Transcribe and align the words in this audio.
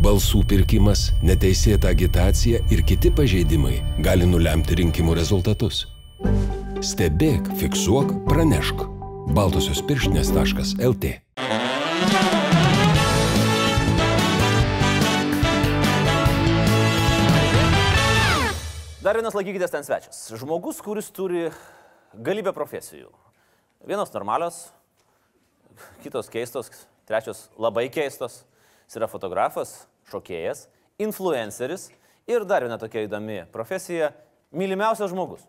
balsų 0.00 0.42
pirkimas, 0.48 1.10
neteisėta 1.22 1.90
agitacija 1.92 2.62
ir 2.72 2.82
kiti 2.88 3.12
pažeidimai 3.12 3.80
gali 4.04 4.28
nulemti 4.28 4.78
rinkimų 4.80 5.16
rezultatus. 5.18 5.84
Stebėk, 6.80 7.50
fiksuok, 7.60 8.14
pranešk. 8.28 8.86
Baltosios 9.36 9.82
pirštinės.lt 9.86 11.10
Dar 19.00 19.16
vienas 19.16 19.36
laikykitės 19.36 19.72
ten 19.72 19.84
svečias. 19.84 20.24
Žmogus, 20.40 20.80
kuris 20.84 21.12
turi 21.12 21.46
galybę 22.16 22.52
profesijų. 22.56 23.08
Vienos 23.88 24.12
normalios, 24.12 24.58
kitos 26.04 26.28
keistos, 26.32 26.68
trečios 27.08 27.46
labai 27.56 27.86
keistos. 27.92 28.42
Jis 28.90 28.96
yra 28.98 29.06
fotografas, 29.06 29.84
šokėjas, 30.10 30.64
influenceris 30.98 31.84
ir 32.26 32.42
dar 32.42 32.64
viena 32.66 32.74
tokia 32.74 33.04
įdomi 33.06 33.44
profesija- 33.54 34.08
mylimiausias 34.60 35.12
žmogus. 35.12 35.44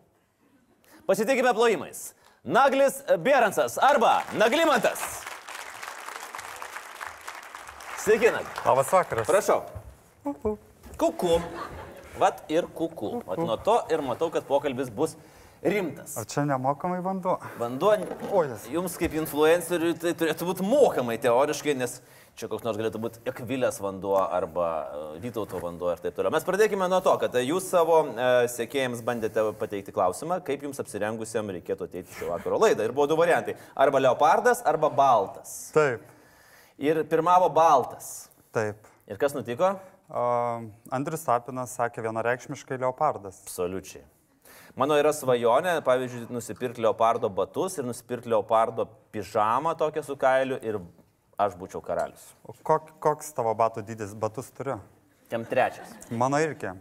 Pasitikime 1.08 1.50
plojimais. 1.50 2.14
Naglis 2.44 3.02
Beransas 3.18 3.78
arba 3.82 4.22
Naglimantas. 4.38 5.02
Sveiki, 7.98 8.30
Nagli. 8.30 8.46
Labas 8.64 8.86
vakaras. 8.92 9.26
Prašau. 9.26 9.64
Kuku. 10.96 11.42
Vat 12.18 12.44
ir 12.48 12.62
kuku. 12.68 13.24
Vat 13.26 13.38
nuo 13.38 13.56
to 13.56 13.82
ir 13.90 13.98
matau, 14.02 14.30
kad 14.30 14.46
pokalbis 14.46 14.88
bus 14.88 15.16
rimtas. 15.62 16.16
Ar 16.16 16.24
čia 16.24 16.44
nemokamai 16.44 17.02
vanduo? 17.02 17.40
Vanduo 17.58 17.96
O, 18.32 18.42
jas. 18.44 18.68
jums 18.68 18.96
kaip 18.96 19.14
influenceriui 19.14 19.98
tai 19.98 20.12
turėtų 20.12 20.46
būti 20.46 20.62
mokamai 20.62 21.18
teoriškai, 21.18 21.74
nes 21.76 22.00
čia 22.38 22.48
koks 22.50 22.64
nors 22.66 22.78
galėtų 22.80 23.00
būti 23.02 23.22
Ekvilės 23.28 23.78
vanduo 23.82 24.16
arba 24.22 24.68
e, 24.82 25.02
Vytauto 25.24 25.60
vanduo 25.62 25.90
ir 25.92 26.00
taip 26.02 26.16
toliau. 26.16 26.32
Mes 26.34 26.46
pradėkime 26.46 26.88
nuo 26.90 27.00
to, 27.04 27.14
kad 27.20 27.34
e, 27.38 27.44
jūs 27.46 27.68
savo 27.70 28.00
e, 28.08 28.28
sekėjams 28.52 29.02
bandėte 29.06 29.44
pateikti 29.60 29.94
klausimą, 29.94 30.40
kaip 30.46 30.64
jums 30.66 30.80
apsirengusiam 30.82 31.52
reikėtų 31.56 31.88
ateiti 31.88 32.18
šio 32.18 32.30
vakaro 32.32 32.60
laidą. 32.62 32.86
Ir 32.88 32.96
buvo 32.96 33.08
du 33.10 33.18
variantai- 33.20 33.56
arba 33.84 34.00
leopardas, 34.02 34.62
arba 34.64 34.90
baltas. 34.90 35.70
Taip, 35.76 36.08
Ir 36.78 37.04
pirmavo 37.04 37.52
baltas. 37.52 38.28
taip. 38.52 38.88
Ir 39.06 39.16
kas 39.18 39.34
nutiko? 39.34 39.76
Uh, 40.12 40.64
Andrius 40.90 41.24
Tapinas 41.24 41.76
sakė 41.76 42.02
vienareikšmiškai 42.04 42.78
leopardas. 42.80 43.38
Absoliučiai. 43.46 44.02
Mano 44.76 44.96
yra 44.96 45.12
svajonė, 45.12 45.82
pavyzdžiui, 45.84 46.30
nusipirkti 46.32 46.80
leopardo 46.80 47.28
batus 47.28 47.78
ir 47.78 47.84
nusipirkti 47.84 48.30
leopardo 48.32 48.86
pižamą 49.12 49.74
tokią 49.76 50.04
su 50.04 50.16
kailiu 50.16 50.58
ir 50.64 50.78
aš 51.48 51.58
būčiau 51.60 51.82
karalius. 51.84 52.24
O 52.46 52.54
kok, 52.66 52.94
koks 53.02 53.34
tavo 53.36 53.52
batų 53.58 53.84
dydis? 53.86 54.14
Batus 54.18 54.50
turiu. 54.54 54.78
Kem 55.32 55.44
trečias. 55.48 55.92
Mano 56.10 56.40
irgi. 56.42 56.74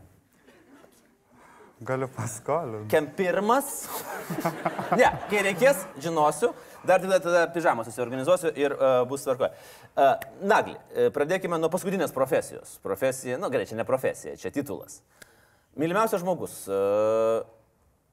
Galiu 1.81 2.09
paskolinti. 2.13 2.89
Kem 2.93 3.07
pirmas. 3.17 3.87
ne, 4.99 5.07
kai 5.31 5.39
reikės, 5.47 5.85
žinosiu. 6.03 6.51
Dar 6.85 7.01
tada, 7.01 7.17
tada 7.21 7.41
pižamą 7.53 7.85
susiorganizuosiu 7.85 8.51
ir 8.57 8.73
uh, 8.75 9.01
bus 9.09 9.25
tvarkoje. 9.25 9.49
Uh, 9.93 10.13
Nagli, 10.49 10.75
uh, 10.75 11.09
pradėkime 11.13 11.57
nuo 11.61 11.69
paskutinės 11.73 12.13
profesijos. 12.13 12.75
Profesija, 12.85 13.39
nu, 13.41 13.49
gerai, 13.53 13.65
čia 13.69 13.77
ne 13.79 13.85
profesija, 13.85 14.35
čia 14.37 14.53
titulas. 14.53 14.99
Mylimiausias 15.77 16.21
žmogus. 16.21 16.59
Uh, 16.69 17.41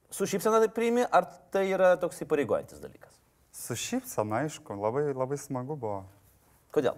su 0.09 0.25
šypsena 0.29 0.61
tai 0.63 0.69
priimi, 0.73 1.05
ar 1.05 1.29
tai 1.53 1.67
yra 1.69 1.95
toks 2.01 2.23
įpareigojantis 2.25 2.81
dalykas? 2.81 3.17
Su 3.53 3.77
šypsena, 3.77 4.45
aišku, 4.45 4.77
labai, 4.81 5.09
labai 5.13 5.37
smagu 5.41 5.77
buvo. 5.77 6.03
Kodėl? 6.75 6.97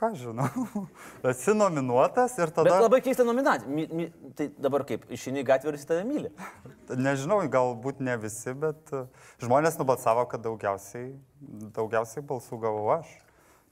Ką 0.00 0.14
žinau, 0.16 0.48
esi 1.28 1.52
nominuotas 1.52 2.38
ir 2.38 2.48
Bet 2.48 2.56
tada... 2.62 2.78
labai 2.80 3.02
keista 3.04 3.24
nominacija. 3.26 3.68
Mi, 3.68 3.84
mi, 3.92 4.06
tai 4.38 4.46
dabar 4.56 4.86
kaip, 4.88 5.04
išeini 5.12 5.42
į 5.42 5.48
gatvę 5.50 5.72
ir 5.72 5.76
jis 5.76 5.88
tave 5.90 6.06
myli. 6.08 6.30
Nežinau, 7.08 7.42
galbūt 7.52 8.00
ne 8.06 8.14
visi, 8.22 8.54
bet 8.56 8.94
uh, 8.96 9.10
žmonės 9.42 9.76
nubalsavo, 9.80 10.24
kad 10.30 10.40
daugiausiai, 10.46 11.12
daugiausiai 11.76 12.24
balsų 12.24 12.62
gavau 12.64 12.88
aš. 12.96 13.12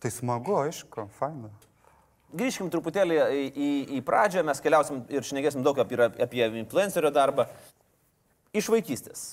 Tai 0.05 0.13
smagu, 0.15 0.59
aišku, 0.61 1.09
faina. 1.17 1.49
Grįžkim 2.37 2.69
truputėlį 2.71 3.17
į, 3.17 3.43
į, 3.49 3.69
į 3.97 4.05
pradžią, 4.05 4.45
mes 4.45 4.61
keliausim 4.61 5.01
ir 5.09 5.25
šnekėsim 5.25 5.65
daug 5.65 5.81
apie, 5.81 5.97
apie 6.21 6.45
influencerio 6.61 7.11
darbą. 7.15 7.49
Iš 8.53 8.69
vaikystės. 8.75 9.31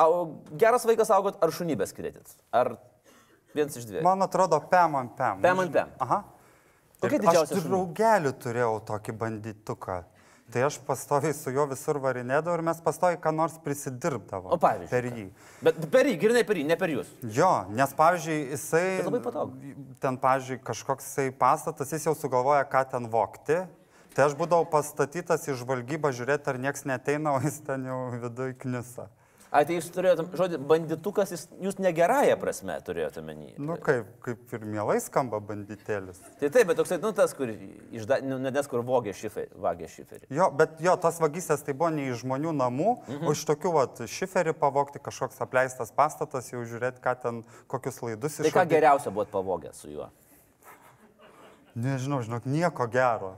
Au, 0.00 0.42
geras 0.60 0.84
vaikas 0.88 1.10
augot 1.14 1.40
ar 1.40 1.52
šunybės 1.56 1.96
kredit? 1.96 2.36
Ar 2.52 2.74
vienas 3.56 3.76
iš 3.78 3.88
dviejų? 3.88 4.04
Man 4.06 4.24
atrodo, 4.26 4.60
pem 4.70 4.96
ant 5.00 5.12
pem. 5.18 5.42
Pem 5.44 5.62
ant 5.64 5.74
pem. 5.74 5.92
Aha. 6.02 6.22
Kokia 7.02 7.18
didžiausia 7.18 7.56
Aš 7.56 7.64
šunų? 7.64 7.68
draugelių 7.68 8.32
turėjau 8.42 8.74
tokį 8.92 9.14
bandytuką. 9.18 10.02
Tai 10.52 10.62
aš 10.66 10.76
pastoviai 10.84 11.32
su 11.32 11.50
juo 11.54 11.64
visur 11.70 11.96
varinėdavau 12.02 12.58
ir 12.58 12.62
mes 12.66 12.80
pastoviai 12.84 13.16
ką 13.22 13.30
nors 13.32 13.54
prisidirbdavom. 13.64 14.52
O 14.52 14.58
pavyzdžiui, 14.60 14.90
Per 14.90 15.06
jį. 15.08 15.24
Bet 15.64 15.78
per 15.94 16.10
jį, 16.10 16.16
grinai 16.20 16.42
per 16.44 16.60
jį, 16.60 16.64
ne 16.68 16.76
per 16.76 16.92
jūs. 16.92 17.08
Jo, 17.24 17.50
nes 17.72 17.94
pavyzdžiui, 17.96 18.36
jisai... 18.52 18.82
Bet 18.98 19.08
labai 19.08 19.22
patogu. 19.24 19.72
Ten, 20.02 20.18
pavyzdžiui, 20.20 20.58
kažkoks 20.66 21.08
pastatas, 21.40 21.94
jis 21.96 22.04
jau 22.10 22.14
sugalvoja, 22.18 22.66
ką 22.68 22.84
ten 22.92 23.08
vokti. 23.08 23.62
Tai 24.12 24.26
aš 24.28 24.36
būdavau 24.36 24.66
pastatytas 24.68 25.48
į 25.48 25.56
žvalgybą 25.62 26.12
žiūrėti, 26.12 26.52
ar 26.52 26.60
niekas 26.60 26.84
neteina, 26.84 27.32
o 27.32 27.40
jis 27.40 27.62
ten 27.64 27.88
jau 27.88 28.00
viduje 28.12 28.52
knisa. 28.60 29.08
Ai, 29.52 29.66
jūs 29.68 29.90
turėjote, 29.92 30.24
žodį, 30.38 30.58
banditukas, 30.64 31.32
jis, 31.34 31.42
jūs 31.60 31.76
negerąją 31.82 32.38
prasme 32.40 32.78
turėjote 32.86 33.20
menį. 33.24 33.50
Nu, 33.60 33.76
kaip, 33.84 34.08
kaip 34.24 34.54
ir 34.56 34.64
mielai 34.64 34.96
skamba 35.04 35.42
banditėlis. 35.44 36.22
Tai 36.40 36.48
taip, 36.54 36.70
bet 36.70 36.80
toksai, 36.80 36.96
nu, 37.02 37.10
tas, 37.16 37.34
kur, 37.36 37.52
išda, 37.92 38.22
nu, 38.24 38.38
ne 38.40 38.52
tas, 38.54 38.70
kur 38.72 38.80
vogė 38.88 39.12
šiferį. 39.18 39.50
Vagė 39.60 39.90
šiferį. 39.92 40.30
Jo, 40.32 40.48
bet 40.56 40.80
jo, 40.80 40.96
tos 41.04 41.20
vagystės 41.20 41.66
tai 41.66 41.76
buvo 41.76 41.92
ne 41.92 42.08
iš 42.08 42.22
žmonių 42.24 42.56
namų, 42.62 42.96
mhm. 43.02 43.28
o 43.28 43.36
iš 43.36 43.44
tokių, 43.52 43.74
va, 43.76 43.84
šiferį 44.16 44.56
pavokti, 44.56 45.02
kažkoks 45.04 45.44
apleistas 45.44 45.92
pastatas, 45.92 46.48
jau 46.54 46.64
žiūrėti, 46.64 47.04
ką 47.04 47.16
ten, 47.20 47.44
kokius 47.68 48.00
laidus 48.06 48.40
Tai 48.40 48.56
ką 48.56 48.68
geriausia 48.72 49.12
buvot 49.12 49.36
pavogę 49.36 49.76
su 49.76 49.92
juo? 49.92 50.08
Nežinau, 51.74 52.20
žinok, 52.20 52.44
nieko 52.44 52.86
gero. 52.92 53.36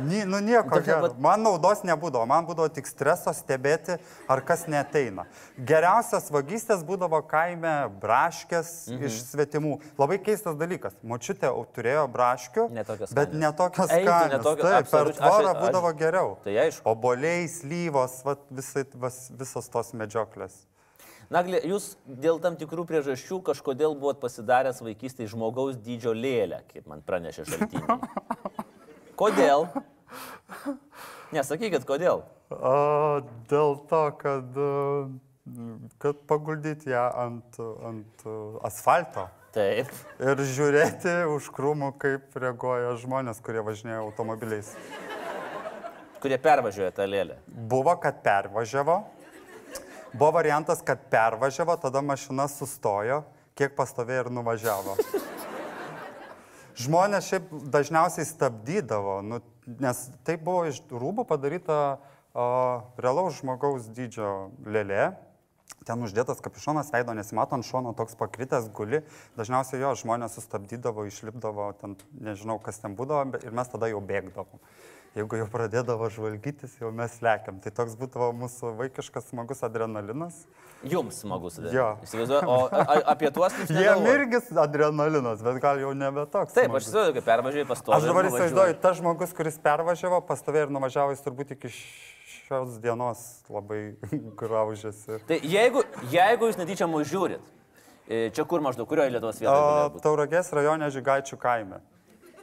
Ni, 0.00 0.24
nu 0.24 0.40
nieko 0.40 0.68
Tokia 0.70 0.96
gero. 0.96 1.10
Man 1.20 1.42
naudos 1.44 1.82
nebūdavo, 1.84 2.24
man 2.28 2.46
būdavo 2.48 2.68
tik 2.72 2.88
streso 2.88 3.32
stebėti, 3.36 3.98
ar 4.30 4.42
kas 4.46 4.66
neteina. 4.70 5.26
Geriausias 5.56 6.30
vagystės 6.32 6.84
būdavo 6.88 7.20
kaime 7.28 7.74
braškės 8.00 8.72
mhm. 8.92 9.08
iš 9.08 9.18
svetimų. 9.28 9.74
Labai 10.00 10.20
keistas 10.24 10.56
dalykas. 10.60 10.96
Močiutė 11.04 11.52
turėjo 11.76 12.06
braškių, 12.12 12.68
Ne 12.76 12.84
tokios 12.88 13.12
bet 13.16 13.36
netokios 13.36 13.92
Eitų, 13.92 14.00
ne 14.00 14.08
skanios. 14.08 14.44
tokio- 14.46 14.64
Taip, 14.64 14.72
per 14.72 14.84
absoliučiai. 14.84 15.20
Aš- 15.20 15.36
tvorą 15.36 15.52
aš- 15.54 15.62
būdavo 15.64 15.94
geriau. 16.00 16.34
Tai 16.44 16.56
aišku. 16.64 16.84
Oboliai, 16.94 17.48
slyvos, 17.48 18.20
vat, 18.24 18.44
visai, 18.50 18.84
vas, 18.94 19.30
visos 19.32 19.68
tos 19.68 19.92
medžioklės. 19.92 20.64
Nagli, 21.30 21.60
jūs 21.62 21.92
dėl 22.10 22.40
tam 22.42 22.56
tikrų 22.58 22.82
priežasčių 22.88 23.36
kažkodėl 23.46 23.92
buvot 23.94 24.18
pasidaręs 24.18 24.80
vaikystėje 24.82 25.30
žmogaus 25.30 25.76
dydžio 25.78 26.10
lėlę, 26.10 26.64
kaip 26.72 26.88
man 26.90 27.04
pranešė 27.06 27.44
šaltiniai. 27.46 27.98
Kodėl? 29.20 29.68
Nesakykit, 31.36 31.86
kodėl. 31.86 32.24
A, 32.50 32.72
dėl 33.46 33.76
to, 33.92 34.00
kad, 34.18 34.58
a, 34.58 34.72
kad 36.02 36.24
paguldyti 36.26 36.90
ją 36.90 37.04
ant, 37.22 37.60
ant 37.86 38.26
asfalto. 38.66 39.28
Taip. 39.54 39.94
Ir 40.18 40.44
žiūrėti 40.50 41.14
už 41.30 41.46
krūmų, 41.54 41.92
kaip 42.02 42.34
reaguoja 42.42 42.96
žmonės, 43.04 43.38
kurie 43.42 43.62
važinėja 43.66 44.02
automobiliais. 44.02 44.74
Kurie 46.18 46.42
pervažiuoja 46.42 46.90
tą 46.98 47.06
lėlę. 47.06 47.38
Buvo, 47.46 47.94
kad 48.02 48.18
pervažiavo. 48.26 48.98
Buvo 50.12 50.30
variantas, 50.30 50.82
kad 50.82 50.98
pervažiavo, 51.10 51.76
tada 51.76 52.02
mašina 52.02 52.48
sustojo, 52.50 53.22
kiek 53.54 53.76
pastovėjo 53.78 54.24
ir 54.24 54.30
nuvažiavo. 54.34 54.96
Žmonės 56.80 57.28
šiaip 57.28 57.50
dažniausiai 57.70 58.26
stabdydavo, 58.26 59.20
nu, 59.22 59.40
nes 59.82 60.06
tai 60.26 60.38
buvo 60.40 60.64
iš 60.70 60.80
rūbų 60.90 61.26
padaryta 61.28 61.76
o, 62.32 62.46
realaus 62.98 63.38
žmogaus 63.38 63.90
dydžio 63.94 64.50
lėlė. 64.66 65.10
Ten 65.86 66.02
uždėtas 66.02 66.42
kapišonas, 66.42 66.90
veido 66.92 67.14
nesimato 67.16 67.54
ant 67.56 67.66
šono, 67.66 67.92
toks 67.96 68.16
pakritęs 68.18 68.66
guli. 68.74 69.04
Dažniausiai 69.38 69.80
jo 69.84 69.92
žmonės 70.02 70.34
sustabdydavo, 70.36 71.06
išlipdavo, 71.06 71.70
ten 71.80 71.94
nežinau, 72.18 72.58
kas 72.62 72.82
ten 72.82 72.96
būdavo 72.98 73.40
ir 73.44 73.54
mes 73.54 73.70
tada 73.70 73.88
jau 73.92 74.02
bėgdavom. 74.04 74.58
Jeigu 75.10 75.40
jau 75.40 75.46
pradėdavo 75.50 76.06
žvalgytis, 76.14 76.76
jau 76.78 76.92
mes 76.94 77.16
lekiam. 77.24 77.56
Tai 77.58 77.72
toks 77.74 77.96
būdavo 77.98 78.28
mūsų 78.44 78.76
vaikiškas 78.78 79.24
smagus 79.32 79.64
adrenalinas. 79.66 80.44
Jums 80.86 81.18
smagu 81.24 81.50
sudėti. 81.50 81.74
Jo. 81.74 81.88
O 82.46 82.58
apie 83.10 83.32
tuos 83.34 83.56
jūs 83.58 83.72
Jiem 83.74 83.80
negalvojat? 83.80 84.20
irgi 84.20 84.60
adrenalinas, 84.62 85.42
bet 85.42 85.58
gal 85.64 85.82
jau 85.82 85.90
nebe 85.98 86.24
toks. 86.30 86.54
Taip, 86.54 86.70
smagus. 86.70 86.86
aš 86.86 86.88
įsivaizduoju, 86.92 87.16
kai 87.18 87.24
pervažiuoji 87.26 87.68
pastoviai. 87.72 87.98
Aš 87.98 88.06
dabar 88.06 88.30
įsivaizduoju, 88.30 88.78
tas 88.86 89.00
žmogus, 89.02 89.34
kuris 89.36 89.58
pervažiavo, 89.66 90.22
pastovėjo 90.30 90.68
ir 90.68 90.74
nuvažiavo, 90.78 91.12
jis 91.16 91.26
turbūt 91.26 91.54
iki 91.58 91.74
šios 91.74 92.78
dienos 92.80 93.26
labai 93.50 93.82
graužiasi. 94.40 95.20
Tai 95.26 95.40
jeigu, 95.42 95.82
jeigu 96.14 96.52
jūs 96.52 96.62
netyčia 96.62 96.88
mūsų 96.88 97.10
žiūrit, 97.10 97.54
e, 98.06 98.28
čia 98.30 98.46
kur 98.46 98.62
maždaug, 98.62 98.86
kurioje 98.88 99.18
Lietuvos 99.18 99.42
vietoje? 99.42 100.04
Tauragės 100.06 100.54
rajone 100.54 100.94
Žygaičių 100.94 101.42
kaime. 101.42 101.82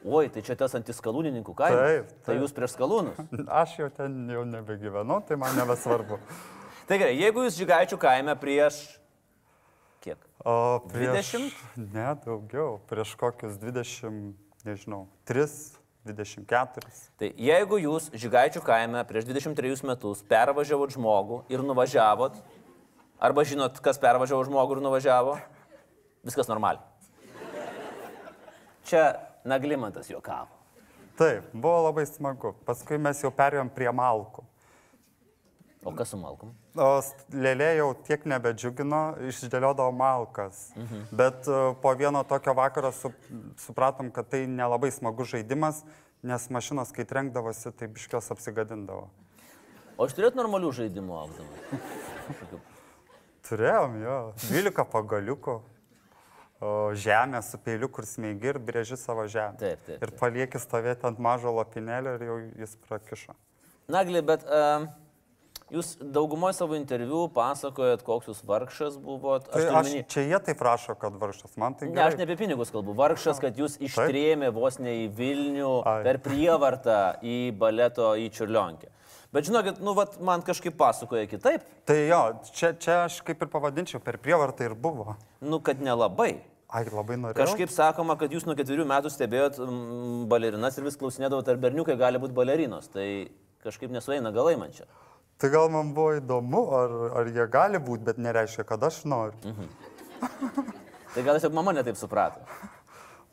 Oi, 0.06 0.28
tai 0.30 0.44
čia 0.46 0.56
tas 0.60 0.76
antiskalūnininkų 0.78 1.56
kaimas. 1.58 1.82
Taip, 1.82 2.12
Tai 2.22 2.34
taip. 2.34 2.44
jūs 2.44 2.54
prieš 2.56 2.76
skalūnus. 2.76 3.18
Aš 3.62 3.78
jau 3.80 3.90
ten 3.94 4.20
jau 4.32 4.44
nebegyvenu, 4.48 5.18
tai 5.28 5.40
man 5.42 5.58
nebesvarbu. 5.58 6.20
Tai 6.88 6.96
gerai, 7.02 7.18
jeigu 7.20 7.42
jūs 7.44 7.58
žygaičių 7.60 7.98
kaime 8.00 8.32
prieš... 8.40 8.78
Kiek? 10.06 10.22
O 10.48 10.78
prieš... 10.88 11.34
20? 11.36 11.82
Ne, 11.92 12.06
daugiau. 12.24 12.78
Prieš 12.88 13.12
kokius 13.20 13.58
20, 13.60 14.32
nežinau, 14.64 15.02
3, 15.28 15.50
24. 16.08 16.94
Tai 17.20 17.32
jeigu 17.36 17.82
jūs 17.84 18.08
žygaičių 18.16 18.64
kaime 18.64 19.04
prieš 19.10 19.28
23 19.28 19.84
metus 19.90 20.24
pervažiavot 20.32 20.96
žmogų 20.96 21.42
ir 21.52 21.66
nuvažiavot, 21.68 22.40
arba 23.20 23.44
žinot, 23.44 23.82
kas 23.84 24.00
pervažiavo 24.00 24.46
žmogų 24.48 24.78
ir 24.78 24.84
nuvažiavo, 24.88 25.36
viskas 26.24 26.48
normaliai. 26.48 26.86
Čia 28.88 29.27
Naglimantas 29.48 30.12
juokavo. 30.12 30.52
Taip, 31.18 31.48
buvo 31.54 31.88
labai 31.88 32.06
smagu. 32.06 32.54
Paskui 32.68 33.00
mes 33.02 33.24
jau 33.24 33.32
perėjom 33.34 33.72
prie 33.74 33.90
malkų. 33.96 34.44
O 35.88 35.92
kas 35.96 36.10
su 36.12 36.18
Malkom? 36.20 36.50
O 36.76 36.88
lėlė 37.32 37.70
jau 37.78 37.92
tiek 38.06 38.26
nebedžiugino, 38.28 39.02
išdėliodavo 39.30 39.94
malkas. 39.96 40.74
Mhm. 40.76 41.06
Bet 41.16 41.48
e, 41.48 41.60
po 41.82 41.94
vieno 41.96 42.24
tokio 42.28 42.54
vakaro 42.58 42.92
su, 42.92 43.14
supratom, 43.62 44.10
kad 44.12 44.28
tai 44.34 44.44
nelabai 44.52 44.92
smagus 44.92 45.32
žaidimas, 45.32 45.84
nes 46.28 46.50
mašinos, 46.52 46.92
kai 46.92 47.06
trenkdavosi, 47.08 47.72
tai 47.78 47.88
biškios 47.94 48.28
apsigadindavo. 48.36 49.08
O 49.98 50.10
iš 50.10 50.18
turėt 50.18 50.36
normalių 50.38 50.74
žaidimų 50.82 51.16
augdama? 51.22 52.60
Turėjom 53.48 53.96
jo, 54.04 54.18
12 54.50 54.86
pagaliukų, 54.92 55.62
žemę 56.98 57.42
su 57.46 57.58
peiliu, 57.62 57.90
kur 57.90 58.04
smėgi 58.10 58.50
ir 58.54 58.58
brėži 58.60 58.98
savo 58.98 59.28
žemę. 59.30 59.58
Taip, 59.62 59.80
taip, 59.86 60.02
Ir 60.04 60.12
palieki 60.20 60.58
stovėti 60.60 61.06
ant 61.06 61.20
mažo 61.22 61.52
lopinėlio 61.54 62.16
ir 62.18 62.24
jau 62.26 62.38
jis 62.64 62.74
prakišo. 62.88 63.36
Nagli, 63.88 64.22
bet 64.26 64.42
uh, 64.50 64.88
jūs 65.72 65.94
daugumoje 66.02 66.58
savo 66.58 66.76
interviu 66.76 67.28
pasakojat, 67.32 68.02
koks 68.04 68.28
jūs 68.32 68.42
vargšas 68.48 68.98
buvot. 69.00 69.46
Tai 69.48 69.62
turiu 69.62 69.70
aš, 69.78 69.86
omeny- 69.86 70.08
čia 70.10 70.26
jie 70.28 70.40
taip 70.50 70.62
rašo, 70.66 70.96
kad 71.00 71.14
varštas, 71.22 71.54
man 71.62 71.76
tai 71.78 71.88
Ne, 71.92 72.02
aš 72.02 72.16
gerai. 72.16 72.18
ne 72.18 72.28
apie 72.28 72.38
pinigus 72.42 72.74
kalbu. 72.74 72.96
Vargšas, 72.98 73.40
kad 73.40 73.56
jūs 73.56 73.78
ištrėmė 73.80 74.50
vos 74.56 74.80
ne 74.80 74.98
į 75.06 75.08
Vilnių 75.16 75.72
Ai. 75.86 76.02
per 76.04 76.18
prievartą 76.26 77.00
į 77.22 77.38
baleto 77.58 78.16
į 78.18 78.32
Čiurlionkę. 78.34 78.90
Bet 79.36 79.48
žinokit, 79.50 79.82
nu, 79.84 79.92
vat, 79.98 80.16
man 80.24 80.44
kažkaip 80.46 80.78
pasakoja 80.80 81.28
kitaip, 81.28 81.66
Tai 81.88 81.98
jo, 82.08 82.20
čia, 82.56 82.72
čia 82.80 83.02
aš 83.06 83.20
kaip 83.28 83.42
ir 83.44 83.50
pavadinčiau, 83.52 84.00
per 84.04 84.18
prievartą 84.24 84.70
ir 84.70 84.76
buvo. 84.76 85.18
nu, 85.42 85.60
kad 85.60 85.82
nelabai. 85.84 86.38
Ai, 86.68 86.84
labai 86.92 87.16
norėjau. 87.16 87.40
Kažkaip 87.46 87.72
sakoma, 87.72 88.18
kad 88.20 88.32
jūs 88.32 88.44
nuo 88.48 88.56
ketverių 88.60 88.84
metų 88.88 89.12
stebėjot 89.12 89.60
mm, 89.64 90.24
balerinas 90.32 90.76
ir 90.78 90.84
vis 90.84 90.98
klausinėdavot, 91.00 91.48
ar 91.48 91.60
berniukai 91.64 91.96
gali 92.00 92.20
būti 92.20 92.36
balerinos. 92.36 92.90
Tai 92.92 93.06
kažkaip 93.64 93.92
nesueina 93.92 94.34
galai 94.36 94.58
man 94.60 94.74
čia. 94.76 94.88
Tai 95.40 95.52
gal 95.54 95.70
man 95.72 95.94
buvo 95.96 96.18
įdomu, 96.18 96.64
ar, 96.76 96.96
ar 97.22 97.30
jie 97.32 97.46
gali 97.54 97.80
būti, 97.80 98.04
bet 98.10 98.20
nereiškia, 98.20 98.66
kad 98.68 98.84
aš 98.84 99.04
noriu. 99.08 99.38
Mhm. 99.48 99.70
Tai 101.14 101.24
gal 101.24 101.38
tiesiog 101.38 101.56
mama 101.56 101.72
netaip 101.78 101.96
suprato. 102.00 102.44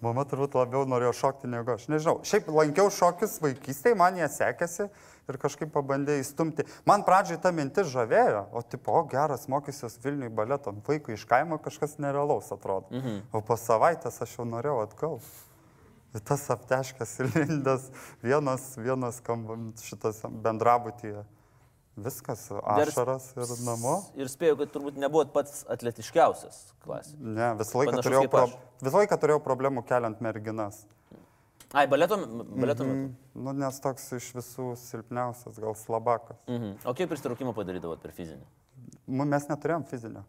Mama 0.04 0.24
turbūt 0.28 0.54
labiau 0.58 0.84
norėjo 0.88 1.14
šokti 1.16 1.48
negu 1.48 1.74
aš. 1.74 1.88
Nežinau. 1.88 2.18
Šiaip 2.28 2.48
lankiau 2.52 2.90
šokius 2.92 3.38
vaikystėje, 3.42 3.96
man 3.98 4.18
jie 4.20 4.28
sekėsi 4.30 4.88
ir 5.28 5.38
kažkaip 5.40 5.72
pabandė 5.74 6.18
įstumti. 6.20 6.66
Man 6.88 7.04
pradžiai 7.06 7.40
ta 7.40 7.52
mintis 7.54 7.90
žavėjo, 7.92 8.44
o 8.52 8.62
tipo, 8.62 8.94
o 8.94 9.04
geras 9.10 9.48
mokysiuos 9.52 9.98
Vilniui 10.04 10.32
baleto. 10.34 10.74
Vaikui 10.86 11.16
iš 11.18 11.26
kaimo 11.30 11.58
kažkas 11.62 11.98
nerealaus 12.02 12.52
atrodo. 12.54 12.90
Mhm. 12.94 13.24
O 13.32 13.42
po 13.44 13.58
savaitės 13.60 14.20
aš 14.24 14.38
jau 14.38 14.48
norėjau 14.48 14.82
atgal. 14.84 15.20
Ir 16.14 16.22
tas 16.22 16.44
apteškas 16.54 17.16
ir 17.22 17.30
lindas 17.42 17.88
vienas, 18.22 18.74
vienas 18.78 19.22
kambam 19.24 19.72
šitas 19.82 20.22
bendrabutyje. 20.44 21.24
Viskas, 21.94 22.48
ašaras 22.50 23.28
ir 23.38 23.50
namo. 23.62 24.00
Ir 24.18 24.26
spėjau, 24.30 24.56
kad 24.58 24.72
turbūt 24.74 24.96
nebuvot 24.98 25.30
pats 25.34 25.62
atletiškiausias 25.70 26.56
klasėje. 26.82 27.20
Ne, 27.22 27.52
visą 27.60 27.78
laiką, 27.78 27.92
Panašus 27.92 28.08
turėjau, 28.08 28.30
pro... 28.32 28.48
visą 28.82 29.02
laiką 29.02 29.18
turėjau 29.22 29.42
problemų 29.44 29.84
keliant 29.86 30.24
merginas. 30.24 30.80
Ai, 31.74 31.88
baleto, 31.90 32.16
baleto 32.54 32.86
metu. 32.86 33.14
Nu, 33.34 33.52
nes 33.58 33.80
toks 33.82 34.06
iš 34.14 34.30
visų 34.36 34.68
silpniausias, 34.78 35.58
gal 35.58 35.74
slabakas. 35.78 36.38
Mhm. 36.46 36.76
O 36.86 36.94
kiek 36.94 37.10
pristraukimo 37.10 37.54
padarydavot 37.56 38.02
per 38.02 38.14
fizinį? 38.14 38.46
Nu, 39.10 39.26
mes 39.26 39.48
neturėjom 39.50 39.86
fizinio. 39.90 40.22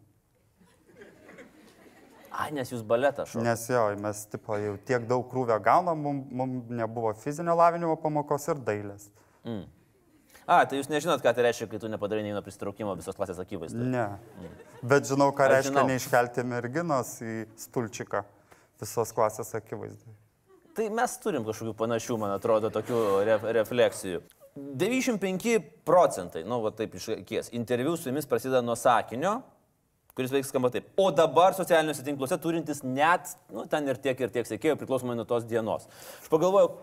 Ai, 2.36 2.50
nes 2.52 2.68
jūs 2.68 2.82
baletą 2.84 3.24
šokate. 3.24 3.46
Nes 3.46 3.62
jo, 3.70 3.84
mes 4.02 4.24
tipo, 4.28 4.58
jau 4.60 4.74
tiek 4.88 5.06
daug 5.08 5.24
krūvio 5.30 5.56
gaunam, 5.64 6.02
mums 6.04 6.34
mum 6.36 6.58
nebuvo 6.82 7.14
fizinio 7.16 7.54
lavinimo 7.56 7.94
pamokos 8.02 8.44
ir 8.52 8.60
dailės. 8.66 9.06
A, 10.46 10.60
tai 10.66 10.78
jūs 10.78 10.90
nežinot, 10.92 11.22
ką 11.24 11.32
tai 11.34 11.46
reiškia, 11.46 11.70
kai 11.70 11.80
tu 11.82 11.88
nepadarai 11.90 12.22
nei 12.22 12.34
vieno 12.34 12.42
pristraukimo 12.44 12.92
visos 12.98 13.16
klasės 13.18 13.40
akivaizdoje. 13.42 13.88
Ne. 13.90 14.04
Bet 14.82 15.08
žinau, 15.08 15.30
ką 15.34 15.46
Aš 15.46 15.54
reiškia 15.54 15.72
žinau. 15.72 15.88
neiškelti 15.90 16.44
merginos 16.46 17.16
į 17.24 17.38
stulčiką 17.64 18.22
visos 18.82 19.14
klasės 19.16 19.54
akivaizdai. 19.58 20.14
Tai 20.76 20.90
mes 20.92 21.12
turim 21.22 21.44
kažkokių 21.46 21.72
panašių, 21.78 22.18
man 22.20 22.34
atrodo, 22.34 22.68
tokių 22.72 23.02
ref, 23.24 23.44
refleksijų. 23.56 24.20
95 24.56 25.60
procentai, 25.88 26.42
nu, 26.48 26.58
va 26.64 26.72
taip 26.76 26.96
iš 26.96 27.10
akies, 27.14 27.48
interviu 27.56 27.94
su 27.96 28.10
jumis 28.10 28.28
prasideda 28.28 28.60
nuo 28.64 28.76
sakinio, 28.76 29.38
kuris 30.16 30.32
veiks 30.32 30.50
skamba 30.52 30.68
taip. 30.72 30.88
O 31.00 31.10
dabar 31.12 31.56
socialiniuose 31.56 32.04
tinkluose 32.04 32.36
turintis 32.40 32.82
net, 32.84 33.32
nu, 33.52 33.64
ten 33.72 33.88
ir 33.88 34.00
tiek, 34.00 34.20
ir 34.20 34.32
tiek 34.32 34.48
sėkėjų, 34.48 34.78
priklausomai 34.80 35.16
nuo 35.16 35.24
tos 35.28 35.44
dienos. 35.48 35.88
Aš 36.22 36.28
pagalvojau, 36.32 36.74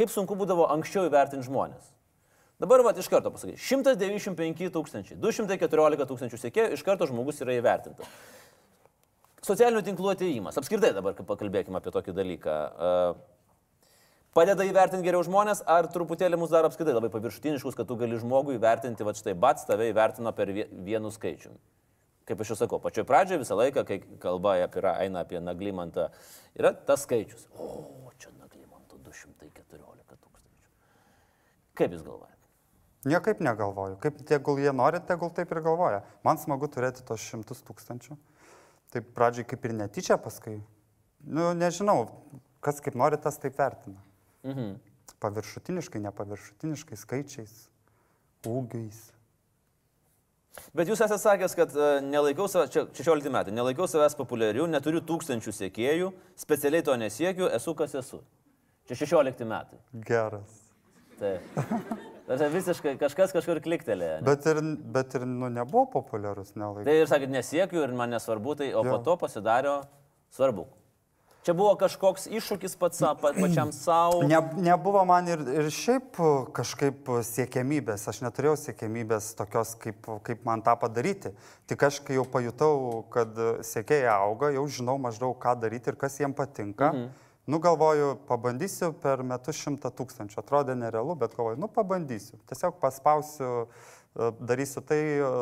kaip 0.00 0.12
sunku 0.12 0.36
būdavo 0.40 0.68
anksčiau 0.72 1.08
įvertinti 1.08 1.48
žmonės. 1.48 1.92
Dabar, 2.60 2.84
va, 2.86 2.94
iš 2.96 3.08
karto 3.12 3.32
pasakai, 3.34 3.58
195 3.60 4.72
tūkstančiai, 4.72 5.20
214 5.20 6.08
tūkstančių 6.08 6.40
sėkėjų, 6.40 6.76
iš 6.76 6.84
karto 6.86 7.08
žmogus 7.10 7.40
yra 7.44 7.56
įvertintas. 7.58 8.08
Socialinių 9.44 9.82
tinklų 9.84 10.14
ateimas. 10.14 10.56
Apskritai 10.56 10.94
dabar 10.96 11.16
pakalbėkime 11.18 11.76
apie 11.80 11.92
tokį 11.92 12.14
dalyką. 12.16 12.54
E, 12.54 13.34
Padeda 14.34 14.64
įvertinti 14.66 15.06
geriau 15.06 15.22
žmonės, 15.22 15.60
ar 15.70 15.86
truputėlį 15.94 16.40
mus 16.40 16.50
daro 16.50 16.66
apskritai 16.66 16.96
labai 16.96 17.06
paviršutiniškus, 17.12 17.76
kad 17.78 17.86
tu 17.86 17.94
gali 18.00 18.16
žmogų 18.18 18.56
įvertinti, 18.56 19.06
va 19.06 19.12
štai 19.14 19.36
bats 19.38 19.68
tave 19.68 19.86
įvertino 19.92 20.32
per 20.34 20.50
vie- 20.50 20.66
vienu 20.88 21.12
skaičiumi. 21.14 21.60
Kaip 22.26 22.40
aš 22.42 22.50
jau 22.50 22.56
sakau, 22.64 22.80
pačioj 22.82 23.04
pradžioje 23.06 23.44
visą 23.44 23.54
laiką, 23.60 23.84
kai 23.86 24.00
kalba 24.18 24.56
apie, 24.64 24.82
eina 25.04 25.22
apie 25.22 25.38
Naglimantą, 25.38 26.08
yra 26.58 26.72
tas 26.72 27.04
skaičius. 27.06 27.46
O, 27.54 28.10
čia 28.18 28.32
Naglimanto 28.40 28.98
214 29.06 30.18
tūkstančių. 30.18 30.66
Kaip 31.78 31.94
jūs 31.94 32.02
galvojate? 32.02 32.48
Niekaip 33.04 33.44
negalvoju. 33.44 34.00
Kaip 34.02 34.18
tegul 34.26 34.58
jie 34.58 34.72
nori, 34.72 34.98
tegul 35.04 35.30
taip 35.30 35.52
ir 35.52 35.60
galvoja. 35.62 36.02
Man 36.24 36.40
smagu 36.42 36.66
turėti 36.66 37.04
tos 37.06 37.20
šimtus 37.20 37.62
tūkstančių. 37.68 38.16
Taip 38.94 39.10
pradžiai 39.16 39.46
kaip 39.50 39.64
ir 39.66 39.74
netyčia, 39.74 40.18
paskui. 40.22 40.60
Nu, 41.24 41.50
nežinau, 41.58 42.04
kas 42.62 42.78
kaip 42.84 42.94
nori, 42.98 43.18
tas 43.20 43.40
taip 43.42 43.58
vertina. 43.58 43.98
Mhm. 44.46 44.76
Paviršutiniškai, 45.24 46.02
nepaviršutiniškai, 46.04 46.98
skaičiais, 47.00 47.52
ūgiais. 48.48 49.00
Bet 50.76 50.86
jūs 50.90 51.00
esate 51.02 51.18
sakęs, 51.18 51.54
kad 51.58 51.72
e, 51.74 51.88
nelaikau 52.06 52.46
savęs, 52.50 52.70
čia 52.70 52.84
16 52.94 53.32
metai, 53.32 53.54
nelaikau 53.56 53.88
savęs 53.90 54.14
populiariu, 54.18 54.68
neturiu 54.70 55.02
tūkstančių 55.02 55.54
sėkėjų, 55.56 56.12
specialiai 56.38 56.84
to 56.86 56.94
nesiekiu, 57.00 57.48
esu 57.56 57.74
kas 57.78 57.96
esu. 57.98 58.20
Čia 58.86 59.00
16 59.02 59.48
metai. 59.50 59.80
Geras. 60.06 60.60
Tai, 61.18 61.38
tai 62.26 62.48
visiškai 62.52 62.94
kažkas 63.00 63.32
kažkur 63.36 63.60
kliktelė. 63.64 64.22
Bet 64.24 64.46
ir, 64.46 64.60
bet 64.94 65.14
ir 65.18 65.26
nu, 65.28 65.50
nebuvo 65.52 65.86
populiarus 65.98 66.54
nelaikai. 66.56 66.86
Tai 66.88 66.94
ir 67.02 67.10
sakėt, 67.10 67.32
nesiekiu 67.34 67.82
ir 67.84 67.92
man 67.96 68.10
nesvarbu, 68.16 68.56
tai, 68.62 68.72
o 68.74 68.82
po 68.82 68.96
Jo. 68.96 69.02
to 69.04 69.16
pasidarė 69.20 69.82
svarbu. 70.34 70.66
Čia 71.44 71.52
buvo 71.52 71.74
kažkoks 71.76 72.24
iššūkis 72.32 72.72
pats, 72.80 72.96
sa- 73.02 73.12
pa, 73.14 73.34
pačiam 73.36 73.68
savo. 73.70 74.22
Ne, 74.24 74.38
nebuvo 74.56 75.02
man 75.04 75.26
ir, 75.28 75.38
ir 75.60 75.66
šiaip 75.68 76.16
kažkaip 76.56 77.04
siekiamybės, 77.20 78.06
aš 78.08 78.22
neturėjau 78.24 78.56
siekiamybės 78.56 79.34
tokios, 79.36 79.74
kaip, 79.76 80.08
kaip 80.24 80.40
man 80.48 80.62
tą 80.64 80.72
padaryti. 80.80 81.34
Tik 81.68 81.82
aš, 81.84 82.00
kai 82.00 82.16
jau 82.16 82.24
pajutau, 82.24 83.04
kad 83.12 83.28
siekėjai 83.60 84.08
auga, 84.14 84.54
jau 84.56 84.64
žinau 84.72 84.96
maždaug, 84.98 85.36
ką 85.36 85.52
daryti 85.60 85.92
ir 85.92 85.96
kas 86.00 86.16
jiems 86.16 86.34
patinka. 86.34 86.94
Mhm. 86.94 87.10
Nu, 87.46 87.58
galvoju, 87.60 88.14
pabandysiu 88.24 88.94
per 88.96 89.20
metus 89.26 89.58
šimtą 89.60 89.90
tūkstančių. 89.92 90.38
Atrodė 90.40 90.76
nerealu, 90.80 91.12
bet 91.20 91.34
galvoju, 91.36 91.58
nu, 91.60 91.68
pabandysiu. 91.68 92.38
Tiesiog 92.48 92.78
paspausiu, 92.80 93.66
e, 94.16 94.30
darysiu 94.40 94.80
tai, 94.80 95.00
e, 95.20 95.32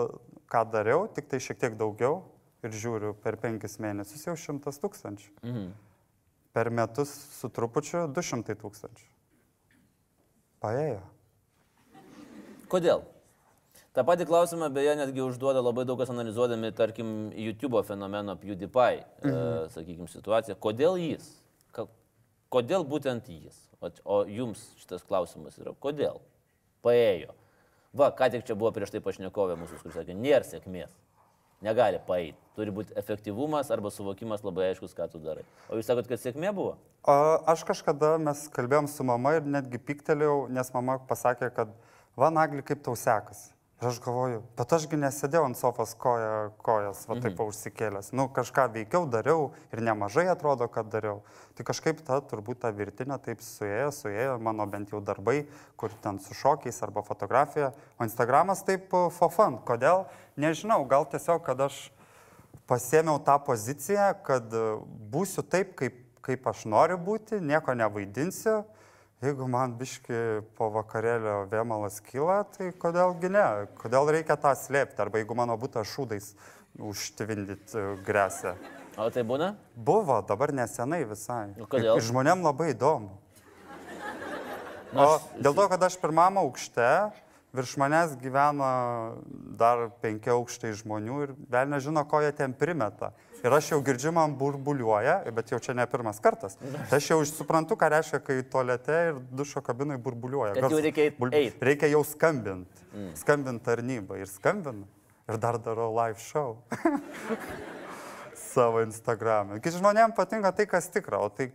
ką 0.51 0.65
dariau, 0.73 1.07
tik 1.07 1.29
tai 1.31 1.39
šiek 1.39 1.61
tiek 1.63 1.77
daugiau 1.79 2.25
ir 2.67 2.75
žiūriu, 2.75 3.15
per 3.23 3.39
penkis 3.39 3.79
mėnesius 3.79 4.27
jau 4.27 4.35
šimtas 4.35 4.83
tūkstančių. 4.83 5.31
Mhm. 5.47 5.71
Per 6.53 6.71
metus 6.75 7.13
su 7.39 7.49
trupučiu 7.49 8.09
200 8.11 8.59
tūkstančių. 8.59 9.07
Paėjo. 10.61 11.01
Kodėl? 12.69 13.07
Ta 13.93 14.03
pati 14.05 14.27
klausimą 14.27 14.69
beje 14.73 14.97
netgi 14.97 15.23
užduoda 15.23 15.63
labai 15.63 15.85
daug 15.85 15.99
kas 16.01 16.11
analizuodami, 16.11 16.73
tarkim, 16.73 17.31
YouTube 17.37 17.83
fenomeno 17.87 18.35
PewDiePie, 18.37 19.05
mhm. 19.23 19.31
e, 19.31 19.71
sakykime, 19.71 20.11
situaciją. 20.11 20.59
Kodėl 20.59 20.99
jis? 20.99 21.31
Kodėl 22.53 22.85
būtent 22.85 23.31
jis? 23.33 23.57
O 24.05 24.23
jums 24.29 24.61
šitas 24.83 25.03
klausimas 25.09 25.57
yra, 25.59 25.73
kodėl? 25.81 26.21
Paėjo. 26.85 27.33
Va, 27.97 28.11
ką 28.17 28.29
tik 28.33 28.45
čia 28.49 28.57
buvo 28.57 28.71
prieš 28.77 28.93
tai 28.93 29.01
pašnekovė 29.05 29.57
mūsų, 29.61 29.81
kuris 29.81 29.97
sakė, 29.99 30.17
nėra 30.17 30.45
sėkmės. 30.47 30.93
Negali 31.63 32.01
paeiti. 32.07 32.39
Turi 32.57 32.73
būti 32.75 32.95
efektyvumas 32.99 33.71
arba 33.73 33.93
suvokimas 33.95 34.43
labai 34.45 34.71
aiškus, 34.71 34.95
ką 34.99 35.07
tu 35.13 35.21
darai. 35.23 35.45
O 35.71 35.79
jūs 35.79 35.89
sakot, 35.89 36.09
kad 36.11 36.21
sėkmė 36.21 36.51
buvo? 36.57 36.75
A, 37.07 37.39
Aš 37.55 37.63
kažkada 37.69 38.17
mes 38.21 38.45
kalbėjom 38.53 38.89
su 38.91 39.07
mama 39.07 39.37
ir 39.39 39.47
netgi 39.47 39.81
piktelėjau, 39.81 40.49
nes 40.53 40.73
mama 40.75 40.99
pasakė, 41.09 41.53
kad 41.55 41.73
va, 42.19 42.33
nagli, 42.35 42.65
kaip 42.67 42.83
tau 42.85 42.97
sekasi. 42.99 43.53
Ir 43.83 43.89
aš 43.89 43.97
galvoju, 43.99 44.45
bet 44.55 44.73
ašgi 44.77 44.95
nesėdėjau 44.95 45.43
ant 45.49 45.59
sofos 45.59 45.97
koja, 45.99 46.53
kojas, 46.63 47.01
va 47.09 47.17
taip 47.17 47.33
mhm. 47.33 47.49
užsikėlęs. 47.51 48.13
Nu, 48.15 48.29
kažką 48.31 48.69
veikiau, 48.77 49.09
dariau 49.11 49.49
ir 49.75 49.83
nemažai 49.83 50.29
atrodo, 50.31 50.69
kad 50.71 50.87
dariau. 50.93 51.25
Tai 51.59 51.67
kažkaip 51.67 51.99
ta, 52.07 52.21
turbūt 52.23 52.61
ta 52.63 52.71
virtinė 52.71 53.19
taip 53.25 53.43
suėjo, 53.43 53.89
suėjo 53.97 54.37
mano 54.39 54.69
bent 54.71 54.95
jau 54.95 55.01
darbai, 55.03 55.41
kur 55.75 55.91
ten 56.05 56.23
su 56.23 56.37
šokiais 56.39 56.79
arba 56.87 57.03
fotografija. 57.03 57.73
O 57.99 58.07
Instagramas 58.07 58.63
taip 58.69 58.87
for 58.87 59.35
fun. 59.35 59.59
Kodėl? 59.67 60.07
Nežinau, 60.39 60.85
gal 60.87 61.09
tiesiog, 61.11 61.43
kad 61.43 61.67
aš 61.67 61.89
pasėmiau 62.71 63.19
tą 63.27 63.35
poziciją, 63.43 64.13
kad 64.23 64.47
e, 64.55 64.63
būsiu 65.11 65.43
taip, 65.43 65.75
kaip, 65.83 65.99
kaip 66.23 66.47
aš 66.55 66.69
noriu 66.71 67.03
būti, 67.03 67.43
nieko 67.43 67.75
nevaidinsiu. 67.75 68.61
Jeigu 69.23 69.47
man 69.47 69.77
biški 69.79 70.17
po 70.59 70.67
vakarėlio 70.75 71.45
vėmalas 71.47 72.01
kyla, 72.03 72.41
tai 72.57 72.73
kodėlgi 72.75 73.29
ne? 73.31 73.45
Kodėl 73.79 74.09
reikia 74.17 74.35
tą 74.35 74.51
slėpti? 74.59 74.99
Arba 75.05 75.21
jeigu 75.21 75.37
mano 75.39 75.55
būtų 75.63 75.85
šūdais 75.87 76.33
užtvindyti 76.91 77.85
grėsia. 78.03 78.57
O 78.99 79.07
tai 79.15 79.23
būna? 79.23 79.53
Buvo, 79.79 80.17
dabar 80.27 80.51
nesenai 80.51 81.05
visai. 81.07 81.53
O 81.55 81.69
kodėl? 81.71 82.01
Ir 82.01 82.07
žmonėm 82.09 82.43
labai 82.43 82.73
įdomu. 82.73 83.15
O 84.91 85.07
dėl 85.39 85.55
to, 85.55 85.69
kad 85.71 85.87
aš 85.87 86.01
pirmame 86.03 86.43
aukšte, 86.43 86.91
virš 87.55 87.77
manęs 87.79 88.19
gyvena 88.19 88.73
dar 89.59 89.89
penki 90.03 90.33
aukštai 90.33 90.73
žmonių 90.81 91.19
ir 91.27 91.35
vėl 91.53 91.71
nežino, 91.73 92.05
ko 92.09 92.23
jie 92.25 92.33
ten 92.37 92.55
primeta. 92.57 93.13
Ir 93.43 93.55
aš 93.57 93.73
jau 93.73 93.81
girdžiu, 93.83 94.13
man 94.15 94.37
burbuliuoja, 94.39 95.17
bet 95.35 95.51
jau 95.51 95.59
čia 95.63 95.75
ne 95.75 95.87
pirmas 95.91 96.21
kartas. 96.23 96.55
Tai 96.61 96.99
aš 96.99 97.09
jau 97.11 97.19
suprantu, 97.27 97.75
ką 97.79 97.89
reiškia, 97.91 98.21
kai 98.23 98.39
tualete 98.47 98.99
ir 99.09 99.21
dušo 99.35 99.63
kabinai 99.67 99.99
burbuliuoja. 100.03 100.55
Garsas. 100.61 100.79
reikia 100.87 101.09
Bul-. 101.19 101.35
Reikia 101.61 101.91
jau 101.91 102.05
skambinti. 102.07 102.87
Mm. 102.93 103.13
Skambinti 103.19 103.67
tarnybą. 103.67 104.21
Ir 104.23 104.31
skambinu. 104.31 104.87
Ir 105.27 105.39
dar 105.43 105.59
darau 105.59 105.91
live 105.97 106.23
show. 106.23 106.59
Savo 108.53 108.83
Instagram'e. 108.85 109.59
Kai 109.65 109.75
žmonėms 109.75 110.15
patinka 110.15 110.53
tai, 110.55 110.69
kas 110.71 110.91
tikra, 110.93 111.19
o 111.25 111.31
tai 111.33 111.51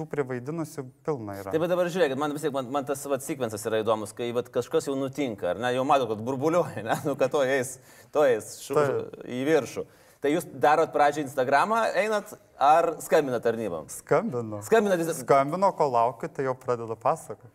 tų 0.00 0.08
privaidinusių 0.10 0.86
pilna 1.06 1.36
yra. 1.42 1.52
Taip, 1.52 1.60
bet 1.60 1.70
dabar 1.70 1.92
žiūrėkit, 1.92 2.18
man 2.20 2.34
vis 2.34 2.46
tiek, 2.46 2.54
man, 2.56 2.72
man 2.72 2.88
tas 2.88 3.04
vat, 3.12 3.24
sekvensas 3.26 3.64
yra 3.68 3.82
įdomus, 3.84 4.16
kai 4.16 4.32
vat, 4.36 4.48
kažkas 4.52 4.88
jau 4.88 4.96
nutinka, 4.98 5.52
ar 5.52 5.62
ne, 5.62 5.74
jau 5.76 5.84
matau, 5.88 6.08
kad 6.10 6.24
burbuliuoja, 6.24 6.84
ne, 6.88 6.98
nu, 7.04 7.16
kad 7.20 7.32
to 7.34 7.44
eis, 7.44 7.76
to 8.14 8.24
eis 8.24 8.56
šu, 8.64 8.80
Taip. 8.80 9.22
į 9.28 9.44
viršų. 9.52 9.86
Tai 10.20 10.34
jūs 10.34 10.44
darot 10.60 10.90
pradžią 10.92 11.22
Instagramą, 11.24 11.78
einat 11.96 12.34
ar 12.60 12.94
skambinat 13.00 13.40
tarnybams? 13.44 14.02
Skambinu. 14.02 14.58
Skambinat 14.66 15.00
vis 15.00 15.22
Skambino, 15.22 15.70
kol 15.76 15.94
laukiu, 15.94 16.28
tai 16.28 16.44
jau 16.44 16.52
pradeda 16.60 16.96
pasakoti. 17.00 17.48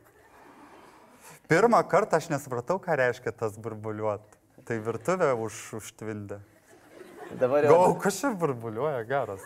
Pirmą 1.45 1.83
kartą 1.85 2.17
aš 2.17 2.31
nesupratau, 2.31 2.79
ką 2.81 2.95
reiškia 2.97 3.35
tas 3.37 3.59
burbuliuot. 3.61 4.23
Tai 4.65 4.79
virtuvė 4.81 5.29
už, 5.45 5.59
užtvindė. 5.77 6.39
dabar 7.37 7.67
jau. 7.67 7.75
Gau, 7.75 7.91
kas 8.01 8.17
čia 8.17 8.31
burbuliuoja, 8.33 9.03
geras. 9.05 9.45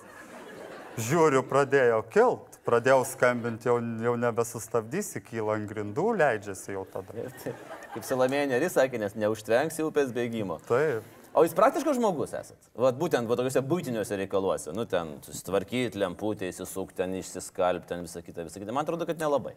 Žiūriu, 0.95 1.43
pradėjo 1.47 1.99
kilt, 2.13 2.48
pradėjau 2.69 3.03
skambinti, 3.09 3.69
jau, 3.69 3.77
jau 4.05 4.15
nebesustabdysi, 4.21 5.23
kyla 5.25 5.57
ant 5.57 5.69
grindų, 5.69 6.07
leidžiasi 6.21 6.75
jau 6.77 6.85
tada. 6.93 7.27
Kaip 7.95 8.05
Salomėja 8.05 8.51
Neris 8.53 8.77
sakė, 8.77 9.01
nes 9.01 9.17
neužtvenksi 9.17 9.85
upės 9.87 10.13
bėgimo. 10.15 10.59
Taip. 10.69 11.07
O 11.37 11.43
jūs 11.45 11.53
praktiškas 11.57 11.97
žmogus 11.99 12.33
esat? 12.33 12.69
Vat 12.77 12.97
būtent 12.97 13.29
va, 13.29 13.37
tokiuose 13.37 13.61
būtiniuose 13.65 14.17
reikaluose. 14.23 14.73
Nu, 14.73 14.87
ten 14.89 15.17
susitvarkyti, 15.25 15.99
lemputę, 16.01 16.49
įsisukti, 16.49 16.97
ten 16.97 17.13
išsiskalbti, 17.19 17.89
ten 17.91 18.01
visą 18.05 18.23
kitą, 18.25 18.47
visą 18.47 18.61
kitą. 18.61 18.73
Man 18.73 18.87
atrodo, 18.87 19.05
kad 19.09 19.21
nelabai. 19.21 19.53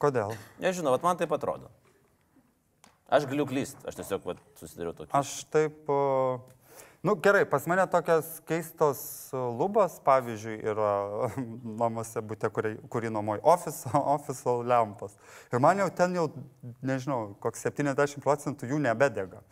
Kodėl? 0.00 0.32
Nežinau, 0.64 0.94
vat 0.96 1.04
man 1.04 1.20
taip 1.20 1.32
atrodo. 1.36 1.68
Aš 3.12 3.26
galiu 3.28 3.44
klysti, 3.48 3.84
aš 3.90 3.98
tiesiog 3.98 4.24
vat, 4.30 4.40
susidariau 4.60 4.94
tokį. 4.96 5.12
Aš 5.18 5.34
taip, 5.52 5.82
o, 5.90 6.38
nu 7.02 7.14
gerai, 7.16 7.44
pas 7.48 7.66
mane 7.66 7.86
tokios 7.88 8.40
keistos 8.48 9.00
o, 9.32 9.46
lubos, 9.56 9.98
pavyzdžiui, 10.04 10.58
yra 10.72 10.90
namuose 11.80 12.20
būte, 12.20 12.50
kurį, 12.52 12.74
kurį 12.92 13.12
nuomoju, 13.14 13.44
ofiso, 13.54 13.92
ofiso 14.16 14.60
lempos. 14.62 15.16
Ir 15.52 15.62
man 15.64 15.80
jau 15.80 15.88
ten 15.96 16.18
jau, 16.18 16.28
nežinau, 16.84 17.34
koks 17.40 17.66
70 17.68 18.20
procentų 18.24 18.72
jų 18.74 18.80
nebedega. 18.84 19.42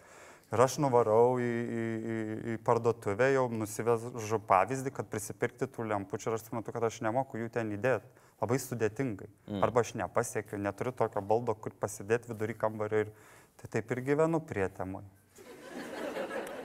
Ir 0.48 0.62
aš 0.64 0.78
nuvarau 0.80 1.36
į, 1.44 1.48
į, 1.48 1.82
į, 1.84 2.18
į 2.52 2.54
parduotuvę, 2.64 3.26
jau 3.34 3.42
nusivežu 3.52 4.38
pavyzdį, 4.48 4.92
kad 4.96 5.10
prisipirkti 5.12 5.68
tų 5.68 5.84
lempučių 5.90 6.30
ir 6.30 6.36
aš 6.38 6.46
suprantu, 6.46 6.72
kad 6.72 6.86
aš 6.88 7.02
nemoku 7.04 7.36
jų 7.36 7.50
ten 7.52 7.74
įdėti. 7.76 8.08
Labai 8.40 8.56
sudėtingai. 8.62 9.28
Mm. 9.50 9.60
Arba 9.66 9.84
aš 9.84 9.92
nepasiekiu, 10.00 10.56
neturiu 10.62 10.94
tokio 10.96 11.20
baldo, 11.20 11.52
kur 11.58 11.76
pasidėti 11.76 12.32
vidury 12.32 12.56
kambario 12.56 13.04
ir 13.04 13.12
tai 13.60 13.72
taip 13.76 13.92
ir 13.92 14.02
gyvenu 14.06 14.40
prietemui. 14.48 15.04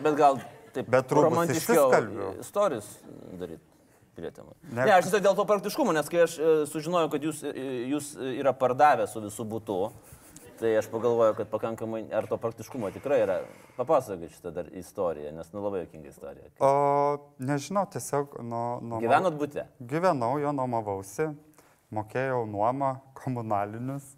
Bet 0.03 0.15
gal 0.19 0.39
taip 0.73 0.89
Bet 0.89 1.11
romantiškiau. 1.11 1.91
Istorijas 2.41 2.89
daryti. 3.39 3.63
Prietemai. 4.13 4.53
Ne- 4.69 4.83
Ne, 4.85 4.91
aš 4.93 5.07
tiesiog 5.07 5.23
dėl 5.25 5.35
to 5.39 5.43
praktiškumo, 5.49 5.93
nes 5.97 6.05
kai 6.09 6.19
aš 6.27 6.35
e, 6.37 6.49
sužinojau, 6.69 7.09
kad 7.09 7.23
jūs, 7.25 7.39
e, 7.49 7.63
jūs 7.89 8.11
yra 8.37 8.51
pardavę 8.53 9.07
su 9.09 9.23
visų 9.23 9.45
būtu, 9.49 9.77
tai 10.59 10.75
aš 10.77 10.85
pagalvojau, 10.91 11.33
kad 11.39 11.49
pakankamai, 11.49 12.03
ar 12.13 12.27
to 12.29 12.37
praktiškumo 12.37 12.91
tikrai 12.93 13.23
yra. 13.23 13.39
Papasakokit 13.73 14.35
šitą 14.35 14.51
dar 14.53 14.69
istoriją, 14.69 15.31
nes 15.33 15.49
nu 15.51 15.63
labai 15.65 15.81
jokinga 15.87 16.11
istorija. 16.13 16.45
O, 16.61 16.69
nežinau, 17.41 17.87
tiesiog 17.89 18.37
nuo... 18.45 18.77
nuo 18.85 19.01
Gyvenot 19.01 19.33
būte? 19.41 19.65
Gyvenau, 19.81 20.37
jo 20.45 20.53
nuomavausi, 20.53 21.31
mokėjau 21.89 22.45
nuomą, 22.53 22.99
komunalinius. 23.23 24.13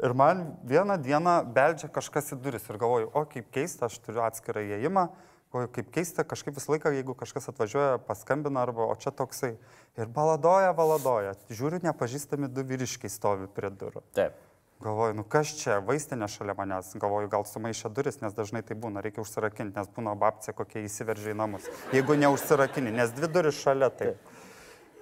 Ir 0.00 0.14
man 0.16 0.46
vieną 0.64 0.96
dieną 0.96 1.42
beldžia 1.52 1.92
kažkas 1.92 2.32
į 2.32 2.40
duris 2.40 2.64
ir 2.72 2.80
galvoju, 2.80 3.12
o 3.12 3.26
kaip 3.28 3.52
keista, 3.52 3.84
aš 3.92 4.00
turiu 4.00 4.24
atskirą 4.24 4.64
įėjimą, 4.64 5.10
kaip 5.50 5.88
keista, 5.94 6.24
kažkaip 6.26 6.54
visą 6.54 6.74
laiką, 6.74 6.92
jeigu 6.94 7.14
kažkas 7.18 7.50
atvažiuoja, 7.50 7.98
paskambina 8.06 8.62
arba, 8.62 8.86
o 8.86 8.94
čia 8.94 9.10
toksai. 9.10 9.56
Ir 9.98 10.10
baladoja, 10.14 10.70
baladoja. 10.76 11.34
Žiūriu, 11.50 11.80
nepažįstami 11.82 12.50
du 12.54 12.62
vyriškiai 12.66 13.10
stovi 13.10 13.50
prie 13.50 13.72
durų. 13.74 14.04
Taip. 14.14 14.38
Galvoju, 14.80 15.12
nu 15.18 15.24
kas 15.28 15.50
čia, 15.58 15.74
vaistinė 15.84 16.24
šalia 16.30 16.54
manęs. 16.56 16.94
Galvoju, 16.96 17.28
gal 17.32 17.42
sumaišė 17.44 17.90
duris, 17.92 18.16
nes 18.22 18.32
dažnai 18.32 18.62
tai 18.64 18.78
būna, 18.80 19.02
reikia 19.04 19.20
užsirakinti, 19.20 19.76
nes 19.76 19.90
būna 19.92 20.14
babcija, 20.16 20.54
kokie 20.56 20.86
įsiveržia 20.86 21.34
į 21.34 21.36
namus. 21.36 21.66
Jeigu 21.92 22.16
neužsirakini, 22.16 22.94
nes 22.96 23.12
dvi 23.12 23.28
duris 23.28 23.58
šalia 23.60 23.90
tai. 23.92 24.14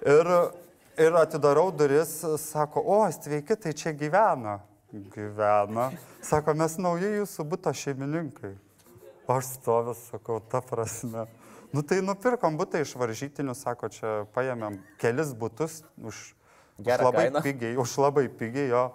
Ir, 0.03 0.31
ir 0.99 1.19
atidarau 1.21 1.69
duris, 1.71 2.17
sako, 2.43 2.83
o, 2.83 2.99
sveiki, 3.15 3.55
tai 3.55 3.71
čia 3.71 3.95
gyvena. 3.95 4.57
Gyvena. 5.13 5.91
Sako, 6.27 6.57
mes 6.59 6.75
nauji 6.81 7.13
jūsų 7.21 7.47
būto 7.47 7.71
šeimininkai. 7.71 8.57
Aš 9.29 9.45
stoviu, 9.59 9.93
sakau, 9.93 10.39
ta 10.41 10.57
prasme. 10.65 11.27
Nu 11.69 11.83
tai 11.85 11.99
nupirkom 12.01 12.55
būtą 12.57 12.79
iš 12.81 12.95
varžytinių, 12.97 13.53
sako, 13.53 13.91
čia 13.93 14.13
paėmėm 14.33 14.79
kelis 14.97 15.35
būtus 15.37 15.83
už, 16.01 16.33
už 16.81 16.85
Gerą 16.87 17.11
labai 17.11 17.27
kainą. 17.27 17.43
pigiai, 17.45 17.75
už 17.77 17.93
labai 18.01 18.25
pigiai 18.25 18.71
jo. 18.71 18.87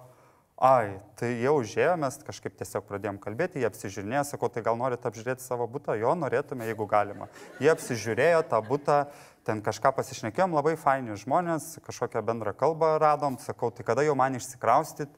Ai, 0.58 0.96
tai 1.18 1.32
jie 1.38 1.50
užėjo, 1.50 1.92
mes 1.98 2.16
kažkaip 2.26 2.54
tiesiog 2.58 2.86
pradėjom 2.86 3.20
kalbėti, 3.22 3.60
jie 3.62 3.66
apsižiūrėjo, 3.66 4.22
sakau, 4.26 4.50
tai 4.50 4.62
gal 4.66 4.78
norite 4.78 5.06
apžiūrėti 5.06 5.42
savo 5.42 5.66
būtą, 5.70 5.96
jo 5.98 6.14
norėtume, 6.18 6.66
jeigu 6.66 6.86
galima. 6.90 7.26
Jie 7.62 7.70
apsižiūrėjo 7.70 8.42
tą 8.50 8.60
būtą, 8.66 8.98
ten 9.46 9.62
kažką 9.66 9.90
pasišnekėjom, 9.98 10.54
labai 10.54 10.74
faini 10.78 11.18
žmonės, 11.18 11.76
kažkokią 11.86 12.22
bendrą 12.26 12.54
kalbą 12.58 12.96
radom, 13.02 13.38
sakau, 13.42 13.70
tai 13.74 13.86
kada 13.86 14.06
jau 14.06 14.14
man 14.18 14.38
išsikraustyt, 14.38 15.14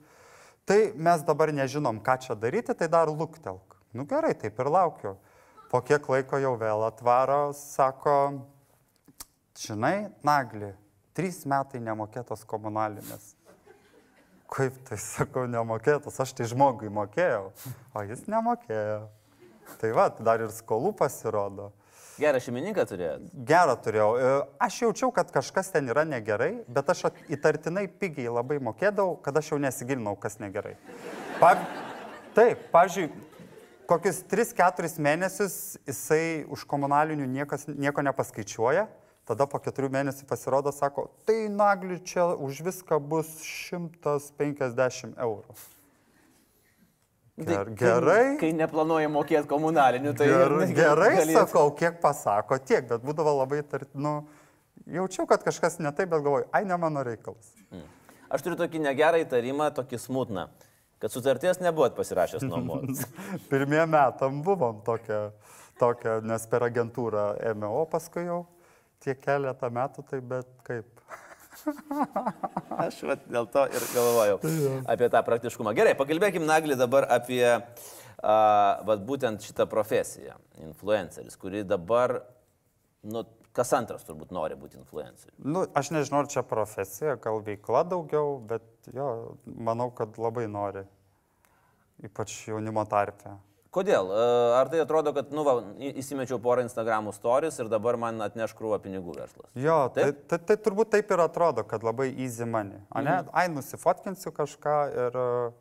tai 0.68 0.80
mes 0.96 1.24
dabar 1.24 1.52
nežinom, 1.56 2.00
ką 2.04 2.16
čia 2.24 2.36
daryti, 2.36 2.72
tai 2.72 2.88
dar 2.92 3.12
luktelk. 3.12 3.75
Nu 3.96 4.04
gerai, 4.04 4.34
taip 4.36 4.58
ir 4.60 4.68
laukiu. 4.68 5.14
Po 5.70 5.80
kiek 5.82 6.04
laiko 6.12 6.38
jau 6.38 6.52
vėl 6.60 6.84
atvaro, 6.86 7.48
sako, 7.56 8.16
žinai, 9.58 10.10
nagli, 10.26 10.68
trys 11.16 11.40
metai 11.48 11.80
nemokėtos 11.82 12.44
komunalinės. 12.46 13.32
Kaip 14.52 14.76
tai 14.86 14.98
sakau, 15.02 15.46
nemokėtos, 15.50 16.20
aš 16.22 16.36
tai 16.38 16.46
žmogui 16.52 16.92
mokėjau, 16.92 17.48
o 17.96 18.04
jis 18.06 18.28
nemokėjo. 18.30 19.00
Tai 19.80 19.90
va, 19.96 20.06
dar 20.20 20.44
ir 20.44 20.52
skolų 20.54 20.92
pasirodo. 21.00 21.72
Gerą 22.20 22.38
šeimininką 22.40 22.84
turėjot. 22.88 23.24
Gerą 23.48 23.74
turėjau. 23.84 24.12
E, 24.16 24.28
Aš 24.62 24.78
jaučiau, 24.84 25.10
kad 25.12 25.32
kažkas 25.34 25.72
ten 25.74 25.90
yra 25.92 26.06
negerai, 26.08 26.52
bet 26.68 26.92
aš 26.92 27.08
įtartinai 27.32 27.88
pigiai 27.90 28.30
labai 28.32 28.60
mokėdavau, 28.62 29.18
kad 29.24 29.36
aš 29.36 29.50
jau 29.52 29.60
nesigilinau, 29.60 30.14
kas 30.20 30.38
negerai. 30.40 30.76
Pa... 31.40 31.56
Taip, 32.36 32.66
pavyzdžiui, 32.68 33.06
kokius 33.90 34.22
3-4 34.30 34.98
mėnesius 35.02 35.56
jisai 35.86 36.44
už 36.52 36.64
komunalinių 36.68 37.26
niekas, 37.30 37.66
nieko 37.70 38.02
nepaskaičiuoja, 38.06 38.86
tada 39.26 39.46
po 39.50 39.58
keturių 39.62 39.90
mėnesių 39.94 40.26
pasirodo, 40.30 40.72
sako, 40.74 41.08
tai 41.26 41.46
nagli 41.50 41.98
čia 42.06 42.28
už 42.34 42.60
viską 42.66 42.98
bus 43.02 43.30
150 43.70 45.16
eurų. 45.18 45.56
Ger, 47.36 47.68
gerai. 47.76 48.16
Tai 48.16 48.28
Kai, 48.30 48.36
kai 48.40 48.52
neplanuoji 48.56 49.10
mokėti 49.12 49.48
komunalinių, 49.50 50.14
tai... 50.16 50.28
Ger, 50.30 50.54
gerai, 50.72 51.10
galėtų- 51.18 51.42
sakau, 51.42 51.66
kiek 51.76 51.98
pasako, 52.00 52.56
tiek, 52.64 52.86
bet 52.88 53.02
būdavo 53.04 53.34
labai, 53.42 53.58
tar, 53.68 53.84
nu, 53.92 54.22
jaučiau, 54.88 55.26
kad 55.28 55.44
kažkas 55.44 55.76
ne 55.84 55.92
taip, 55.92 56.08
bet 56.14 56.24
galvoju, 56.24 56.46
ai, 56.56 56.62
ne 56.64 56.78
mano 56.80 57.02
reikalas. 57.04 57.50
Aš 58.32 58.42
turiu 58.46 58.56
tokį 58.58 58.80
negerą 58.86 59.20
įtarimą, 59.26 59.68
tokį 59.76 60.00
smutną, 60.00 60.46
kad 61.02 61.12
sutarties 61.12 61.60
nebuvot 61.60 61.96
pasirašęs 61.96 62.46
nuomos. 62.48 63.04
Pirmiem 63.50 63.90
metam 63.92 64.42
buvom 64.46 64.82
tokia, 64.86 65.30
tokia, 65.80 66.20
nes 66.24 66.46
per 66.50 66.66
agentūrą 66.68 67.28
ėmė, 67.52 67.68
o 67.68 67.84
paskui 67.90 68.26
jau 68.26 68.44
tie 69.04 69.16
keletą 69.18 69.70
metų, 69.72 70.06
tai 70.10 70.20
bet 70.24 70.48
kaip. 70.66 70.88
Aš 72.86 73.00
vat, 73.08 73.24
dėl 73.32 73.48
to 73.50 73.64
ir 73.72 73.84
galvojau 73.94 74.40
apie 74.92 75.08
tą 75.12 75.22
praktiškumą. 75.26 75.72
Gerai, 75.76 75.96
pakalbėkim, 75.98 76.44
Nagli, 76.48 76.76
dabar 76.78 77.08
apie 77.10 77.42
a, 77.46 78.36
vat, 78.86 79.02
būtent 79.08 79.44
šitą 79.44 79.66
profesiją- 79.70 80.36
influenceris, 80.68 81.36
kuri 81.40 81.64
dabar, 81.64 82.20
nu, 83.02 83.24
kas 83.56 83.72
antras 83.76 84.04
turbūt 84.04 84.34
nori 84.36 84.54
būti 84.60 84.76
influenceriu. 84.80 85.32
Nu, 85.40 85.64
aš 85.76 85.90
nežinau, 85.96 86.20
ar 86.24 86.28
čia 86.32 86.42
profesija, 86.46 87.16
gal 87.16 87.40
veikla 87.46 87.82
daugiau, 87.88 88.36
bet 88.52 88.66
jo, 88.92 89.08
manau, 89.46 89.88
kad 89.96 90.18
labai 90.20 90.44
nori. 90.52 90.84
Ypač 92.04 92.34
jaunimo 92.50 92.84
tarpe. 92.88 93.32
Kodėl? 93.72 94.08
A, 94.12 94.26
Ar 94.60 94.68
tai 94.72 94.80
atrodo, 94.84 95.12
kad, 95.16 95.32
nu, 95.36 95.42
va, 95.44 95.54
įsimečiau 96.00 96.38
porą 96.40 96.62
Instagramų 96.64 97.12
stories 97.16 97.56
ir 97.60 97.68
dabar 97.72 97.96
man 98.00 98.20
atneš 98.24 98.54
krūvą 98.56 98.78
pinigų 98.84 99.16
verslas? 99.16 99.48
Jo, 99.56 99.78
tai, 99.92 100.10
tai, 100.28 100.38
tai 100.48 100.56
turbūt 100.64 100.92
taip 100.94 101.10
ir 101.12 101.22
atrodo, 101.24 101.64
kad 101.68 101.84
labai 101.84 102.10
easy 102.12 102.44
money. 102.48 102.78
O 102.92 103.00
ne, 103.04 103.18
Mhm. 103.22 103.32
ai, 103.32 103.48
nusifotkinsiu 103.52 104.32
kažką 104.36 104.76
ir, 104.92 105.16
e, 105.16 105.52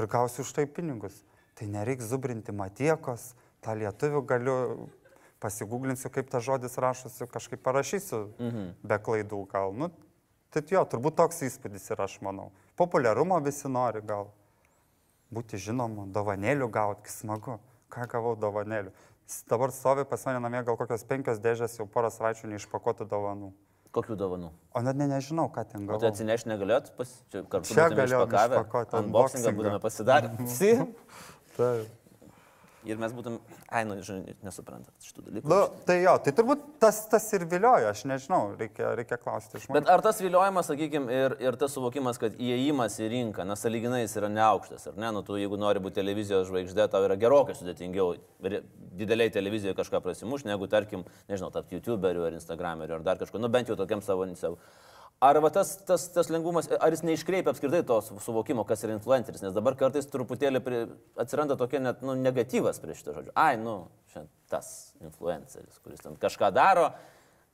ir 0.00 0.06
gausiu 0.10 0.42
už 0.46 0.52
tai 0.58 0.66
pinigus. 0.66 1.22
Tai 1.58 1.66
nereiks 1.70 2.08
zubrinti 2.10 2.50
matiekos, 2.54 3.34
tą 3.62 3.74
lietuvių 3.78 4.24
galiu, 4.26 4.56
pasigūglinsiu, 5.42 6.10
kaip 6.14 6.30
tas 6.30 6.44
žodis 6.46 6.78
rašosi, 6.78 7.26
kažkaip 7.28 7.62
parašysiu 7.66 8.22
Mhm. 8.38 8.68
be 8.86 8.98
klaidų 8.98 9.42
gal. 9.50 9.72
Nu, 9.74 9.90
tai 10.50 10.62
jo, 10.70 10.84
turbūt 10.84 11.16
toks 11.18 11.42
įspūdis 11.42 11.90
yra, 11.92 12.04
aš 12.06 12.20
manau. 12.22 12.50
Populiarumo 12.76 13.40
visi 13.44 13.68
nori 13.68 14.00
gal. 14.06 14.30
Būti 15.32 15.56
žinomu, 15.56 16.06
dovanėlių 16.12 16.70
gauti, 16.70 17.08
smagu. 17.10 17.58
Ką 17.92 18.06
gavau 18.08 18.36
dovanėlių? 18.36 18.92
Dabar 19.48 19.70
stovi 19.72 20.04
pas 20.04 20.24
mane 20.26 20.40
namie 20.44 20.62
gal 20.64 20.76
kokios 20.76 21.04
penkios 21.08 21.38
dėžės, 21.40 21.78
jau 21.78 21.86
porą 21.86 22.10
savaičių 22.12 22.50
neišpakuotų 22.52 23.06
dovanų. 23.08 23.52
Kokių 23.92 24.16
dovanų? 24.16 24.50
O 24.74 24.80
net 24.80 24.96
ne, 24.96 25.06
nežinau, 25.08 25.48
ką 25.52 25.64
ten 25.68 25.84
O 25.88 25.92
tai 25.98 25.98
gavau. 26.00 26.10
atsinešti 26.12 26.48
negalėt, 26.48 26.90
pas, 26.96 27.08
čia 27.32 27.42
kartu 27.44 27.72
Čia 27.74 27.88
galėjom 27.92 28.28
išpakavę, 28.28 28.60
unboxingą 29.04 29.52
būtume 29.56 29.80
pasidarę. 29.80 30.30
Taip. 31.56 31.88
Ir 32.88 32.98
mes 32.98 33.12
būtum, 33.14 33.36
ai, 33.70 33.84
nu, 33.86 33.94
žinai, 34.02 34.34
nesuprantat 34.42 35.06
šitų 35.06 35.22
dalykų. 35.28 35.50
Nu, 35.52 35.58
tai 35.86 36.00
jo, 36.02 36.16
tai 36.24 36.32
turbūt 36.34 36.64
tas, 36.82 36.98
tas 37.12 37.28
ir 37.36 37.44
vilioja, 37.50 37.92
aš 37.92 38.02
nežinau, 38.10 38.40
reikia, 38.58 38.90
reikia 38.98 39.18
klausti 39.22 39.60
žmonių. 39.62 39.76
Bet 39.76 39.90
ar 39.92 40.02
tas 40.02 40.18
viliojimas, 40.22 40.66
sakykime, 40.72 41.20
ir, 41.20 41.36
ir 41.46 41.58
tas 41.60 41.76
suvokimas, 41.76 42.18
kad 42.22 42.34
įėjimas 42.42 42.98
į 42.98 43.10
rinką, 43.14 43.46
na, 43.46 43.54
saliginai 43.58 44.02
jis 44.02 44.16
yra 44.18 44.32
neaukštas, 44.34 44.88
ar 44.90 44.98
ne? 44.98 45.12
Nu, 45.14 45.22
tu, 45.26 45.38
jeigu 45.38 45.60
nori 45.62 45.82
būti 45.84 46.00
televizijos 46.00 46.50
žvaigždė, 46.50 46.88
tau 46.90 47.06
yra 47.06 47.18
gerokai 47.22 47.54
sudėtingiau 47.58 48.16
dideliai 48.98 49.30
televizijoje 49.30 49.78
kažką 49.78 50.02
prasimuš, 50.02 50.48
negu, 50.50 50.66
tarkim, 50.70 51.06
nežinau, 51.30 51.52
tapti 51.54 51.78
YouTuberiu 51.78 52.26
ar 52.26 52.34
Instagrameriu 52.34 52.98
ar 52.98 53.06
dar 53.06 53.22
kažko, 53.22 53.38
nu, 53.38 53.52
bent 53.52 53.70
jau 53.70 53.78
tokiam 53.78 54.02
savo, 54.02 54.26
savo. 54.34 54.58
Ar 55.22 55.38
tas, 55.54 55.76
tas, 55.86 56.08
tas 56.10 56.26
lengvumas, 56.34 56.66
ar 56.82 56.90
jis 56.90 57.04
neiškreipia 57.06 57.52
apskritai 57.54 57.84
to 57.86 58.00
su- 58.02 58.16
suvokimo, 58.24 58.64
kas 58.66 58.82
yra 58.82 58.96
influenceris, 58.96 59.42
nes 59.44 59.54
dabar 59.54 59.76
kartais 59.78 60.08
truputėlį 60.10 60.60
pri, 60.64 60.80
atsiranda 61.22 61.54
tokia 61.60 61.78
net 61.78 62.02
nu, 62.02 62.16
negatyvas 62.18 62.80
prie 62.82 62.96
šito 62.98 63.14
žodžio. 63.14 63.30
Ai, 63.38 63.54
nu, 63.56 63.84
šiandien 64.10 64.32
tas 64.50 64.72
influenceris, 65.00 65.78
kuris 65.84 66.02
ten 66.02 66.16
kažką 66.18 66.50
daro, 66.56 66.88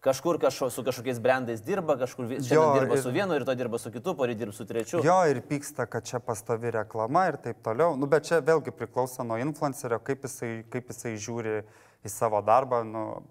kažkur 0.01 0.39
kažko, 0.41 0.71
su 0.73 0.81
kažkokiais 0.87 1.21
brandais 1.21 1.61
dirba, 1.61 1.99
kažkur 2.01 2.31
Jo, 2.41 2.65
dirba 2.79 2.97
ir- 2.97 3.03
su 3.05 3.13
vienu, 3.13 3.37
rytoj 3.43 3.57
dirba 3.61 3.79
su 3.79 3.93
kitu, 3.93 4.15
poryt 4.17 4.39
dirba 4.41 4.57
su 4.57 4.65
trečiu. 4.65 5.05
Jo, 5.05 5.19
ir 5.29 5.43
pyksta, 5.45 5.85
kad 5.87 6.07
čia 6.09 6.21
pastovi 6.25 6.71
reklama 6.73 7.27
ir 7.29 7.37
taip 7.37 7.61
toliau. 7.63 7.99
Nu, 7.99 8.07
bet 8.07 8.25
čia 8.31 8.41
vėlgi 8.41 8.73
priklauso 8.73 9.27
nuo 9.29 9.37
influencerio, 9.37 9.99
kaip 10.01 10.23
jisai, 10.25 10.65
kaip 10.73 10.89
jisai 10.89 11.17
žiūri 11.21 11.61
į 12.01 12.09
savo 12.09 12.41
darbą. 12.41 12.81
Nu, 12.87 13.23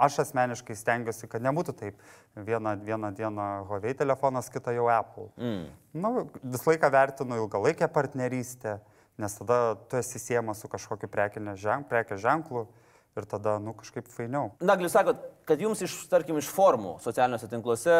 aš 0.00 0.20
asmeniškai 0.24 0.76
stengiuosi, 0.78 1.28
kad 1.30 1.44
nebūtų 1.44 1.76
taip. 1.76 2.04
Vieną, 2.34 2.76
vieną 2.86 3.12
dieną 3.18 3.48
Huawei 3.68 3.94
telefonas, 3.98 4.50
kitą 4.52 4.74
jau 4.76 4.88
Apple. 4.92 5.28
Mm. 5.36 5.64
Nu, 6.00 6.12
visą 6.42 6.72
laiką 6.72 6.90
vertinu 6.94 7.40
ilgalaikę 7.42 7.88
partnerystę, 7.92 8.78
nes 9.20 9.34
tada 9.38 9.76
tu 9.90 9.98
esi 10.00 10.18
siejamas 10.22 10.62
su 10.62 10.68
kažkokiu 10.68 11.10
ženk, 11.56 11.88
prekės 11.88 12.20
ženklu 12.20 12.68
ir 13.16 13.26
tada, 13.26 13.58
nu, 13.58 13.74
kažkaip 13.74 14.08
fainiau. 14.08 14.52
Naglis 14.62 14.94
sakot, 14.94 15.18
kad 15.48 15.60
jums 15.60 15.82
iš, 15.82 15.96
tarkim, 16.10 16.38
iš 16.38 16.48
formų 16.54 16.96
socialiniuose 17.02 17.48
tinkluose 17.50 17.96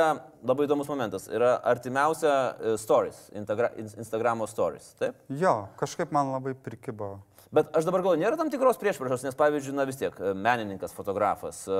labai 0.47 0.67
įdomus 0.69 0.89
momentas 0.91 1.27
yra 1.29 1.57
artimiausia 1.67 2.35
e, 2.35 2.77
stories, 2.81 3.19
Instagramo 3.35 4.47
stories, 4.51 4.93
taip? 5.01 5.19
Jo, 5.29 5.67
kažkaip 5.81 6.15
man 6.15 6.31
labai 6.37 6.55
prikibo. 6.55 7.19
Bet 7.51 7.71
aš 7.75 7.87
dabar 7.87 8.05
galvoju, 8.05 8.21
nėra 8.23 8.39
tam 8.39 8.51
tikros 8.53 8.79
priešpriešos, 8.79 9.25
nes 9.27 9.39
pavyzdžiui, 9.39 9.75
na 9.75 9.87
vis 9.89 9.99
tiek, 9.99 10.15
e, 10.23 10.35
menininkas, 10.39 10.95
fotografas. 10.95 11.65
e, 11.67 11.79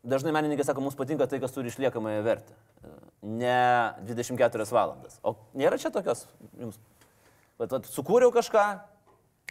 Dažnai 0.00 0.32
menininkai 0.32 0.64
sako, 0.64 0.80
mums 0.80 0.96
patinka 0.96 1.26
tai, 1.28 1.40
kas 1.42 1.52
turi 1.52 1.68
išliekamąją 1.68 2.22
vertę. 2.24 2.54
E, 2.84 2.94
Ne 3.22 3.92
24 4.06 4.64
valandas. 4.72 5.18
O 5.22 5.34
nėra 5.52 5.76
čia 5.76 5.90
tokios 5.92 6.24
jums. 6.56 6.78
Bet, 7.60 7.74
sukūriau 7.92 8.32
kažką, 8.32 8.62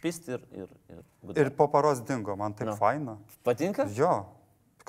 pisti 0.02 0.34
ir... 0.34 0.48
Ir, 0.64 0.72
ir, 0.90 1.04
Ir 1.38 1.52
po 1.54 1.68
paros 1.70 2.02
dingo, 2.02 2.34
man 2.40 2.56
taip 2.58 2.72
Nu. 2.72 2.74
no. 2.74 2.80
faina. 2.80 3.18
Patinka? 3.46 3.86
Jo, 3.94 4.26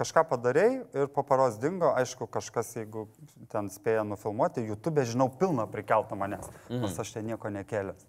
kažką 0.01 0.25
padarėjai 0.31 1.03
ir 1.03 1.11
po 1.13 1.27
paros 1.27 1.59
dingo, 1.61 1.91
aišku, 1.93 2.31
kažkas, 2.33 2.73
jeigu 2.79 3.09
ten 3.53 3.69
spėja 3.69 4.07
nufilmuoti, 4.07 4.65
YouTube, 4.65 5.05
žinau, 5.05 5.29
pilna 5.29 5.67
prikelta 5.69 6.17
manęs, 6.17 6.49
mhm. 6.71 6.81
nors 6.87 6.97
aš 7.03 7.13
ten 7.19 7.29
nieko 7.29 7.53
nekėlęs. 7.53 8.07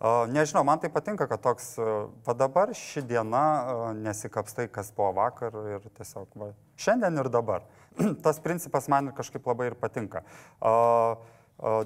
Nežinau, 0.00 0.62
man 0.62 0.78
tai 0.78 0.90
patinka, 0.94 1.26
kad 1.26 1.40
toks, 1.42 1.72
va 2.22 2.34
dabar 2.38 2.70
ši 2.70 3.02
diena 3.02 3.42
nesikapstai, 3.98 4.68
kas 4.70 4.92
buvo 4.94 5.10
vakar 5.16 5.56
ir 5.74 5.88
tiesiog, 5.98 6.28
va, 6.38 6.52
šiandien 6.78 7.18
ir 7.18 7.30
dabar. 7.34 7.66
Tas 8.24 8.38
principas 8.38 8.86
man 8.86 9.10
kažkaip 9.16 9.48
labai 9.50 9.72
ir 9.72 9.76
patinka. 9.80 10.22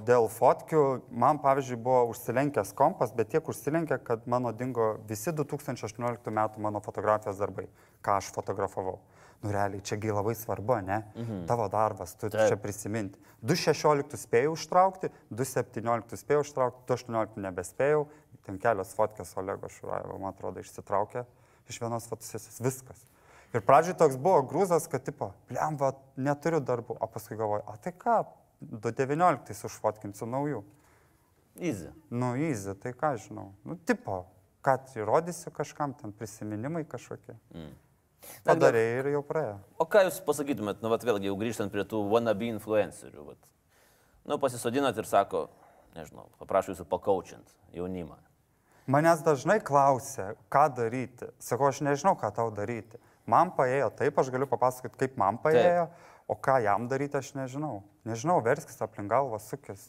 Dėl 0.05 0.27
fotkių, 0.29 0.83
man 1.09 1.39
pavyzdžiui 1.41 1.79
buvo 1.81 2.03
užsilenkęs 2.11 2.75
kompas, 2.77 3.09
bet 3.17 3.31
tiek 3.33 3.47
užsilenkė, 3.49 3.97
kad 4.05 4.29
mano 4.29 4.51
dingo 4.53 4.91
visi 5.09 5.33
2018 5.33 6.29
metų 6.29 6.61
mano 6.61 6.83
fotografijos 6.85 7.41
darbai, 7.41 7.65
ką 8.05 8.19
aš 8.21 8.29
fotografavau. 8.35 8.99
Nu, 9.43 9.51
realiai, 9.51 9.83
čiagi 9.83 10.11
labai 10.15 10.35
svarbu, 10.39 10.79
ne? 10.87 11.03
Mhm. 11.19 11.45
Tavo 11.49 11.67
darbas, 11.71 12.15
tu 12.15 12.29
Taip. 12.29 12.47
čia 12.47 12.57
prisiminti. 12.57 13.19
2.16 13.43 14.15
spėjau 14.17 14.53
užtraukti, 14.55 15.11
2.17 15.29 16.19
spėjau 16.21 16.43
užtraukti, 16.45 16.85
2.18 16.87 17.41
nebespėjau. 17.43 18.05
Ten 18.43 18.59
kelios 18.59 18.91
fotkės 18.95 19.35
Olego 19.39 19.69
Šuraevo, 19.71 20.17
man 20.19 20.31
atrodo, 20.33 20.63
išsitraukė 20.63 21.25
iš 21.71 21.79
vienos 21.81 22.07
fotosesijos. 22.07 22.59
Viskas. 22.63 23.03
Ir 23.53 23.61
pradžioj 23.61 23.97
toks 23.99 24.17
buvo 24.17 24.41
grūzas, 24.49 24.87
kad 24.89 25.03
tipo, 25.05 25.29
blemba, 25.51 25.93
neturiu 26.17 26.59
darbų, 26.63 26.97
o 26.97 27.07
paskui 27.11 27.37
galvoju, 27.37 27.63
o 27.69 27.75
tai 27.83 27.93
ką, 27.93 28.17
2.19 28.63 29.67
užfotkinsiu 29.69 30.27
naujų. 30.29 30.63
Easy. 31.61 31.91
Nu, 32.09 32.33
įzy, 32.39 32.73
tai 32.81 32.95
ką 32.97 33.13
žinau. 33.21 33.51
Nu, 33.67 33.77
tipo, 33.77 34.23
kad 34.65 34.89
įrodysiu 34.97 35.53
kažkam, 35.53 35.93
ten 35.99 36.15
prisiminimai 36.15 36.81
kažkokie. 36.89 37.35
Mm. 37.53 37.73
Padarė 38.47 38.83
ir 38.99 39.09
jau 39.13 39.23
praėjo. 39.25 39.55
O 39.79 39.87
ką 39.87 40.03
jūs 40.07 40.19
pasakytumėt, 40.25 40.81
nu, 40.83 40.91
vat 40.91 41.05
vėlgi, 41.07 41.29
jau 41.31 41.37
grįžtant 41.39 41.71
prie 41.73 41.85
tų 41.87 42.01
wannabe 42.11 42.49
influencerių, 42.51 43.25
vat. 43.31 43.39
nu, 44.27 44.37
pasisodinat 44.41 44.97
ir 44.99 45.07
sako, 45.07 45.47
nežinau, 45.95 46.27
paprašau 46.41 46.73
jūsų 46.73 46.87
pakaučint 46.91 47.55
jaunimą. 47.75 48.19
Manęs 48.91 49.23
dažnai 49.23 49.61
klausia, 49.63 50.33
ką 50.51 50.65
daryti. 50.75 51.29
Sakau, 51.39 51.69
aš 51.71 51.79
nežinau, 51.87 52.17
ką 52.19 52.33
tau 52.35 52.49
daryti. 52.51 52.99
Man 53.23 53.53
paėjo 53.55 53.87
taip, 53.95 54.17
aš 54.19 54.31
galiu 54.33 54.47
papasakoti, 54.51 54.99
kaip 54.99 55.15
man 55.19 55.37
paėjo, 55.39 55.85
o 56.27 56.35
ką 56.35 56.57
jam 56.65 56.89
daryti, 56.91 57.15
aš 57.15 57.31
nežinau. 57.37 57.77
Nežinau, 58.03 58.41
verskis 58.43 58.81
aplink 58.83 59.07
galvą, 59.11 59.39
sukis. 59.39 59.87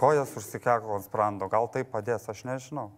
Kojas 0.00 0.34
užsikeko 0.36 0.98
ant 0.98 1.06
sprando, 1.08 1.48
gal 1.48 1.68
tai 1.72 1.86
padės, 1.88 2.28
aš 2.28 2.44
nežinau. 2.48 2.90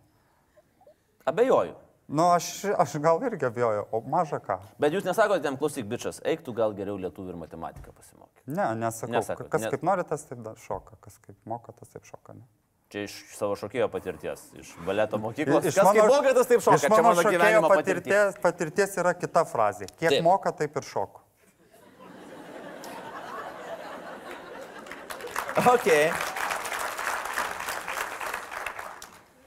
Abejoju. 1.26 1.78
Nu, 2.08 2.26
aš, 2.34 2.64
aš 2.78 2.96
gal 3.00 3.22
irgi 3.24 3.46
abejojau, 3.46 3.84
o 3.94 4.00
maža 4.10 4.40
ką. 4.42 4.58
Bet 4.82 4.92
jūs 4.92 5.06
nesakote, 5.06 5.42
ten 5.44 5.56
klausyk 5.60 5.86
bičias, 5.88 6.18
eik 6.28 6.42
tu 6.44 6.54
gal 6.56 6.74
geriau 6.76 6.98
lietuvių 7.00 7.32
ir 7.32 7.38
matematiką 7.44 7.94
pasimokyk. 7.94 8.42
Ne, 8.46 8.66
nesakau. 8.80 9.14
Nesakot, 9.14 9.48
kas 9.52 9.64
net... 9.64 9.76
kaip 9.76 9.86
nori, 9.86 10.04
tas 10.08 10.26
taip 10.28 10.50
šoka, 10.64 10.98
kas 11.04 11.16
kaip 11.22 11.38
moka, 11.48 11.72
tas 11.78 11.94
taip 11.94 12.04
šoka. 12.08 12.36
Ne? 12.36 12.44
Čia 12.92 13.06
iš 13.06 13.14
savo 13.32 13.54
šokėjo 13.56 13.86
patirties, 13.88 14.42
iš 14.60 14.74
baleto 14.84 15.16
mokyklos. 15.22 15.64
Iš 15.64 15.78
kas 15.78 15.86
mano, 15.88 15.96
kaip 15.96 16.10
moka, 16.12 16.34
tas 16.36 16.50
taip 16.50 16.64
šoka. 16.66 16.80
Iš 16.82 16.88
mano, 16.92 17.06
mano 17.06 17.24
šokėjo 17.24 17.62
patirties, 17.72 18.36
patirties 18.42 18.98
yra 19.00 19.14
kita 19.16 19.46
frazė. 19.48 19.88
Kiek 19.94 20.10
taip. 20.10 20.24
moka, 20.26 20.52
taip 20.58 20.76
ir 20.76 20.88
šoku. 20.90 21.22
Okay. 25.72 26.12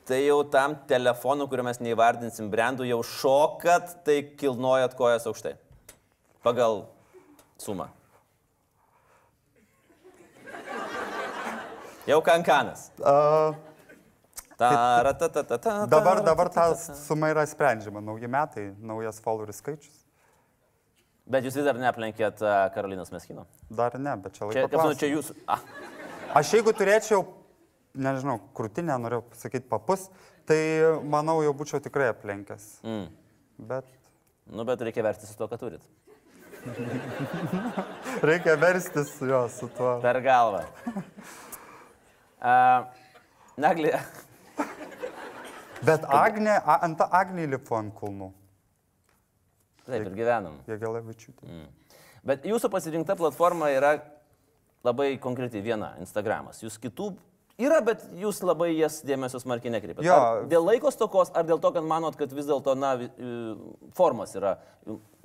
Tai 0.05 0.19
jau 0.21 0.39
tam 0.53 0.75
telefonu, 0.89 1.47
kuriuo 1.49 1.65
mes 1.65 1.79
neįvardinsim 1.81 2.49
brandų, 2.53 2.85
jau 2.91 2.99
šokat, 3.09 3.95
tai 4.05 4.19
kilnojat 4.37 4.93
kojas 4.99 5.25
aukštai. 5.25 5.55
Pagal 6.45 6.83
sumą. 7.57 7.87
Jau 12.05 12.19
kankanas. 12.21 12.91
Uh, 13.01 13.55
Ta, 14.55 14.69
ta, 15.19 15.27
ta, 15.27 15.43
ta, 15.43 15.57
ta, 15.59 15.71
dabar, 15.85 16.21
dabar 16.23 16.47
ta, 16.47 16.69
suma 16.79 17.27
yra 17.33 17.43
sprendžiama. 17.43 17.99
Nauji 17.99 18.29
metai, 18.31 18.69
naujas 18.79 19.17
followerių 19.19 19.51
skaičius. 19.51 19.97
Bet 21.27 21.43
jūs 21.43 21.57
vis 21.59 21.65
dar 21.67 21.75
neaplenkėt 21.75 22.39
a, 22.39 22.53
Karolinos 22.71 23.11
Meskino. 23.11 23.43
Dar 23.67 23.97
ne, 23.99 24.13
bet 24.23 24.37
čia 24.37 24.45
Čia, 24.45 24.47
laiko. 24.47 24.61
kaip 24.61 24.71
žinau, 24.71 24.85
klausimas. 24.85 25.01
čia 25.01 25.09
jūsų. 25.11 25.35
Ah, 25.51 26.39
Aš 26.39 26.53
jeigu 26.55 26.71
turėčiau, 26.77 27.25
nežinau, 27.95 28.39
krūtinę, 28.57 28.95
norėjau 29.01 29.23
pasakyti 29.31 29.67
papus, 29.69 30.09
tai 30.45 30.57
manau 31.03 31.39
jau 31.43 31.53
būčiau 31.57 31.81
tikrai 31.83 32.11
aplenkęs. 32.13 32.79
mm. 32.83 33.07
Bet 33.71 33.85
Nu, 34.45 34.61
bet 34.63 34.81
reikia 34.85 35.01
versti 35.01 35.25
su 35.25 35.33
to, 35.39 35.47
ką 35.49 35.57
turit. 35.57 35.81
reikia 38.29 38.55
verstis 38.61 39.09
su 39.17 39.25
juo, 39.25 39.47
su 39.49 39.67
tuo. 39.73 39.95
Per 40.01 40.19
galvą. 40.21 40.63
Uh, 42.45 42.85
Nagli, 43.57 43.91
Bet 45.85 46.03
Agnė, 46.09 46.55
a- 46.65 46.79
ant 46.85 46.99
Agnė 47.09 47.45
lipo 47.49 47.75
ant 47.77 47.93
kulnų. 47.95 48.31
taip 49.85 50.01
ir 50.07 50.13
gyvenam. 50.17 50.59
Jėgelavičiūtė. 50.67 51.45
Mm. 51.45 51.67
Bet 52.25 52.45
jūsų 52.49 52.69
pasirinkta 52.73 53.15
platforma 53.15 53.69
yra 53.69 53.91
labai 54.83 55.17
konkreti 55.21 55.61
viena- 55.61 55.93
Instagramas. 56.03 56.61
Jūs 56.63 56.79
kitų 56.81 57.11
yra, 57.59 57.81
bet 57.85 58.03
jūs 58.19 58.41
labai 58.43 58.71
jas 58.77 59.01
dėmesio 59.05 59.39
smarkiai 59.39 59.71
nekreipiate. 59.77 60.05
Jo. 60.07 60.15
Ar 60.15 60.45
dėl 60.51 60.65
laiko 60.67 60.91
stokos, 60.91 61.31
ar 61.35 61.43
dėl 61.47 61.59
to, 61.63 61.71
kad 61.75 61.83
manot, 61.87 62.15
kad 62.19 62.31
vis 62.35 62.45
dėlto, 62.49 62.75
na, 62.75 62.95
i, 62.99 63.09
formas 63.95 64.35
yra, 64.35 64.57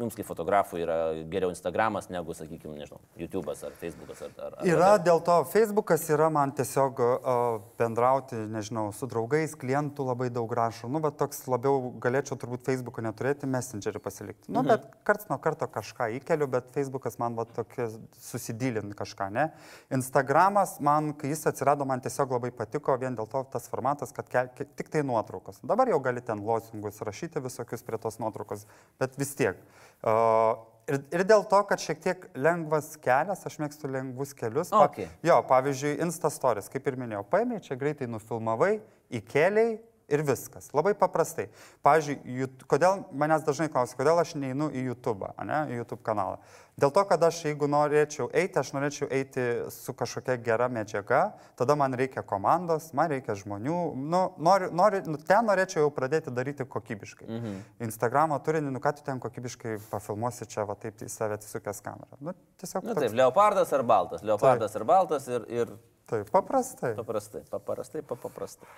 jums 0.01 0.15
kaip 0.17 0.25
fotografui 0.25 0.81
yra 0.81 0.95
geriau 1.29 1.51
Instagramas 1.53 2.07
negu, 2.09 2.33
sakykime, 2.33 2.79
nežinau, 2.81 3.01
YouTube'as 3.21 3.61
ar 3.69 3.75
Facebook'as 3.77 4.23
ar... 4.25 4.31
ar 4.47 4.55
ar- 4.57 4.69
Yra 4.71 4.93
dėl 5.05 5.21
to, 5.27 5.35
Facebookas 5.53 6.07
yra 6.15 6.31
man 6.33 6.55
tiesiog 6.57 7.03
uh, 7.05 7.59
bendrauti, 7.77 8.39
nežinau, 8.49 8.87
su 8.97 9.05
draugais, 9.11 9.53
klientų 9.61 10.07
labai 10.09 10.31
daug 10.33 10.49
rašo. 10.57 10.89
Nu, 10.89 11.03
bet 11.05 11.19
toks 11.21 11.43
labiau 11.53 11.91
galėčiau 12.01 12.39
turbūt 12.41 12.65
Facebooką 12.71 13.05
neturėti, 13.05 13.51
Messengerį 13.51 14.01
pasilikti. 14.01 14.49
Nu, 14.49 14.63
Mhm. 14.63 14.69
bet 14.73 14.89
karts 15.05 15.29
nuo 15.29 15.37
karto 15.43 15.69
kažką 15.69 16.09
įkeliu, 16.21 16.49
bet 16.49 16.73
Facebookas 16.73 17.19
man 17.21 17.37
va 17.37 17.45
tokia 17.45 17.91
susidylint 18.17 18.95
kažką, 18.97 19.29
ne? 19.33 19.51
Instagramas 19.93 20.79
man, 20.81 21.13
kai 21.13 21.35
jis 21.35 21.45
atsirado, 21.53 21.85
man 21.85 22.01
tiesiog 22.01 22.20
labai 22.29 22.51
patiko, 22.53 22.93
vien 23.01 23.15
dėl 23.17 23.25
to 23.31 23.41
tas 23.53 23.69
formatas, 23.73 24.13
kad 24.13 24.29
ke, 24.29 24.43
ke, 24.59 24.67
tik 24.77 24.91
tai 24.93 25.01
nuotraukos. 25.03 25.63
Dabar 25.65 25.89
jau 25.89 26.01
gali 26.05 26.21
ten 26.21 26.43
losingus 26.45 27.01
rašyti 27.01 27.41
visokius 27.41 27.81
prie 27.87 27.97
tos 27.99 28.19
nuotraukos, 28.21 28.67
bet 29.01 29.17
vis 29.17 29.33
tiek. 29.39 29.57
Uh, 30.05 30.59
ir, 30.91 31.01
ir 31.17 31.25
dėl 31.25 31.45
to, 31.49 31.63
kad 31.71 31.81
šiek 31.81 32.01
tiek 32.05 32.29
lengvas 32.37 32.93
kelias, 33.01 33.47
aš 33.49 33.57
mėgstu 33.63 33.89
lengvus 33.89 34.35
kelius. 34.37 34.69
Pa- 34.75 34.85
Okay. 34.91 35.09
Jo, 35.25 35.41
pavyzdžiui, 35.49 35.97
Instastories, 36.05 36.69
kaip 36.69 36.87
ir 36.93 36.97
minėjau, 37.01 37.25
paėmė, 37.31 37.63
čia 37.65 37.77
greitai 37.81 38.07
nufilmavai, 38.11 38.81
įkeliai 39.11 39.79
ir 40.11 40.23
viskas. 40.27 40.71
Labai 40.77 40.95
paprastai. 40.99 41.49
Pavyzdžiui, 41.87 42.49
kodėl 42.71 43.05
manęs 43.17 43.45
dažnai 43.47 43.71
klausia, 43.73 43.97
kodėl 43.99 44.21
aš 44.23 44.35
neinu 44.39 44.71
į 44.75 44.89
YouTube, 44.91 45.31
ne, 45.47 45.63
į 45.71 45.81
YouTube 45.83 46.03
kanalą. 46.07 46.41
Dėl 46.81 46.93
to, 46.97 47.03
kad 47.05 47.21
aš 47.27 47.43
jeigu 47.45 47.67
norėčiau 47.69 48.31
eiti, 48.33 48.57
aš 48.57 48.71
norėčiau 48.73 49.09
eiti 49.13 49.43
su 49.75 49.93
kažkokia 49.93 50.39
gera 50.41 50.69
medžiaga, 50.73 51.35
tada 51.59 51.75
man 51.77 51.93
reikia 51.99 52.23
komandos, 52.25 52.87
man 52.97 53.11
reikia 53.13 53.35
žmonių, 53.37 53.77
nu, 54.01 54.23
noriu, 54.41 54.71
noriu, 54.73 55.03
nu, 55.13 55.21
ten 55.29 55.45
norėčiau 55.51 55.85
jau 55.85 55.91
pradėti 55.93 56.33
daryti 56.33 56.65
kokybiškai. 56.65 57.29
Mhm. 57.29 57.59
Instagramo 57.85 58.39
turinį, 58.47 58.73
nu 58.73 58.81
ką 58.81 58.95
tu 58.97 59.05
ten 59.05 59.21
kokybiškai 59.21 59.77
pafilmuosi 59.91 60.49
čia, 60.49 60.65
va 60.69 60.79
taip 60.81 61.05
į 61.05 61.11
save 61.13 61.37
atsisukęs 61.37 61.83
kamerą. 61.85 62.21
Nu, 62.21 62.37
tiesiog 62.63 62.87
Na 62.87 62.95
toks- 62.95 63.07
taip, 63.09 63.19
leopardas 63.19 63.73
ar 63.77 63.85
baltas, 63.85 64.25
leopardas 64.25 64.77
ar 64.81 64.85
baltas 64.89 65.29
ir, 65.29 65.45
ir 65.53 65.77
taip, 66.11 66.31
paprastai. 66.35 66.93
paprastai, 66.99 67.43
paprastai, 67.51 68.03
pa- 68.07 68.19
paprastai. 68.21 68.69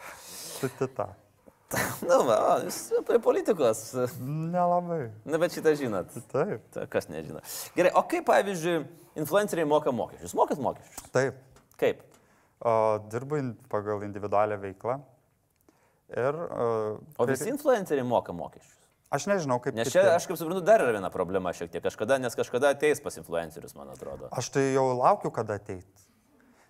Titita. 0.61 1.09
Na, 2.05 2.18
va, 2.21 2.37
o, 2.53 2.57
jūs 2.66 2.79
prie 3.09 3.16
politikos. 3.25 3.79
Nelabai. 4.21 5.07
Na, 5.25 5.38
bet 5.40 5.55
šitą 5.57 5.73
žinot. 5.81 6.12
Taip. 6.33 6.66
Ta, 6.75 6.85
kas 6.92 7.09
nežino. 7.09 7.40
Gerai, 7.79 7.95
o 7.97 8.03
kaip, 8.11 8.27
pavyzdžiui, 8.29 8.83
influenceriai 9.23 9.68
moka 9.68 9.95
mokesčius? 9.97 10.35
Mokat 10.37 10.61
mokesčius? 10.61 11.09
Taip. 11.14 11.40
Kaip? 11.81 12.05
O, 12.61 12.75
dirbu 13.11 13.40
pagal 13.73 14.05
individualią 14.05 14.61
veiklą. 14.62 14.99
Ir... 16.12 16.37
O, 16.37 16.68
O 17.16 17.27
visi 17.31 17.49
influenceriai 17.49 18.05
moka 18.05 18.37
mokesčius? 18.37 18.77
Aš 19.12 19.27
nežinau, 19.29 19.59
kaip... 19.61 19.75
Nes 19.77 19.88
kiti. 19.88 19.97
čia, 19.99 20.12
aš 20.16 20.25
kaip 20.29 20.38
suprantu, 20.40 20.62
dar 20.64 20.81
yra 20.85 20.92
viena 20.97 21.09
problema 21.12 21.51
šiek 21.57 21.73
tiek. 21.73 21.83
Kažkada, 21.85 22.16
nes 22.21 22.37
kažkada 22.37 22.71
ateis 22.73 23.01
pas 23.05 23.16
influencerius, 23.21 23.75
man 23.77 23.90
atrodo. 23.92 24.29
Aš 24.33 24.53
tai 24.55 24.71
jau 24.77 24.87
laukiu, 24.97 25.33
kada 25.33 25.57
ateit. 25.61 25.88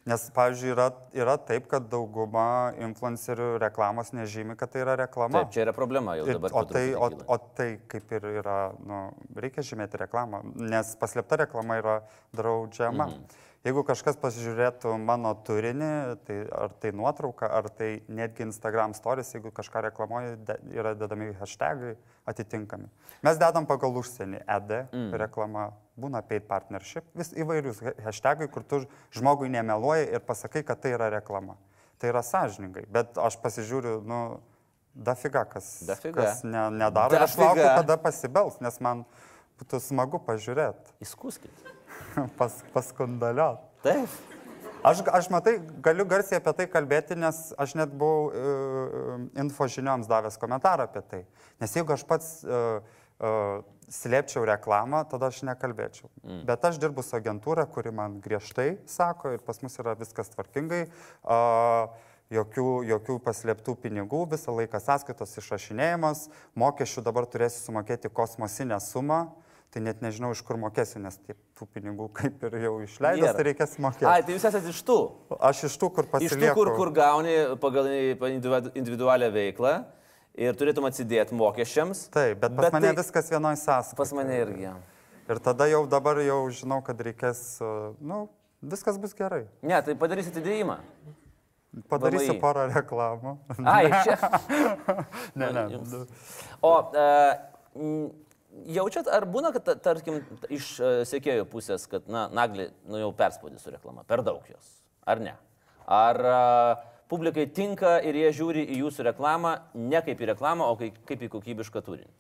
Nes, 0.03 0.23
pavyzdžiui, 0.35 0.71
yra, 0.75 0.89
yra 1.15 1.37
taip, 1.39 1.69
kad 1.71 1.85
dauguma 1.93 2.73
influencerių 2.83 3.53
reklamos 3.63 4.09
nežymi, 4.17 4.57
kad 4.59 4.73
tai 4.75 4.81
yra 4.83 4.97
reklama. 4.99 5.45
Taip, 5.45 5.53
čia 5.55 5.63
yra 5.69 5.75
problema 5.77 6.17
jau 6.19 6.25
Ir, 6.27 6.41
dabar. 6.41 6.51
o, 6.51 6.65
po 6.65 6.73
tai, 6.75 6.83
o, 6.91 7.07
truputį 7.07 7.21
kyla. 7.21 7.29
o 7.31 7.55
tai 7.61 7.69
kaip 7.93 8.15
ir 8.19 8.27
yra, 8.41 8.57
nu, 8.83 8.99
reikia 9.39 9.63
žymėti 9.69 10.01
reklamą, 10.03 10.43
nes 10.59 10.91
paslėpta 10.99 11.39
reklama 11.45 11.79
yra 11.79 11.95
draudžiama. 12.35 13.07
Mhm. 13.13 13.41
Jeigu 13.63 13.85
kažkas 13.87 14.17
pasižiūrėtų 14.19 14.97
mano 14.99 15.31
turinį, 15.47 15.91
tai 16.27 16.39
ar 16.51 16.73
tai 16.83 16.91
nuotrauka, 16.99 17.47
ar 17.47 17.69
tai 17.71 17.91
netgi 18.11 18.43
Instagram 18.49 18.91
stories, 18.99 19.31
jeigu 19.37 19.53
kažką 19.55 19.85
reklamuoju, 19.87 20.33
de, 20.49 20.57
yra 20.75 20.97
dedami 20.99 21.29
hashtagai 21.39 21.93
atitinkami. 22.27 22.91
Mes 23.23 23.39
dedam 23.39 23.69
pagal 23.71 23.95
užsienį 24.01 24.41
ED 24.43 24.73
mm. 24.81 25.13
reklama, 25.23 25.69
būna 25.95 26.25
paid 26.27 26.49
partnership, 26.51 27.07
vis 27.15 27.31
įvairius 27.39 27.79
ha- 27.87 27.95
hashtagai, 28.09 28.49
kur 28.51 28.67
tu 28.67 28.81
žmogui 29.15 29.53
nemeluoji 29.55 30.09
ir 30.11 30.25
pasakai, 30.27 30.65
kad 30.67 30.83
tai 30.83 30.97
yra 30.97 31.13
reklama. 31.15 31.55
Tai 32.03 32.11
yra 32.11 32.25
sąžiningai, 32.27 32.89
bet 32.91 33.15
aš 33.15 33.37
pasižiūriu, 33.45 34.01
nu, 34.03 34.23
dafiga, 34.95 35.45
kas, 35.47 35.85
Dafiga. 35.87 36.19
kas 36.19 36.43
ne, 36.43 36.67
nedaro. 36.83 37.15
Ir 37.15 37.29
aš 37.29 37.39
laukiu, 37.39 37.63
Dafiga. 37.63 37.77
kada 37.85 37.99
pasibels, 38.09 38.59
nes 38.59 38.81
man 38.83 39.05
būtų 39.63 39.79
smagu 39.87 40.19
pažiūrėti, 40.27 40.99
Įskūskit. 41.07 41.71
pas, 42.39 42.61
paskundaliot. 42.75 43.63
Taip. 43.85 44.21
Aš, 44.83 45.05
aš 45.15 45.29
matai, 45.31 45.61
galiu 45.83 46.05
garsiai 46.11 46.41
apie 46.41 46.53
tai 46.59 46.67
kalbėti, 46.71 47.15
nes 47.19 47.37
aš 47.61 47.77
net 47.79 47.93
buvau 47.95 48.31
uh, 48.31 49.21
info 49.39 49.69
žinioms 49.71 50.09
davęs 50.11 50.41
komentarą 50.43 50.89
apie 50.89 51.05
tai. 51.07 51.21
Nes 51.63 51.77
jeigu 51.77 51.95
aš 51.95 52.03
pats 52.09 52.33
uh, 52.43 52.83
uh, 53.23 53.61
slėpčiau 53.93 54.43
reklamą, 54.49 55.05
tada 55.11 55.31
aš 55.31 55.45
nekalbėčiau. 55.47 56.11
Mm. 56.25 56.41
Bet 56.49 56.67
aš 56.67 56.81
dirbu 56.83 57.05
su 57.07 57.15
agentūra, 57.19 57.69
kuri 57.71 57.93
man 57.95 58.19
griežtai 58.25 58.73
sako 58.91 59.37
ir 59.37 59.45
pas 59.47 59.63
mus 59.63 59.79
yra 59.83 59.95
viskas 59.99 60.33
tvarkingai. 60.35 60.89
Uh, 61.23 62.09
Jokių, 62.33 62.67
jokių 62.89 63.19
paslėptų 63.21 63.75
pinigų, 63.83 64.23
visą 64.31 64.55
laiką 64.57 64.79
sąskaitos 64.81 65.35
išrašinėjimas, 65.37 66.23
mokesčių 66.57 67.03
dabar 67.05 67.27
turėsiu 67.29 67.59
sumokėti 67.67 68.09
kosmosinę 68.09 68.79
sumą, 68.81 69.19
tai 69.73 69.81
net 69.81 70.03
nežinau, 70.05 70.31
iš 70.37 70.43
kur 70.45 70.59
mokėsiu, 70.61 71.01
nes 71.01 71.17
taip, 71.25 71.39
tų 71.57 71.67
pinigų 71.73 72.11
kaip 72.19 72.43
ir 72.45 72.57
jau 72.67 72.75
išleidęs, 72.85 73.33
tai 73.39 73.45
reikės 73.49 73.79
mokėti. 73.81 74.09
Ai, 74.11 74.21
tai 74.27 74.35
jūs 74.37 74.45
esate 74.51 74.69
iš 74.69 74.83
tų. 74.85 74.97
Aš 75.49 75.63
iš 75.71 75.77
tų, 75.81 75.89
kur 75.97 76.05
Iš 76.05 76.11
pasilieku. 76.13 76.53
tų, 76.53 76.55
kur, 76.59 76.71
kur 76.77 76.91
gauni 76.99 77.37
pagal 77.63 77.89
individu- 78.29 78.73
individualią 78.77 79.31
veiklą 79.33 79.73
ir 80.37 80.55
turėtum 80.61 80.85
atsidėti 80.91 81.33
mokesčiams. 81.37 82.05
Taip, 82.13 82.39
bet 82.41 82.53
pas 82.57 82.67
bet 82.69 82.73
mane 82.77 82.91
tai- 82.93 82.99
viskas 83.01 83.31
vienoj 83.33 83.57
sąskaitoje. 83.63 83.97
Pas 84.03 84.13
mane 84.21 84.37
irgi. 84.45 84.75
Ir 85.33 85.39
tada 85.41 85.65
jau 85.71 85.87
dabar 85.89 86.17
jau 86.21 86.43
žinau, 86.51 86.83
kad 86.85 86.99
reikės, 86.99 87.41
uh, 87.65 87.95
nu, 88.01 88.29
viskas 88.63 88.99
bus 89.01 89.15
gerai. 89.15 89.47
Ne, 89.63 89.81
tai 89.83 89.95
padarysi 89.95 90.33
atidėjimą. 90.35 90.79
Padarysiu 91.89 92.35
VMI. 92.35 92.41
porą 92.43 92.67
reklamų. 92.69 93.39
Ai, 93.65 93.87
čia. 94.05 94.19
ne, 95.35 95.49
ne. 95.57 95.81
O 96.61 96.73
m, 96.93 98.11
jaučiat, 98.77 99.09
ar 99.09 99.27
būna, 99.29 99.53
kad, 99.55 99.65
ta- 99.67 99.79
tarkim, 99.91 100.21
iš 100.53 100.75
e, 100.81 100.93
sėkėjų 101.09 101.47
pusės, 101.53 101.87
kad, 101.91 102.07
na, 102.11 102.27
naglį, 102.33 102.71
nu 102.91 103.01
jau 103.01 103.11
perspaudė 103.17 103.61
su 103.63 103.73
reklama, 103.73 104.07
per 104.09 104.25
daug 104.27 104.45
jos, 104.51 104.73
ar 105.09 105.23
ne? 105.23 105.35
Ar 105.87 106.21
e, 106.21 106.39
publikai 107.13 107.47
tinka 107.51 107.99
ir 108.05 108.19
jie 108.19 108.33
žiūri 108.41 108.65
į 108.75 108.83
jūsų 108.85 109.09
reklamą 109.11 109.57
ne 109.75 110.03
kaip 110.05 110.21
į 110.21 110.33
reklamą, 110.35 110.69
o 110.71 110.79
kaip, 110.81 111.01
kaip 111.09 111.25
į 111.27 111.33
kokybišką 111.37 111.85
turinį? 111.85 112.11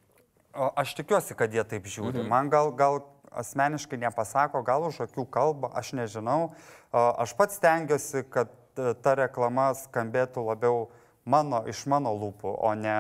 O 0.52 0.68
aš 0.76 0.96
tikiuosi, 0.98 1.36
kad 1.38 1.52
jie 1.54 1.64
taip 1.64 1.86
žiūri. 1.88 2.20
Mhm. 2.20 2.28
Man 2.28 2.50
gal, 2.52 2.72
gal 2.76 3.00
asmeniškai 3.32 3.96
nepasako, 4.02 4.60
gal 4.66 4.84
už 4.88 5.06
akių 5.06 5.24
kalba, 5.32 5.70
aš 5.78 5.94
nežinau. 5.96 6.52
Aš 6.92 7.32
pats 7.38 7.56
stengiuosi, 7.56 8.26
kad 8.28 8.52
e, 8.76 8.92
ta 9.00 9.16
reklama 9.16 9.70
skambėtų 9.78 10.44
labiau 10.50 10.90
mano, 11.24 11.62
iš 11.70 11.84
mano 11.90 12.12
lūpų, 12.18 12.52
o 12.66 12.72
ne 12.78 12.94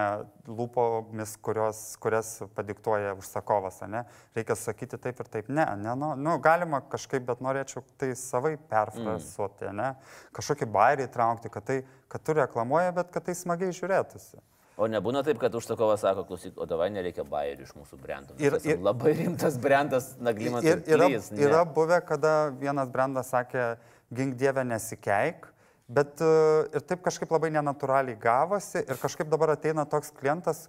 lūpomis, 0.46 1.34
kurios, 1.42 1.80
kurias 2.02 2.30
padiktuoja 2.56 3.16
užsakovas, 3.18 3.80
ne? 3.90 4.04
Reikia 4.36 4.56
sakyti 4.58 4.98
taip 5.00 5.20
ir 5.22 5.30
taip. 5.32 5.50
Ne, 5.50 5.66
ne 5.80 5.96
nu, 5.98 6.12
nu, 6.18 6.36
galima 6.42 6.82
kažkaip, 6.92 7.24
bet 7.26 7.42
norėčiau 7.44 7.84
tai 8.00 8.12
savai 8.18 8.54
perfrazuoti, 8.70 9.68
mm. 9.70 9.82
ne? 9.82 9.90
Kažkokį 10.36 10.70
bairį 10.78 11.10
traukti, 11.12 11.50
kad, 11.52 11.66
tai, 11.66 11.82
kad 12.12 12.24
tu 12.24 12.38
reklamuoji, 12.38 12.94
bet 12.98 13.12
kad 13.14 13.26
tai 13.26 13.36
smagiai 13.38 13.74
žiūrėtųsi. 13.76 14.42
O 14.80 14.86
nebūna 14.88 15.20
taip, 15.26 15.36
kad 15.42 15.52
užsakovas 15.54 16.00
sako, 16.00 16.24
klausyk, 16.30 16.54
o 16.56 16.64
davai 16.66 16.88
nereikia 16.94 17.26
bairių 17.28 17.66
iš 17.66 17.74
mūsų 17.76 17.98
brandų. 18.00 18.36
Ir, 18.40 18.56
ir 18.64 18.80
labai 18.80 19.12
rimtas 19.18 19.58
brandas 19.60 20.14
naglimas. 20.16 20.64
Ir, 20.64 20.80
yra, 20.88 21.10
plys, 21.10 21.28
yra 21.36 21.60
buvę, 21.68 22.00
kada 22.08 22.32
vienas 22.56 22.88
brandas 22.90 23.28
sakė, 23.34 23.74
gink 24.16 24.38
dievę 24.40 24.64
nesikeik, 24.64 25.51
bet 25.88 26.20
e, 26.22 26.30
ir 26.76 26.84
taip 26.86 27.02
kažkaip 27.04 27.32
labai 27.32 27.50
nenatūraliai 27.54 28.18
gavosi 28.20 28.82
ir 28.82 29.00
kažkaip 29.00 29.30
dabar 29.32 29.54
ateina 29.54 29.84
toks 29.88 30.12
klientas, 30.18 30.66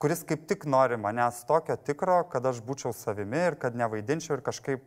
kuris 0.00 0.24
kaip 0.26 0.46
tik 0.48 0.66
nori 0.68 0.98
manęs 1.00 1.42
tokio 1.48 1.76
tikro, 1.76 2.22
kad 2.32 2.46
aš 2.46 2.62
būčiau 2.64 2.94
savimi 2.96 3.40
ir 3.50 3.58
kad 3.60 3.76
nevaidinčiau 3.76 4.38
ir 4.38 4.44
kažkaip, 4.44 4.84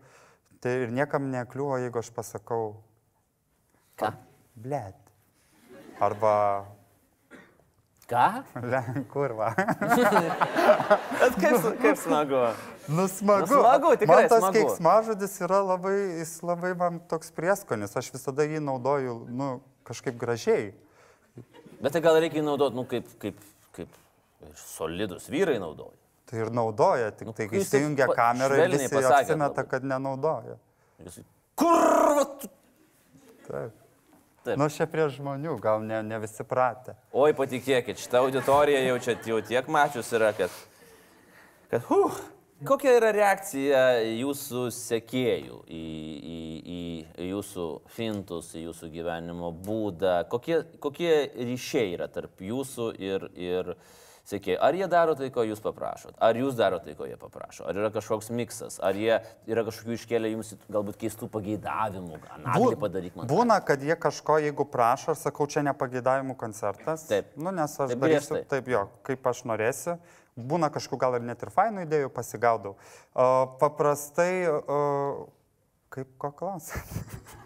tai 0.64 0.78
ir 0.86 0.94
niekam 0.96 1.30
nekliuvo, 1.32 1.78
jeigu 1.82 2.02
aš 2.02 2.14
pasakau. 2.16 2.76
Ką? 4.00 4.14
Blet. 4.56 4.98
Arba 6.02 6.34
Ką? 8.10 8.44
Kurva. 9.12 9.54
Bet 11.22 11.38
kaip, 11.40 11.68
kaip 11.82 11.98
smagu. 12.02 12.42
Nu, 12.88 13.08
smagu. 13.08 13.48
Nu, 13.48 13.62
smagu, 13.62 13.94
tikrai. 14.02 14.18
Man 14.26 14.32
tas 14.32 14.48
keiksmažodis 14.58 15.36
yra 15.46 15.62
labai, 15.64 15.96
jis 16.20 16.34
labai 16.44 16.74
man 16.80 17.00
toks 17.12 17.32
prieskonis. 17.36 17.96
Aš 18.00 18.12
visada 18.16 18.44
jį 18.48 18.60
naudoju, 18.64 19.16
nu, 19.32 19.50
kažkaip 19.88 20.18
gražiai. 20.20 20.74
Bet 21.80 21.96
tai 21.96 22.04
gal 22.04 22.20
reikia 22.20 22.42
jį 22.42 22.48
naudoti, 22.48 22.76
nu, 22.80 22.84
kaip, 22.92 23.08
kaip, 23.24 23.40
kaip 23.76 23.96
solidus 24.60 25.30
vyrai 25.32 25.56
naudoja. 25.64 25.96
Tai 26.28 26.42
ir 26.44 26.52
naudoja, 26.56 27.12
tik 27.16 27.30
nu, 27.30 27.36
tai 27.38 27.48
kai 27.52 27.62
įsijungia 27.62 28.10
kamerą 28.12 28.60
ir 28.66 28.76
visi 28.76 29.00
apsimeta, 29.00 29.64
kad 29.70 29.88
nenaudoja. 29.88 30.58
Kur? 31.60 32.36
Taip. 33.48 33.83
Taip. 34.44 34.60
Nu, 34.60 34.68
čia 34.68 34.84
prie 34.92 35.06
žmonių, 35.08 35.56
gal 35.64 35.80
ne, 35.88 36.02
ne 36.04 36.18
visi 36.20 36.44
pratę. 36.44 36.98
Oi, 37.16 37.32
patikėkit, 37.38 38.02
šitą 38.04 38.26
auditoriją 38.26 38.82
jau 38.90 38.98
čia 39.06 39.16
jau 39.30 39.40
tiek 39.48 39.70
mačius 39.72 40.10
yra, 40.12 40.34
kad... 40.36 40.52
kad 41.72 41.86
huh, 41.88 42.18
kokia 42.68 42.98
yra 42.98 43.14
reakcija 43.16 43.86
jūsų 44.04 44.66
sekėjų 44.76 45.62
į, 45.64 45.86
į, 46.36 46.42
į 47.24 47.30
jūsų 47.30 47.70
fintus, 47.96 48.52
į 48.60 48.66
jūsų 48.66 48.92
gyvenimo 48.98 49.54
būdą? 49.64 50.26
Kokie, 50.28 50.60
kokie 50.84 51.14
ryšiai 51.40 51.96
yra 51.96 52.12
tarp 52.12 52.44
jūsų 52.44 52.92
ir... 53.00 53.30
ir 53.40 53.76
sekėjai. 54.28 54.58
Ar 54.64 54.78
jie 54.78 54.88
daro 54.92 55.16
tai, 55.20 55.28
ko 55.34 55.44
jūs 55.46 55.62
paprašot? 55.64 56.16
Ar 56.24 56.38
jūs 56.40 56.56
daro 56.58 56.80
tai, 56.84 56.96
ko 56.98 57.08
jie 57.08 57.18
paprašo? 57.20 57.66
Ar 57.68 57.80
yra 57.80 57.92
kažkoks 57.94 58.32
miksas? 58.36 58.80
Ar 58.84 58.98
jie 58.98 59.18
yra 59.50 59.66
kažkokių 59.68 59.98
iškėlę 59.98 60.32
jums 60.32 60.54
galbūt 60.72 61.00
keistų 61.02 61.30
pageidavimų? 61.34 62.22
Naglį 62.46 62.80
padaryk 62.82 63.20
man. 63.20 63.30
Būna, 63.32 63.60
kad 63.68 63.84
jie 63.84 63.98
kažko, 64.00 64.40
jeigu 64.46 64.68
prašo, 64.70 65.14
aš 65.14 65.28
sakau, 65.28 65.48
čia 65.52 65.66
ne 65.68 65.76
pageidavimų 65.78 66.38
koncertas. 66.40 67.06
Taip. 67.12 67.36
Nu, 67.36 67.52
nes 67.52 67.76
aš 67.76 67.94
taip, 67.94 68.00
darysiu 68.00 68.38
griežtai. 68.38 68.44
taip, 68.56 68.74
jo, 68.74 68.88
kaip 69.08 69.32
aš 69.34 69.46
norėsiu. 69.52 70.00
Būna 70.34 70.72
kažkokių 70.74 71.04
gal 71.04 71.20
ir 71.20 71.28
net 71.28 71.44
ir 71.46 71.54
fainų 71.54 71.86
idėjų 71.86 72.10
pasigaudau. 72.16 72.74
O, 73.14 73.30
paprastai, 73.62 74.48
o, 74.50 74.82
kaip 75.94 76.16
ko 76.18 76.34
klausit? 76.40 76.80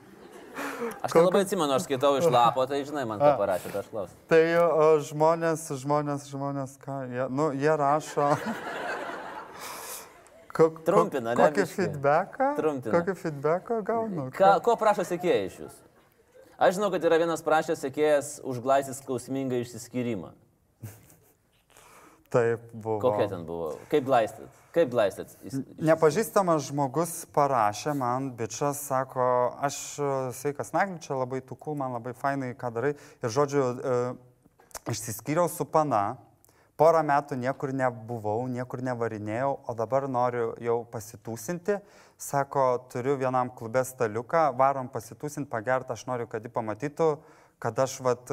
Aš 1.02 1.16
labai 1.18 1.42
atsimenu, 1.46 1.74
aš 1.74 1.88
skaitau 1.88 2.14
iš 2.20 2.28
lapo, 2.34 2.66
tai 2.70 2.84
žinai, 2.86 3.06
man 3.10 3.22
ką 3.22 3.32
parašė, 3.40 3.72
tai 3.74 3.82
aš 3.82 3.90
klausiu. 3.94 4.18
Tai 4.30 4.42
o, 4.62 4.90
žmonės, 5.08 5.66
žmonės, 5.82 6.28
žmonės, 6.32 6.78
ką, 6.84 7.00
jie, 7.14 7.26
nu, 7.34 7.50
jie 7.58 7.74
rašo. 7.82 8.30
Kok, 10.58 10.80
Trumpina, 10.86 11.36
ne? 11.38 11.38
Kokį 11.38 11.66
feedbacką? 11.70 12.54
Trumpina. 12.58 12.94
Kokį 12.96 13.14
feedbacką 13.20 13.82
gaunu? 13.86 14.30
Ką, 14.34 14.56
ko 14.66 14.74
prašo 14.80 15.06
sėkėjai 15.06 15.44
iš 15.52 15.60
jūsų? 15.66 15.84
Aš 16.58 16.80
žinau, 16.80 16.90
kad 16.90 17.04
yra 17.06 17.20
vienas 17.22 17.44
prašęs 17.46 17.84
sėkėjas 17.86 18.30
užglaisyti 18.42 18.98
skausmingą 18.98 19.60
išsiskyrimą. 19.62 20.32
Taip 22.34 22.64
buvo. 22.74 22.98
Kokia 23.04 23.28
ten 23.30 23.46
buvo? 23.46 23.76
Kaip 23.92 24.08
glaistyt? 24.10 24.50
Kaip 24.78 24.92
glaistyt? 24.94 25.32
Nepažįstamas 25.82 26.68
žmogus 26.68 27.24
parašė 27.34 27.96
man, 27.98 28.28
bičias, 28.38 28.84
sako, 28.86 29.26
aš 29.66 29.78
sveikas 30.38 30.70
nagli, 30.76 31.00
čia 31.02 31.18
labai 31.18 31.40
tuku, 31.42 31.74
man 31.80 31.96
labai 31.98 32.14
fainai, 32.14 32.52
ką 32.54 32.70
darai. 32.76 32.92
Ir 33.26 33.34
žodžiu, 33.34 33.64
e, 33.74 33.96
išsiskyriau 34.94 35.50
su 35.50 35.66
pana, 35.66 36.20
porą 36.78 37.02
metų 37.10 37.40
niekur 37.42 37.74
nebuvau, 37.74 38.46
niekur 38.54 38.86
nevarinėjau, 38.86 39.50
o 39.66 39.78
dabar 39.82 40.06
noriu 40.06 40.52
jau 40.62 40.78
pasitūsinti. 40.94 41.80
Sako, 42.22 42.68
turiu 42.94 43.18
vienam 43.18 43.50
klube 43.50 43.82
staliuką, 43.82 44.52
varom 44.62 44.94
pasitūsinti, 44.94 45.50
pagerti, 45.50 45.98
aš 45.98 46.06
noriu, 46.06 46.30
kad 46.30 46.46
jį 46.46 46.54
pamatytų 46.54 47.10
kad 47.60 47.80
aš 47.80 48.00
vat, 48.06 48.30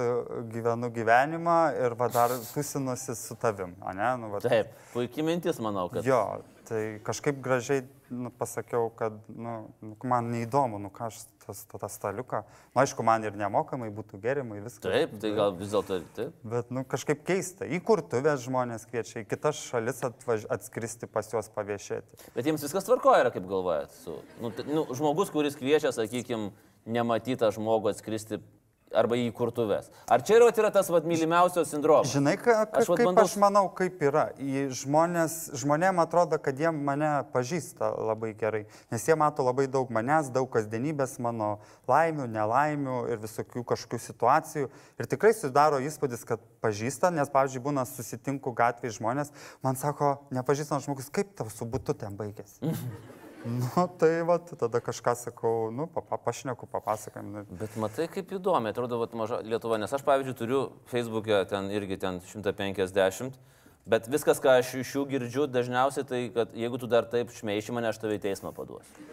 gyvenu 0.52 0.90
gyvenimą 0.92 1.58
ir 1.80 1.96
va, 1.98 2.08
dar 2.12 2.34
tusinusi 2.52 3.16
su 3.16 3.37
tavim, 3.40 3.76
ne? 3.96 4.10
Nu, 4.20 4.32
vat. 4.34 4.44
Taip, 4.44 4.74
puikiai 4.92 5.24
mintis, 5.26 5.60
manau, 5.64 5.88
kad. 5.92 6.04
Jo, 6.04 6.42
tai 6.68 6.82
kažkaip 7.04 7.40
gražiai 7.44 7.87
nu, 8.12 8.30
pasakiau, 8.30 8.90
kad 8.96 9.16
nu, 9.28 9.54
nu 9.80 9.96
man 10.04 10.28
neįdomu, 10.32 10.78
nu 10.82 10.90
ką 10.92 11.08
aš 11.08 11.22
tas, 11.44 11.62
tą 11.68 11.88
staliuką, 11.90 12.42
nu, 12.72 12.80
aišku, 12.82 13.04
man 13.06 13.24
ir 13.24 13.37
nemokamai 13.37 13.90
būtų 13.94 14.20
gerimai, 14.22 14.60
viskas. 14.64 14.84
Taip, 14.84 15.16
tai 15.20 15.32
gal 15.37 15.54
vis 15.58 15.72
dėlto 15.72 16.00
taip. 16.16 16.37
Bet, 16.54 16.70
nu, 16.74 16.84
kažkaip 16.88 17.24
keista, 17.26 17.68
į 17.68 17.80
kurtuvės 17.84 18.44
žmonės 18.44 18.87
kviečia, 18.90 19.22
į 19.24 19.28
kitas 19.28 19.60
šalis 19.70 20.04
atvaž... 20.08 20.46
atskristi 20.52 21.08
pas 21.10 21.28
juos 21.32 21.50
paviešėti. 21.54 22.20
Bet 22.37 22.48
jiems 22.48 22.64
viskas 22.64 22.88
tvarkoja, 22.88 23.32
kaip 23.34 23.48
galvojat, 23.50 23.96
su, 24.04 24.16
nu, 24.40 24.52
nu, 24.68 24.87
žmogus, 24.96 25.32
kuris 25.34 25.58
kviečia, 25.60 25.92
sakykime, 25.96 26.52
nematytą 26.84 27.48
žmogų 27.56 27.94
atskristi 27.94 28.40
arba 28.96 29.18
į 29.18 29.28
kurtuves. 29.37 29.90
Ar 30.11 30.22
čia 30.24 30.38
yra, 30.38 30.50
yra 30.54 30.70
tas 30.74 30.88
vat, 30.92 31.07
mylimiausios 31.09 31.70
sindromas? 31.72 32.12
Žinai, 32.14 32.37
ka, 32.40 32.57
ka, 32.64 32.83
aš, 32.83 32.90
vat, 32.90 33.00
kaip 33.00 33.09
bandau... 33.11 33.24
aš 33.26 33.37
manau, 33.42 33.64
kaip 33.76 34.02
yra. 34.04 34.26
Žmonės, 34.83 35.37
žmonėm 35.61 36.00
atrodo, 36.02 36.38
kad 36.42 36.59
jie 36.61 36.72
mane 36.74 37.11
pažįsta 37.35 37.90
labai 38.11 38.33
gerai, 38.38 38.64
nes 38.94 39.09
jie 39.09 39.16
mato 39.18 39.46
labai 39.46 39.66
daug 39.70 39.90
manęs, 39.94 40.30
daug 40.35 40.48
kasdienybės, 40.54 41.16
mano 41.24 41.57
laimių, 41.90 42.28
nelaimių 42.35 43.00
ir 43.14 43.22
visokių 43.24 43.64
kažkokių 43.74 44.02
situacijų. 44.07 44.70
Ir 45.00 45.11
tikrai 45.11 45.35
sudaro 45.37 45.83
įspūdis, 45.83 46.24
kad 46.28 46.42
pažįsta, 46.64 47.12
nes, 47.14 47.33
pavyzdžiui, 47.33 47.64
būna 47.66 47.87
susitinku 47.88 48.54
gatvėje 48.57 48.98
žmonės, 49.00 49.35
man 49.64 49.80
sako, 49.80 50.16
nepažįstamas 50.35 50.88
žmogus, 50.88 51.12
kaip 51.12 51.35
tau 51.38 51.50
su 51.52 51.68
būtu 51.68 51.96
ten 51.98 52.16
baigėsi. 52.20 52.62
Nu, 53.44 53.87
tai 54.00 54.22
va, 54.24 54.38
tada 54.38 54.80
kažką 54.80 55.12
sakau, 55.20 55.70
nu, 55.70 55.85
papa, 55.87 56.16
pašneku, 56.16 56.66
papasakojam. 56.66 57.26
Nu. 57.28 57.42
Bet 57.61 57.74
matai, 57.76 58.07
kaip 58.09 58.30
įdomi, 58.33 58.72
atrodo, 58.72 58.96
va, 59.02 59.09
maža 59.20 59.42
Lietuva, 59.44 59.76
nes 59.80 59.92
aš, 59.92 60.04
pavyzdžiui, 60.07 60.37
turiu 60.38 60.61
Facebook'e 60.88 61.42
ten 61.50 61.68
irgi 61.74 61.98
ten 62.00 62.22
150, 62.24 63.37
bet 63.85 64.09
viskas, 64.09 64.40
ką 64.40 64.57
aš 64.62 64.72
iš 64.80 64.94
jų 64.96 65.04
girdžiu, 65.12 65.44
dažniausiai 65.52 66.09
tai, 66.09 66.22
kad 66.33 66.57
jeigu 66.57 66.80
tu 66.80 66.88
dar 66.88 67.04
taip 67.12 67.35
šmeiši 67.37 67.76
mane, 67.76 67.92
aš 67.92 68.00
tave 68.00 68.16
į 68.16 68.24
teismą 68.24 68.54
paduosiu. 68.57 69.04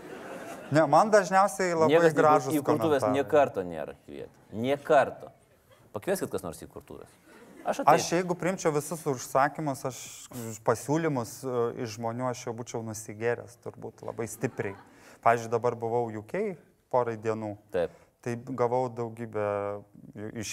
Ne, 0.71 0.85
man 0.87 1.11
dažniausiai 1.11 1.75
labai 1.75 1.91
Niekas 1.91 2.15
gražus. 2.15 2.55
Į 2.55 2.63
kurtuvės 2.63 3.03
niekarto 3.11 3.65
nėra 3.67 3.97
kvietę. 4.05 4.31
Niekarto. 4.55 5.33
Pakvieskit 5.91 6.31
kas 6.31 6.47
nors 6.47 6.63
į 6.63 6.71
kurtuvės. 6.71 7.11
Aš, 7.63 7.79
ateinu. 7.79 7.95
aš 7.95 8.11
jeigu 8.11 8.35
primčiau 8.35 8.73
visus 8.73 9.03
užsakymus, 9.05 9.83
aš 9.85 9.97
pasiūlymus 10.65 11.33
e, 11.45 11.57
iš 11.85 11.97
žmonių, 11.99 12.31
aš 12.31 12.47
jau 12.47 12.53
būčiau 12.57 12.81
nusigėręs 12.85 13.59
turbūt 13.61 14.01
labai 14.07 14.25
stipriai. 14.29 14.77
Pavyzdžiui, 15.21 15.51
dabar 15.53 15.77
buvau 15.77 16.07
UK 16.09 16.55
porai 16.91 17.19
dienų. 17.21 17.55
Taip. 17.73 17.93
Tai 18.21 18.35
gavau 18.53 18.83
daugybę 18.93 19.43
iš 20.37 20.51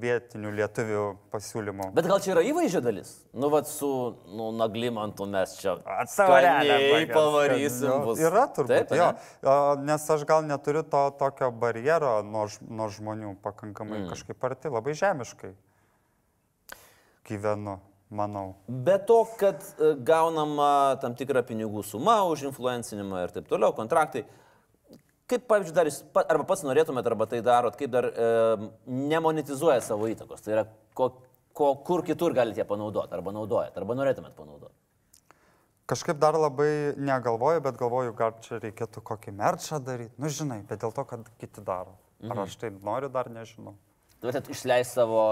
vietinių 0.00 0.52
lietuvių 0.56 1.02
pasiūlymų. 1.32 1.90
Bet 1.96 2.08
gal 2.08 2.20
čia 2.24 2.30
yra 2.32 2.44
įvaizdžio 2.48 2.80
dalis? 2.84 3.10
Nu, 3.36 3.50
vad 3.52 3.68
su 3.68 3.90
nu, 4.32 4.48
naglimantu 4.56 5.26
mes 5.28 5.52
čia 5.60 5.74
atsavariai 6.00 7.04
pavarysim. 7.12 7.90
Nu, 7.90 7.98
bus. 8.08 8.22
Yra 8.24 8.46
turbūt, 8.56 8.92
Taip, 8.92 8.96
jo. 8.96 9.50
Nes 9.84 10.06
aš 10.16 10.24
gal 10.28 10.48
neturiu 10.48 10.80
to 10.80 11.02
tokio 11.20 11.50
barjero 11.52 12.20
nuo, 12.24 12.46
nuo 12.68 12.88
žmonių 12.92 13.34
pakankamai 13.44 14.00
mm. 14.00 14.14
kažkaip 14.14 14.48
arti, 14.48 14.72
labai 14.72 14.96
žemiškai 14.96 15.52
gyvenu, 17.30 17.78
manau. 18.10 18.50
Be 18.68 18.98
to, 19.06 19.22
kad 19.40 19.62
e, 19.62 19.94
gaunama 20.06 20.98
tam 21.02 21.14
tikra 21.18 21.44
pinigų 21.46 21.84
suma 21.86 22.20
už 22.28 22.48
influencinimą 22.50 23.24
ir 23.24 23.34
taip 23.38 23.48
toliau, 23.50 23.72
kontraktai. 23.76 24.26
Kaip, 25.30 25.46
pavyzdžiui, 25.46 25.74
dar 25.76 25.86
jūs, 25.86 26.00
arba 26.26 26.44
pats 26.48 26.64
norėtumėt, 26.66 27.06
arba 27.06 27.26
tai 27.30 27.38
darot, 27.46 27.76
kaip 27.78 27.92
dar 27.94 28.10
e, 28.10 28.28
nemonetizuoja 28.90 29.78
savo 29.86 30.10
įtakos. 30.10 30.42
Tai 30.42 30.56
yra, 30.56 30.64
ko, 30.98 31.12
ko, 31.54 31.72
kur 31.86 32.02
kitur 32.06 32.34
galite 32.34 32.66
panaudoti, 32.66 33.14
arba 33.14 33.34
naudojat, 33.36 33.78
arba 33.78 33.94
norėtumėt 34.00 34.34
panaudoti. 34.34 34.74
Kažkaip 35.90 36.18
dar 36.22 36.36
labai 36.38 36.94
negalvoju, 37.02 37.62
bet 37.64 37.78
galvoju, 37.78 38.12
gal 38.18 38.36
čia 38.42 38.60
reikėtų 38.62 39.02
kokį 39.06 39.32
merčą 39.38 39.80
daryti. 39.82 40.14
Nu, 40.22 40.30
žinai, 40.30 40.60
bet 40.66 40.82
dėl 40.84 40.94
to, 40.94 41.02
kad 41.06 41.30
kiti 41.42 41.62
daro. 41.66 41.96
Ar 42.22 42.34
mhm. 42.34 42.42
aš 42.44 42.58
tai 42.60 42.70
noriu, 42.74 43.10
dar 43.10 43.30
nežinau. 43.32 43.74
Turėtumėt 44.20 44.52
išleisti 44.52 44.98
savo 45.00 45.22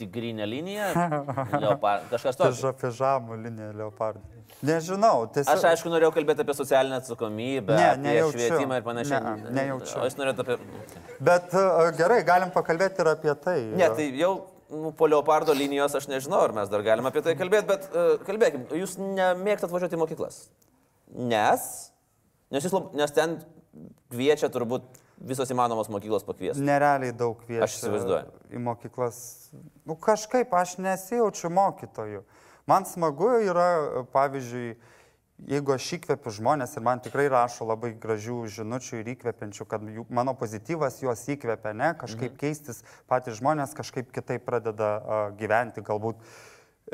tigrinė 0.00 0.46
linija, 0.48 0.88
leopard, 1.62 2.06
kažkas. 2.12 2.38
Piža, 2.40 2.72
pižamų 2.80 3.38
linija 3.44 3.70
leopardų. 3.80 4.22
Nežinau, 4.66 5.26
tiesiog. 5.34 5.52
Aš 5.56 5.64
aišku 5.72 5.90
norėjau 5.92 6.12
kalbėti 6.16 6.44
apie 6.44 6.54
socialinę 6.56 7.00
atsakomybę, 7.02 7.74
Ne, 7.76 7.86
apie 7.92 8.02
nejaučiu. 8.04 8.38
švietimą 8.40 8.78
ir 8.80 8.84
panašiai. 8.86 9.22
Ne, 9.42 9.54
nejaučiu. 9.58 9.96
Aš 10.06 10.16
norėjau 10.20 10.44
apie... 10.44 10.58
Bet 11.30 11.56
uh, 11.56 11.88
gerai, 11.98 12.20
galim 12.28 12.52
pakalbėti 12.54 13.02
ir 13.04 13.10
apie 13.12 13.34
tai. 13.44 13.56
Ne, 13.76 13.88
tai 13.98 14.06
jau 14.20 14.30
nu, 14.70 14.92
po 14.98 15.08
leopardo 15.10 15.54
linijos 15.56 15.94
aš 15.98 16.06
nežinau, 16.10 16.40
ar 16.46 16.54
mes 16.56 16.70
dar 16.72 16.84
galime 16.86 17.10
apie 17.12 17.24
tai 17.26 17.34
kalbėti, 17.38 17.68
bet 17.68 17.88
uh, 17.92 18.14
kalbėkim, 18.26 18.64
jūs 18.80 18.96
nemėgstat 19.02 19.70
važiuoti 19.74 19.98
į 19.98 20.00
mokyklas. 20.04 20.40
Nes, 21.14 21.66
nes, 22.50 22.64
jūs, 22.66 22.72
lab- 22.74 22.94
nes 22.98 23.12
ten 23.14 23.36
kviečia 24.10 24.48
turbūt 24.52 24.86
visos 25.16 25.50
įmanomos 25.52 25.88
mokyklos 25.92 26.26
pakviesti. 26.26 26.64
Nerealiai 26.64 27.14
daug 27.16 27.38
kviečia 27.44 27.64
Aš 27.66 27.78
įsivaizduoju. 27.80 28.34
į 28.52 28.62
mokyklas. 28.62 29.20
Nu, 29.86 29.96
kažkaip 29.96 30.52
aš 30.54 30.76
nesijaučiu 30.82 31.50
mokytoju. 31.50 32.24
Man 32.66 32.84
smagu 32.88 33.30
yra, 33.46 33.68
pavyzdžiui, 34.12 34.74
jeigu 35.52 35.74
aš 35.74 35.86
įkvepiu 35.98 36.32
žmonės 36.38 36.74
ir 36.76 36.84
man 36.84 37.00
tikrai 37.04 37.28
rašo 37.32 37.68
labai 37.68 37.92
gražių 38.00 38.40
žinučių 38.56 39.00
ir 39.02 39.12
įkvepiančių, 39.14 39.66
kad 39.68 39.84
jų, 39.84 40.06
mano 40.10 40.34
pozityvas 40.38 40.98
juos 41.04 41.22
įkvepia, 41.32 41.74
ne, 41.76 41.92
kažkaip 42.00 42.32
mhm. 42.32 42.40
keistis, 42.40 42.82
patys 43.08 43.38
žmonės 43.40 43.76
kažkaip 43.76 44.10
kitaip 44.14 44.44
pradeda 44.48 44.90
uh, 44.98 45.24
gyventi 45.38 45.84
galbūt. 45.84 46.20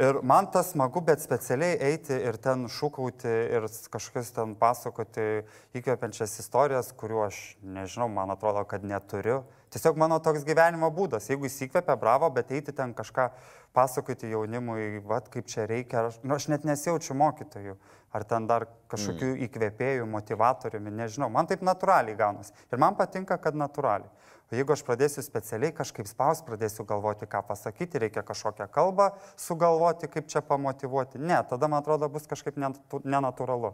Ir 0.01 0.23
man 0.25 0.47
tas 0.49 0.71
smagu, 0.73 1.03
bet 1.05 1.21
specialiai 1.21 1.75
eiti 1.91 2.17
ir 2.17 2.39
ten 2.41 2.65
šūkauti 2.65 3.29
ir 3.29 3.67
s- 3.69 3.91
kažkokias 3.93 4.31
ten 4.33 4.55
pasakoti 4.57 5.45
įkvepiančias 5.77 6.39
istorijas, 6.41 6.95
kuriuo 6.97 7.27
aš 7.27 7.41
nežinau, 7.61 8.09
man 8.09 8.33
atrodo, 8.33 8.65
kad 8.65 8.87
neturiu. 8.89 9.43
Tiesiog 9.69 10.01
mano 10.01 10.17
toks 10.19 10.47
gyvenimo 10.49 10.89
būdas. 10.89 11.29
Jeigu 11.29 11.45
įsikvepia, 11.45 11.99
bravo, 12.01 12.31
bet 12.33 12.51
eiti 12.57 12.73
ten 12.73 12.95
kažką 12.97 13.29
pasakoti 13.77 14.33
jaunimui, 14.33 15.03
vad 15.05 15.29
kaip 15.29 15.45
čia 15.45 15.69
reikia, 15.69 16.07
aš, 16.09 16.19
nu, 16.25 16.35
aš 16.41 16.49
net 16.49 16.65
nesijaučiu 16.65 17.13
mokytojų. 17.13 17.77
Ar 18.13 18.25
ten 18.29 18.49
dar 18.49 18.67
kažkokių 18.93 19.29
mm. 19.29 19.45
įkvėpėjų, 19.47 20.09
motivatoriumi, 20.09 20.93
nežinau. 20.93 21.29
Man 21.33 21.49
taip 21.49 21.61
natūraliai 21.65 22.17
gaunasi. 22.17 22.53
Ir 22.73 22.81
man 22.81 22.97
patinka, 22.97 23.37
kad 23.41 23.57
natūraliai. 23.57 24.13
O 24.53 24.57
jeigu 24.59 24.75
aš 24.75 24.83
pradėsiu 24.85 25.23
specialiai 25.25 25.73
kažkaip 25.73 26.09
spaus, 26.11 26.43
pradėsiu 26.45 26.85
galvoti, 26.85 27.25
ką 27.25 27.41
pasakyti, 27.49 28.03
reikia 28.03 28.21
kažkokią 28.29 28.67
kalbą 28.73 29.09
sugalvoti, 29.41 30.11
kaip 30.13 30.29
čia 30.29 30.43
pamotivuoti. 30.45 31.21
Ne, 31.23 31.39
tada 31.49 31.71
man 31.73 31.81
atrodo 31.81 32.11
bus 32.13 32.29
kažkaip 32.29 32.59
nenatūralu. 32.61 33.73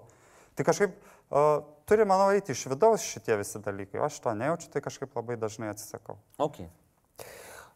Tai 0.54 0.66
kažkaip 0.66 0.94
uh, 0.94 1.64
turi, 1.86 2.06
manau, 2.06 2.30
eiti 2.34 2.54
iš 2.54 2.64
vidaus 2.70 3.02
šitie 3.06 3.36
visi 3.40 3.58
dalykai. 3.62 3.98
O 3.98 4.06
aš 4.06 4.20
to 4.22 4.34
nejaučiu, 4.38 4.70
tai 4.70 4.82
kažkaip 4.86 5.18
labai 5.18 5.34
dažnai 5.38 5.72
atsisakau. 5.74 6.14
Ok. 6.38 6.62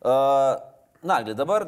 Uh, 0.03 0.63
Nagli, 1.03 1.35
dabar, 1.35 1.67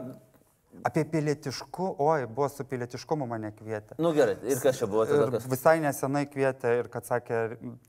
Apie 0.84 1.04
pilietiškų, 1.08 1.86
oi, 2.02 2.24
buvo 2.26 2.48
su 2.52 2.64
pilietiškumu 2.68 3.26
mane 3.30 3.52
kvietė. 3.56 3.94
nu 4.02 4.10
gerai, 4.16 4.34
ir 4.48 4.58
kas 4.60 4.80
čia 4.80 4.88
buvo 4.90 5.04
tada? 5.08 5.28
Kas? 5.36 5.46
visai 5.48 5.76
nesenai 5.80 6.24
kvietė 6.28 6.72
ir 6.80 6.88
kad 6.92 7.06
sakė, 7.08 7.42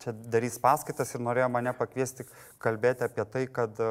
čia 0.04 0.14
darys 0.14 0.60
paskaitas 0.62 1.16
ir 1.16 1.24
norėjo 1.26 1.50
mane 1.52 1.74
pakviesti 1.76 2.28
kalbėti 2.62 3.08
apie 3.08 3.26
tai, 3.34 3.44
kad, 3.52 3.82
e, 3.82 3.90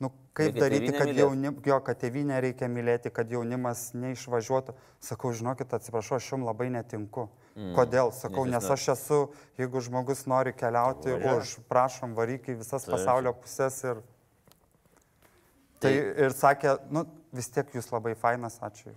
nu, 0.00 0.12
kaip 0.36 0.52
Reikia 0.54 0.62
daryti, 0.62 0.92
kad, 0.96 1.12
jaunim, 1.18 1.58
jo, 1.66 1.80
kad 1.84 2.00
tėvynę 2.00 2.38
reikia 2.44 2.68
mylėti, 2.70 3.12
kad 3.12 3.32
jaunimas 3.32 3.90
neišvažiuotų. 3.98 4.76
Sakau, 5.04 5.34
žinokit, 5.36 5.74
atsiprašau, 5.76 6.20
aš 6.20 6.30
jums 6.32 6.48
labai 6.48 6.70
netinku. 6.72 7.26
Mm. 7.56 7.74
Kodėl? 7.76 8.12
Sakau, 8.12 8.44
Nes 8.44 8.60
nes 8.60 8.72
aš 8.72 8.90
esu, 8.92 9.20
jeigu 9.58 9.80
žmogus 9.80 10.26
nori 10.28 10.52
keliauti 10.56 11.14
Važiuok. 11.14 11.40
už, 11.40 11.54
prašom, 11.72 12.16
varyk 12.16 12.50
į 12.52 12.60
visas 12.60 12.84
Taip. 12.84 12.96
pasaulio 12.96 13.32
pusės 13.36 13.80
ir... 13.88 14.02
Tai 15.80 15.92
ir 15.92 16.32
sakė, 16.32 16.78
nu, 16.92 17.04
vis 17.34 17.50
tiek 17.54 17.70
jūs 17.74 17.90
labai 17.92 18.14
fainas, 18.18 18.58
ačiū. 18.62 18.94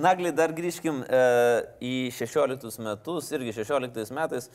Nagli, 0.00 0.30
dar 0.32 0.52
grįžkim 0.54 1.02
e, 1.02 1.22
į 1.82 1.94
16 2.14 2.78
metus, 2.84 3.30
irgi 3.34 3.54
16 3.58 4.14
metais 4.14 4.48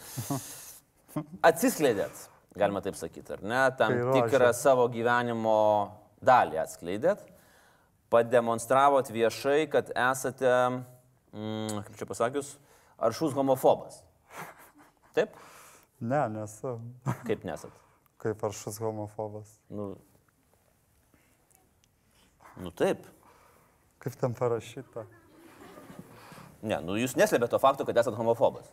atsiskleidėt, 1.49 2.25
galima 2.55 2.81
taip 2.85 2.97
sakyti, 2.99 3.35
ar 3.35 3.43
ne, 3.43 3.61
tam 3.79 3.95
tikrą 4.15 4.51
savo 4.55 4.87
gyvenimo 4.91 5.57
dalį 6.25 6.61
atskleidėt, 6.63 7.25
pademonstravot 8.13 9.11
viešai, 9.11 9.65
kad 9.71 9.91
esate, 9.91 10.53
mm, 11.35 11.83
kaip 11.89 11.99
čia 11.99 12.09
pasakius, 12.09 12.55
aršus 12.97 13.35
homofobas. 13.35 14.01
Taip? 15.15 15.35
Ne, 15.99 16.25
nesu. 16.31 16.77
Kaip 17.27 17.45
nesat? 17.47 17.75
Kaip 18.23 18.43
aršus 18.43 18.79
homofobas. 18.83 19.57
Nu, 19.71 19.93
nu 22.61 22.71
taip. 22.71 23.05
Kaip 24.03 24.17
ten 24.19 24.35
parašyta? 24.37 25.05
Ne, 26.65 26.79
nu 26.81 26.97
jūs 26.97 27.15
neslėpėte 27.17 27.53
to 27.53 27.61
fakto, 27.61 27.85
kad 27.87 27.97
esate 28.01 28.17
homofobas. 28.17 28.69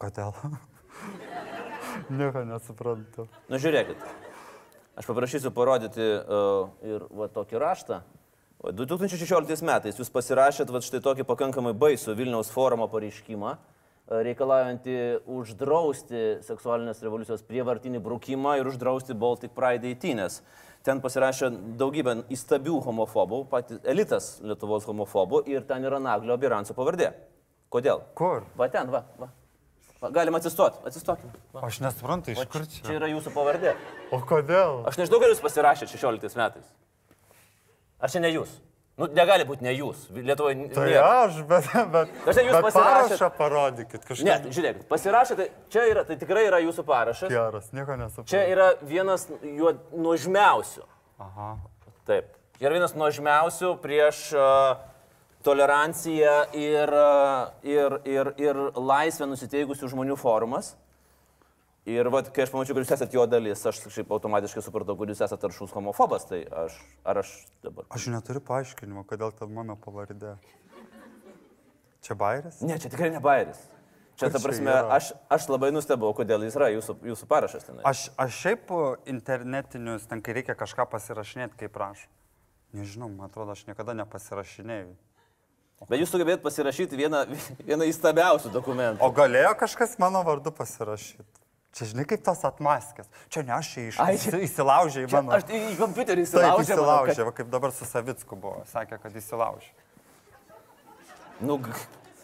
Kodėl? 0.00 0.34
Nieko 2.18 2.44
nesuprantu. 2.48 3.28
Nu 3.48 3.60
žiūrėkit, 3.60 4.00
aš 4.98 5.08
paprašysiu 5.08 5.52
parodyti 5.54 6.04
uh, 6.04 6.72
ir 6.84 7.06
va 7.14 7.30
tokį 7.32 7.60
raštą. 7.62 8.02
O 8.64 8.72
2016 8.72 9.64
metais 9.64 10.00
jūs 10.00 10.12
pasirašėt 10.12 10.72
va 10.72 10.80
štai 10.84 11.02
tokį 11.04 11.26
pakankamai 11.28 11.74
baisų 11.76 12.16
Vilniaus 12.16 12.52
forumo 12.52 12.88
pareiškimą, 12.92 13.54
uh, 13.54 13.74
reikalaujantį 14.04 14.96
uždrausti 15.32 16.24
seksualinės 16.44 17.00
revoliucijos 17.04 17.44
prievartinį 17.48 18.02
brukimą 18.04 18.58
ir 18.60 18.68
uždrausti 18.68 19.16
Baltic 19.16 19.54
Pride 19.56 19.88
eitynės. 19.92 20.42
Ten 20.84 21.00
pasirašė 21.00 21.48
daugybę 21.80 22.12
įstabių 22.34 22.74
homofobų, 22.84 23.38
patys 23.48 23.78
elitas 23.88 24.26
Lietuvos 24.44 24.84
homofobų 24.84 25.40
ir 25.48 25.64
ten 25.64 25.86
yra 25.88 26.00
Naglio 26.02 26.36
Biranso 26.40 26.76
pavardė. 26.76 27.08
Kodėl? 27.72 28.02
Kur? 28.18 28.44
Va 28.58 28.68
ten, 28.68 28.90
va. 28.92 29.00
va. 29.16 29.30
va 30.02 30.10
Galim 30.12 30.36
atsistoti, 30.36 30.82
atsistokim. 30.84 31.32
Va. 31.54 31.64
Aš 31.70 31.80
nesuprantu, 31.86 32.34
iš 32.34 32.42
Va, 32.42 32.44
kur 32.52 32.66
čia 32.68 32.84
čia. 32.84 32.98
yra 32.98 33.08
jūsų 33.14 33.32
pavardė. 33.32 33.72
O 34.12 34.20
kodėl? 34.28 34.82
Aš 34.90 35.00
nežinau, 35.00 35.22
kad 35.24 35.32
jūs 35.32 35.40
pasirašėte 35.46 35.96
16 35.96 36.36
metais. 36.42 36.68
Ar 38.04 38.12
čia 38.12 38.20
ne 38.20 38.34
jūs? 38.34 38.52
Nu, 38.94 39.08
negali 39.10 39.42
būti 39.42 39.64
ne 39.66 39.72
jūs. 39.74 40.04
Lietuvoje 40.14 40.68
Tai 40.70 40.84
nėra. 40.86 41.06
aš, 41.24 41.38
bet... 41.50 41.66
bet, 41.90 42.10
Dažnai 42.28 42.44
jūs 42.46 42.54
bet 42.54 42.66
pasirašėt- 42.68 43.08
parašą 43.10 43.28
parodykit, 43.38 44.04
kažkaip. 44.06 44.28
Ne, 44.28 44.52
žiūrėkit, 44.54 44.84
pasirašėte, 44.90 45.46
čia 45.74 45.86
yra, 45.90 46.04
tai 46.06 46.14
tikrai 46.20 46.44
yra 46.46 46.60
jūsų 46.62 46.84
parašas. 46.86 47.32
Geras, 47.32 47.72
nieko 47.74 47.96
nesuprantu. 47.98 48.30
Čia 48.30 48.44
yra 48.52 48.68
vienas 48.86 49.26
juo 49.42 49.72
nuožmiausių. 49.98 50.86
Aha. 51.26 51.48
Taip. 52.06 52.30
Yra 52.62 52.76
vienas 52.76 52.94
nuožmiausių 52.94 53.72
prieš 53.82 54.20
uh, 54.38 54.76
toleranciją 55.42 56.36
ir, 56.54 56.94
uh, 56.94 57.50
ir, 57.66 57.98
ir, 58.06 58.30
ir 58.40 58.62
laisvę 58.78 59.26
nusiteikusių 59.34 59.90
žmonių 59.90 60.16
forumas. 60.22 60.76
Ir 61.84 62.08
vat, 62.08 62.30
kai 62.32 62.46
aš 62.46 62.52
pamačiau, 62.54 62.78
kad 62.78 62.86
jūs 62.86 62.94
esate 62.96 63.16
jo 63.18 63.26
dalis, 63.28 63.60
aš 63.68 63.82
šiaip 63.92 64.12
automatiškai 64.16 64.62
supratau, 64.64 64.96
kad 64.96 65.10
jūs 65.12 65.20
esate 65.26 65.44
aršus 65.50 65.74
homofobas, 65.76 66.24
tai 66.30 66.40
aš, 66.48 66.78
ar 67.04 67.20
aš 67.20 67.32
dabar... 67.60 67.84
Aš 67.92 68.06
neturiu 68.14 68.40
paaiškinimo, 68.40 69.04
kodėl 69.10 69.34
ten 69.36 69.52
mano 69.52 69.76
pavardė. 69.76 70.38
Čia 72.04 72.16
bairis? 72.16 72.62
Ne, 72.64 72.78
čia 72.80 72.88
tikrai 72.88 73.10
ne 73.12 73.20
bairis. 73.24 73.60
Čia, 74.16 74.30
ta 74.32 74.40
prasme, 74.40 74.72
aš, 74.96 75.10
aš 75.32 75.50
labai 75.50 75.74
nustebau, 75.74 76.14
kodėl 76.16 76.46
jis 76.46 76.56
yra 76.56 76.70
jūsų, 76.72 76.96
jūsų 77.10 77.28
parašas 77.28 77.68
ten. 77.68 77.84
Aš, 77.84 78.06
aš 78.16 78.40
šiaip 78.46 78.74
internetinius, 79.10 80.08
ten 80.08 80.24
kai 80.24 80.38
reikia 80.38 80.56
kažką 80.56 80.88
pasirašinėti, 80.92 81.58
kaip 81.66 81.76
prašau. 81.76 82.08
Nežinau, 82.74 83.10
man 83.12 83.28
atrodo, 83.28 83.52
aš 83.52 83.66
niekada 83.68 83.92
nepasirašinėjau. 84.00 84.94
Bet 85.90 86.00
jūs 86.00 86.10
sugebėt 86.14 86.40
pasirašyti 86.42 86.96
vieną, 86.96 87.26
vieną 87.68 87.92
įstabiausių 87.92 88.54
dokumentų. 88.54 89.04
O 89.04 89.12
galėjo 89.12 89.52
kažkas 89.60 89.98
mano 90.00 90.24
vardu 90.26 90.54
pasirašyti? 90.54 91.43
Čia 91.74 91.88
žinai, 91.90 92.04
kaip 92.06 92.22
tas 92.22 92.44
atmaskės. 92.46 93.08
Čia 93.34 93.42
ne 93.42 93.54
aš 93.56 93.72
čia 93.74 93.84
iš... 93.90 93.96
Ai, 94.02 94.12
įsi- 94.14 94.38
įsilaužė 94.46 95.02
į 95.04 95.08
Čia, 95.10 95.18
mano... 95.18 95.34
aš 95.34 95.48
į 95.50 95.74
kompiuterį 95.80 96.22
Taip, 96.22 96.28
įsilaužiau. 96.30 96.62
įsilaužė, 96.68 97.26
va, 97.26 97.32
kaip 97.34 97.50
dabar 97.50 97.74
su 97.74 97.88
Savicku 97.88 98.38
buvo. 98.38 98.62
Sakė, 98.70 99.00
kad 99.02 99.16
įsilaužė. 99.18 99.72
Nu, 101.42 101.58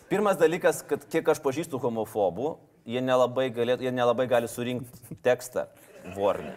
pirmas 0.08 0.38
dalykas, 0.38 0.84
kad 0.86 1.02
kiek 1.10 1.26
aš 1.34 1.42
pažįstu 1.42 1.80
homofobų, 1.82 2.52
jie 2.86 3.02
nelabai, 3.02 3.48
galėt, 3.54 3.82
jie 3.82 3.90
nelabai 3.90 4.28
gali 4.30 4.46
surinkti 4.48 5.18
tekstą 5.26 5.66
vornį. 6.14 6.54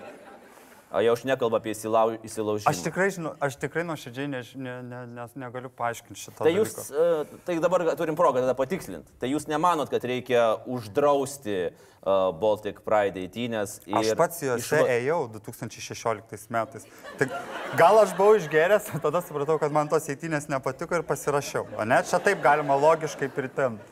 Jau 1.01 1.13
aš 1.17 1.23
nekalbu 1.25 1.57
apie 1.57 1.71
įsilau, 1.73 2.11
įsilaužimą. 2.21 2.69
Aš 2.69 2.81
tikrai, 2.85 3.07
žinau, 3.15 3.31
aš 3.41 3.55
tikrai 3.57 3.81
nuoširdžiai 3.87 4.27
ne, 4.29 4.41
ne, 4.53 4.75
ne, 4.85 4.99
ne, 5.09 5.25
negaliu 5.41 5.71
paaiškinti 5.73 6.19
šito. 6.21 6.43
Tai 6.45 6.51
jūs, 6.53 6.75
dalyko. 6.77 7.33
e, 7.33 7.39
tai 7.47 7.55
dabar 7.63 7.85
turim 7.97 8.17
progą 8.19 8.43
tada 8.43 8.53
patikslinti. 8.59 9.09
Tai 9.17 9.31
jūs 9.31 9.47
nemanot, 9.49 9.89
kad 9.89 10.05
reikia 10.05 10.43
uždrausti 10.69 11.57
uh, 11.71 12.29
Baltic 12.37 12.83
Pride 12.85 13.23
eitynės 13.25 13.79
ir... 13.89 13.97
Aš 14.03 14.13
pats 14.21 14.43
juose 14.45 14.61
išva- 14.61 14.85
ėjau 14.99 15.19
2016 15.33 16.49
metais. 16.53 16.85
Tik 17.17 17.33
gal 17.79 17.97
aš 18.03 18.13
buvau 18.19 18.37
išgeręs, 18.37 18.91
tada 19.01 19.23
supratau, 19.25 19.57
kad 19.61 19.73
man 19.73 19.89
tos 19.89 20.05
eitynės 20.13 20.45
nepatiko 20.51 20.99
ir 20.99 21.07
pasirašiau. 21.09 21.65
O 21.73 21.87
ne, 21.89 22.03
čia 22.05 22.21
taip 22.21 22.43
galima 22.45 22.77
logiškai 22.77 23.31
pritemti. 23.33 23.89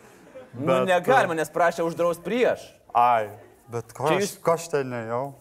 Nu, 0.54 0.84
negalima, 0.86 1.34
nes 1.34 1.50
prašė 1.50 1.82
uždrausti 1.88 2.26
prieš. 2.26 2.68
Ai, 2.94 3.30
bet 3.72 3.94
ko 3.96 4.10
Čia 4.12 4.18
aš, 4.20 4.26
jūs- 4.28 4.42
ko 4.44 4.54
aš 4.58 4.70
ten 4.74 4.92
nejau? 4.92 5.32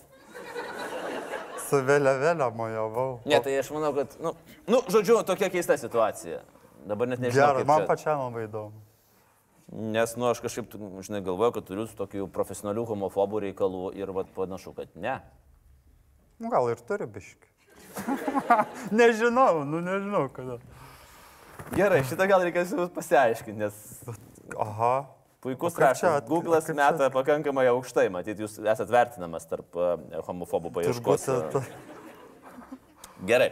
Su 1.70 1.80
vėliavėlė 1.86 2.48
mojavau. 2.56 3.08
Ne, 3.30 3.38
tai 3.44 3.56
aš 3.60 3.70
manau, 3.74 3.92
kad, 3.96 4.14
nu, 4.22 4.34
nu, 4.70 4.80
žodžiu, 4.90 5.20
tokia 5.26 5.50
keista 5.52 5.76
situacija. 5.78 6.40
Dabar 6.88 7.10
net 7.12 7.20
nežinau. 7.22 7.52
Gerai, 7.52 7.66
man 7.68 7.84
čia- 7.84 7.90
pačiam 7.90 8.24
labai 8.24 8.46
įdomu. 8.48 8.86
Nes, 9.70 10.16
nu, 10.18 10.26
aš 10.26 10.40
kažkaip, 10.42 10.72
žinai, 11.06 11.20
galvoju, 11.22 11.52
kad 11.54 11.68
turiu 11.68 11.86
su 11.86 11.94
tokių 11.94 12.26
profesionalių 12.34 12.88
homofobų 12.88 13.44
reikalų 13.46 13.92
ir, 13.94 14.10
vad, 14.10 14.32
panašu, 14.34 14.74
kad 14.74 14.90
ne. 14.98 15.20
Nu, 16.42 16.50
gal 16.50 16.66
ir 16.72 16.80
turi 16.88 17.06
biški. 17.06 17.46
nežinau, 19.00 19.62
nu 19.64 19.78
nežinau, 19.84 20.24
kada. 20.34 20.58
Gerai, 21.76 22.00
šitą 22.02 22.26
gal 22.26 22.42
reikės 22.42 22.72
jums 22.74 22.90
pasiaiškinti, 22.96 23.60
nes 23.60 23.78
Aha. 24.58 25.06
Puikus 25.40 25.78
raštas. 25.80 26.24
Google'as 26.28 26.68
meta 26.74 27.10
pakankamai 27.14 27.66
aukštai, 27.72 28.08
matyt, 28.12 28.38
jūs 28.44 28.58
esate 28.60 28.90
vertinamas 28.92 29.46
tarp 29.50 29.76
uh, 29.78 29.96
homofobų 30.28 30.72
paieškos. 30.78 31.28
Uh, 31.28 31.48
ta- 31.54 31.64
Gerai. 33.28 33.50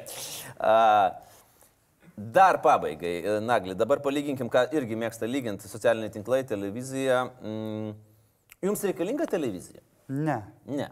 Dar 2.18 2.57
pabaigai, 2.62 3.22
e, 3.22 3.41
Nagli, 3.41 3.74
dabar 3.78 4.01
palyginkim, 4.03 4.49
ką 4.51 4.64
irgi 4.74 4.97
mėgsta 4.99 5.28
lyginti 5.30 5.68
socialiniai 5.70 6.11
tinklai, 6.11 6.41
televizija. 6.49 7.20
Mm, 7.45 7.93
Jums 8.66 8.82
reikalinga 8.89 9.26
televizija? 9.30 9.84
Ne, 10.09 10.41
Ne. 10.66 10.89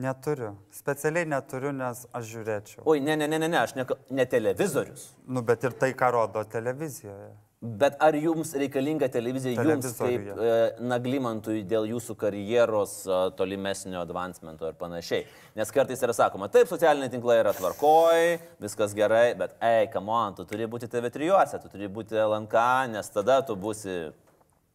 neturiu. 0.00 0.52
Specialiai 0.70 1.26
neturiu, 1.26 1.72
nes 1.74 2.04
aš 2.14 2.28
žiūrėčiau. 2.30 2.84
Oi, 2.86 3.00
ne, 3.02 3.16
ne, 3.18 3.26
ne, 3.26 3.38
ne, 3.42 3.48
ne 3.50 3.58
aš 3.58 3.74
ne, 3.74 3.84
ne 4.14 4.24
televizorius. 4.30 5.08
Nu, 5.26 5.42
bet 5.42 5.64
ir 5.66 5.74
tai, 5.76 5.90
ką 5.92 6.12
rodo 6.14 6.44
televizijoje. 6.44 7.32
Bet 7.60 7.98
ar 8.00 8.16
jums 8.16 8.54
reikalinga 8.56 9.10
televizija 9.12 9.60
jums 9.68 9.90
kaip 9.98 10.28
e, 10.32 10.52
naglimantui 10.80 11.58
dėl 11.68 11.90
jūsų 11.90 12.14
karjeros 12.22 12.94
e, 13.04 13.18
tolimesnio 13.36 13.98
advancemento 14.00 14.64
ir 14.70 14.78
panašiai? 14.80 15.26
Nes 15.60 15.72
kartais 15.76 16.00
yra 16.00 16.14
sakoma, 16.16 16.48
taip, 16.48 16.70
socialiniai 16.70 17.12
tinklai 17.12 17.36
yra 17.42 17.52
tvarkoj, 17.52 18.38
viskas 18.64 18.96
gerai, 18.96 19.34
bet, 19.36 19.52
ei, 19.60 19.90
come 19.92 20.08
on, 20.08 20.38
tu 20.38 20.48
turi 20.48 20.70
būti 20.72 20.88
TV3, 20.88 21.28
tu 21.60 21.68
turi 21.68 21.90
būti 21.92 22.16
LNK, 22.16 22.64
nes 22.94 23.12
tada 23.12 23.42
tu 23.44 23.58
būsi 23.60 23.98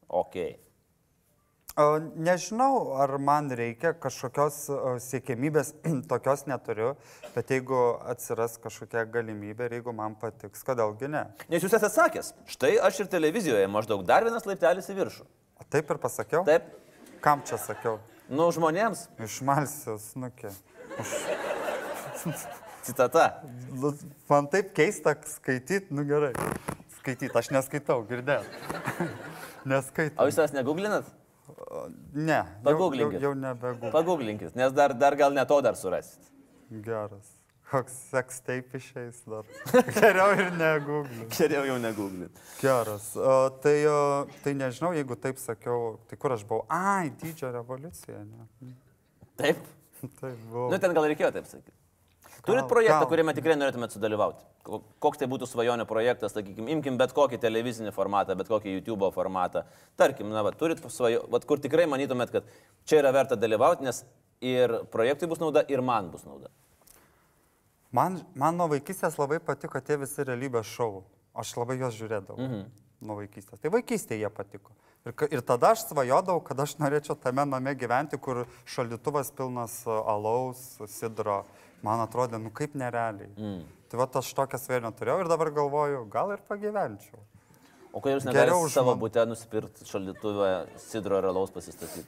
ok. 0.06 0.38
O, 1.76 2.00
Nežinau, 2.16 2.94
ar 3.04 3.12
man 3.20 3.50
reikia 3.52 3.90
kažkokios 4.00 4.58
o, 4.72 4.94
siekiamybės, 5.04 5.74
tokios 6.12 6.46
neturiu, 6.48 6.94
bet 7.34 7.50
jeigu 7.52 7.80
atsiras 8.08 8.56
kažkokia 8.64 9.02
galimybė 9.12 9.68
ir 9.68 9.76
jeigu 9.82 9.92
man 9.96 10.16
patiks, 10.22 10.64
kodėlgi 10.64 11.10
ne. 11.12 11.26
Nes 11.52 11.66
jūs 11.66 11.76
esate 11.76 11.90
sakęs, 11.92 12.30
štai 12.54 12.78
aš 12.80 13.02
ir 13.04 13.10
televizijoje 13.12 13.68
maždaug 13.68 14.06
dar 14.08 14.24
vienas 14.24 14.48
laiptelis 14.48 14.88
į 14.88 14.96
viršų. 15.02 15.28
O 15.60 15.68
Taip 15.76 15.92
ir 15.92 16.00
pasakiau? 16.06 16.46
Taip, 16.48 16.72
Kam 17.26 17.44
čia 17.44 17.60
sakiau? 17.60 17.98
nu 18.32 18.48
žmonėms, 18.56 19.10
Išmalsiu 19.28 19.98
snukį. 20.00 20.54
citata. 22.88 23.26
Nu, 23.76 23.92
Man 24.32 24.48
taip 24.48 24.72
keista 24.78 25.12
skaityti, 25.28 25.92
nu 25.92 26.08
gerai. 26.08 26.32
Skaityti, 27.02 27.34
aš 27.36 27.52
neskaitau, 27.52 28.00
girdėjau. 28.08 28.48
O 29.66 29.68
Neskaitau. 29.74 30.26
jūs 30.30 30.36
tas 30.38 30.52
neguglinat? 30.54 31.08
Ne, 32.14 32.42
jau, 32.66 32.92
jau, 33.00 33.10
jau 33.28 33.34
nebegu. 33.40 33.92
Paguglinkit, 33.94 34.56
nes 34.58 34.76
dar, 34.76 34.94
dar 34.98 35.18
gal 35.20 35.34
ne 35.36 35.46
to 35.50 35.62
dar 35.66 35.78
surasit. 35.80 36.32
Geras. 36.86 37.34
Koks 37.66 37.94
seks 38.12 38.44
taip 38.46 38.76
išeis 38.78 39.24
dar. 39.26 39.48
Geriau 39.98 40.36
ir 40.38 40.52
negooglinu. 40.54 41.30
Geriau 41.34 41.66
jau 41.66 41.78
neguglinti. 41.82 42.44
Geras. 42.62 43.08
O, 43.18 43.38
tai, 43.64 43.78
o, 43.90 44.02
tai 44.44 44.54
nežinau, 44.58 44.92
jeigu 44.98 45.18
taip 45.18 45.42
sakiau, 45.42 45.96
tai 46.10 46.20
kur 46.22 46.36
aš 46.36 46.46
buvau? 46.46 46.68
Ai, 46.70 47.10
didžio 47.24 47.50
revoliucija. 47.56 48.22
Ne? 48.28 48.76
Taip. 49.42 49.66
Taip 50.22 50.38
buvau. 50.52 50.70
Nu, 50.74 50.80
ten 50.82 50.94
gal 50.94 51.10
reikėjo 51.10 51.34
taip 51.40 51.50
sakyti. 51.50 51.74
Turit 52.46 52.68
projektą, 52.70 53.00
gal. 53.02 53.10
kuriame 53.10 53.34
tikrai 53.38 53.56
norėtumėte 53.58 53.96
sudalyvauti. 53.98 54.44
Ko- 54.66 54.82
Koks 55.04 55.18
tai 55.22 55.28
būtų 55.32 55.48
svajonė 55.50 55.86
projektas, 55.90 56.34
sakykime, 56.36 56.70
imkim 56.76 56.98
bet 56.98 57.14
kokį 57.18 57.40
televizinį 57.42 57.92
formatą, 57.96 58.36
bet 58.38 58.48
kokį 58.52 58.76
YouTube 58.78 59.10
formatą. 59.16 59.64
Tarkim, 59.98 60.30
na, 60.30 60.44
va, 60.46 60.52
turit 60.52 60.80
svajo, 60.92 61.26
va, 61.30 61.40
kur 61.40 61.58
tikrai 61.64 61.86
manytumėt, 61.90 62.32
kad 62.32 62.44
čia 62.86 63.02
yra 63.02 63.12
verta 63.16 63.36
dalyvauti, 63.36 63.84
nes 63.88 64.04
ir 64.42 64.80
projektui 64.94 65.28
bus 65.32 65.40
nauda, 65.42 65.66
ir 65.70 65.82
man 65.82 66.12
bus 66.14 66.24
nauda. 66.28 66.50
Man, 67.96 68.20
man 68.36 68.58
nuo 68.60 68.68
vaikystės 68.72 69.16
labai 69.20 69.40
patiko 69.40 69.80
tie 69.80 69.96
visi 70.02 70.24
realybės 70.28 70.68
šou. 70.68 71.04
Aš 71.36 71.54
labai 71.60 71.78
juos 71.80 71.96
žiūrėdavau. 71.98 72.40
Mhm. 72.40 72.66
Nuo 73.06 73.18
vaikystės. 73.20 73.60
Tai 73.62 73.70
vaikystėje 73.74 74.22
jie 74.24 74.30
patiko. 74.32 74.72
Ir, 75.06 75.14
ir 75.38 75.42
tada 75.46 75.74
aš 75.76 75.84
svajodavau, 75.90 76.42
kad 76.44 76.60
aš 76.64 76.78
norėčiau 76.82 77.16
tame 77.22 77.44
name 77.46 77.76
gyventi, 77.78 78.18
kur 78.18 78.46
šaldytuvas 78.66 79.30
pilnas 79.38 79.82
alaus, 79.86 80.64
sidro. 80.90 81.44
Man 81.86 82.02
atrodė, 82.04 82.40
nu 82.42 82.52
kaip 82.56 82.76
nerealiai. 82.78 83.30
Mm. 83.38 83.64
Tai 83.92 84.02
va 84.02 84.10
aš 84.20 84.34
tokią 84.38 84.60
svajonę 84.60 84.92
turėjau 84.98 85.22
ir 85.24 85.30
dabar 85.32 85.52
galvoju, 85.54 86.04
gal 86.12 86.34
ir 86.34 86.42
pagyvenčiau. 86.50 87.22
O 87.96 88.02
kodėl 88.04 88.20
jūs 88.20 88.26
negalite 88.28 88.74
savo 88.74 88.92
man- 88.96 89.02
būte 89.06 89.24
nusipirkti 89.30 89.88
šaldytuvę 89.88 90.50
sidro 90.84 91.22
ir 91.22 91.30
alaus 91.32 91.54
pasistatyti? 91.56 92.04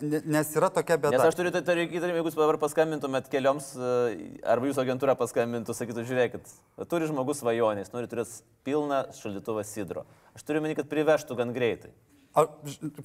Ne- 0.00 0.20
Nes 0.26 0.50
yra 0.58 0.68
tokia 0.74 0.96
bėda. 0.98 1.14
Nes 1.14 1.22
aš 1.22 1.36
turiu 1.38 1.50
tai 1.54 1.60
įtarimą, 1.62 2.18
jeigu 2.18 2.30
jūs 2.30 2.36
dabar 2.38 2.58
paskambintumėt 2.58 3.28
kelioms, 3.30 3.72
e, 3.78 4.38
arba 4.42 4.66
jūsų 4.66 4.82
agentūra 4.84 5.14
paskambintų, 5.18 5.74
sakytų, 5.74 6.04
žiūrėkit, 6.08 6.54
turi 6.90 7.06
žmogus 7.06 7.40
svajonės, 7.42 7.92
nori 7.94 8.10
turėti 8.10 8.42
pilną 8.66 9.04
šaldytuvą 9.14 9.64
sidro. 9.64 10.04
Aš 10.34 10.42
turiu 10.42 10.60
meni, 10.62 10.74
kad 10.74 10.86
privežtų 10.90 11.36
gan 11.38 11.54
greitai. 11.54 11.90
A, 12.34 12.48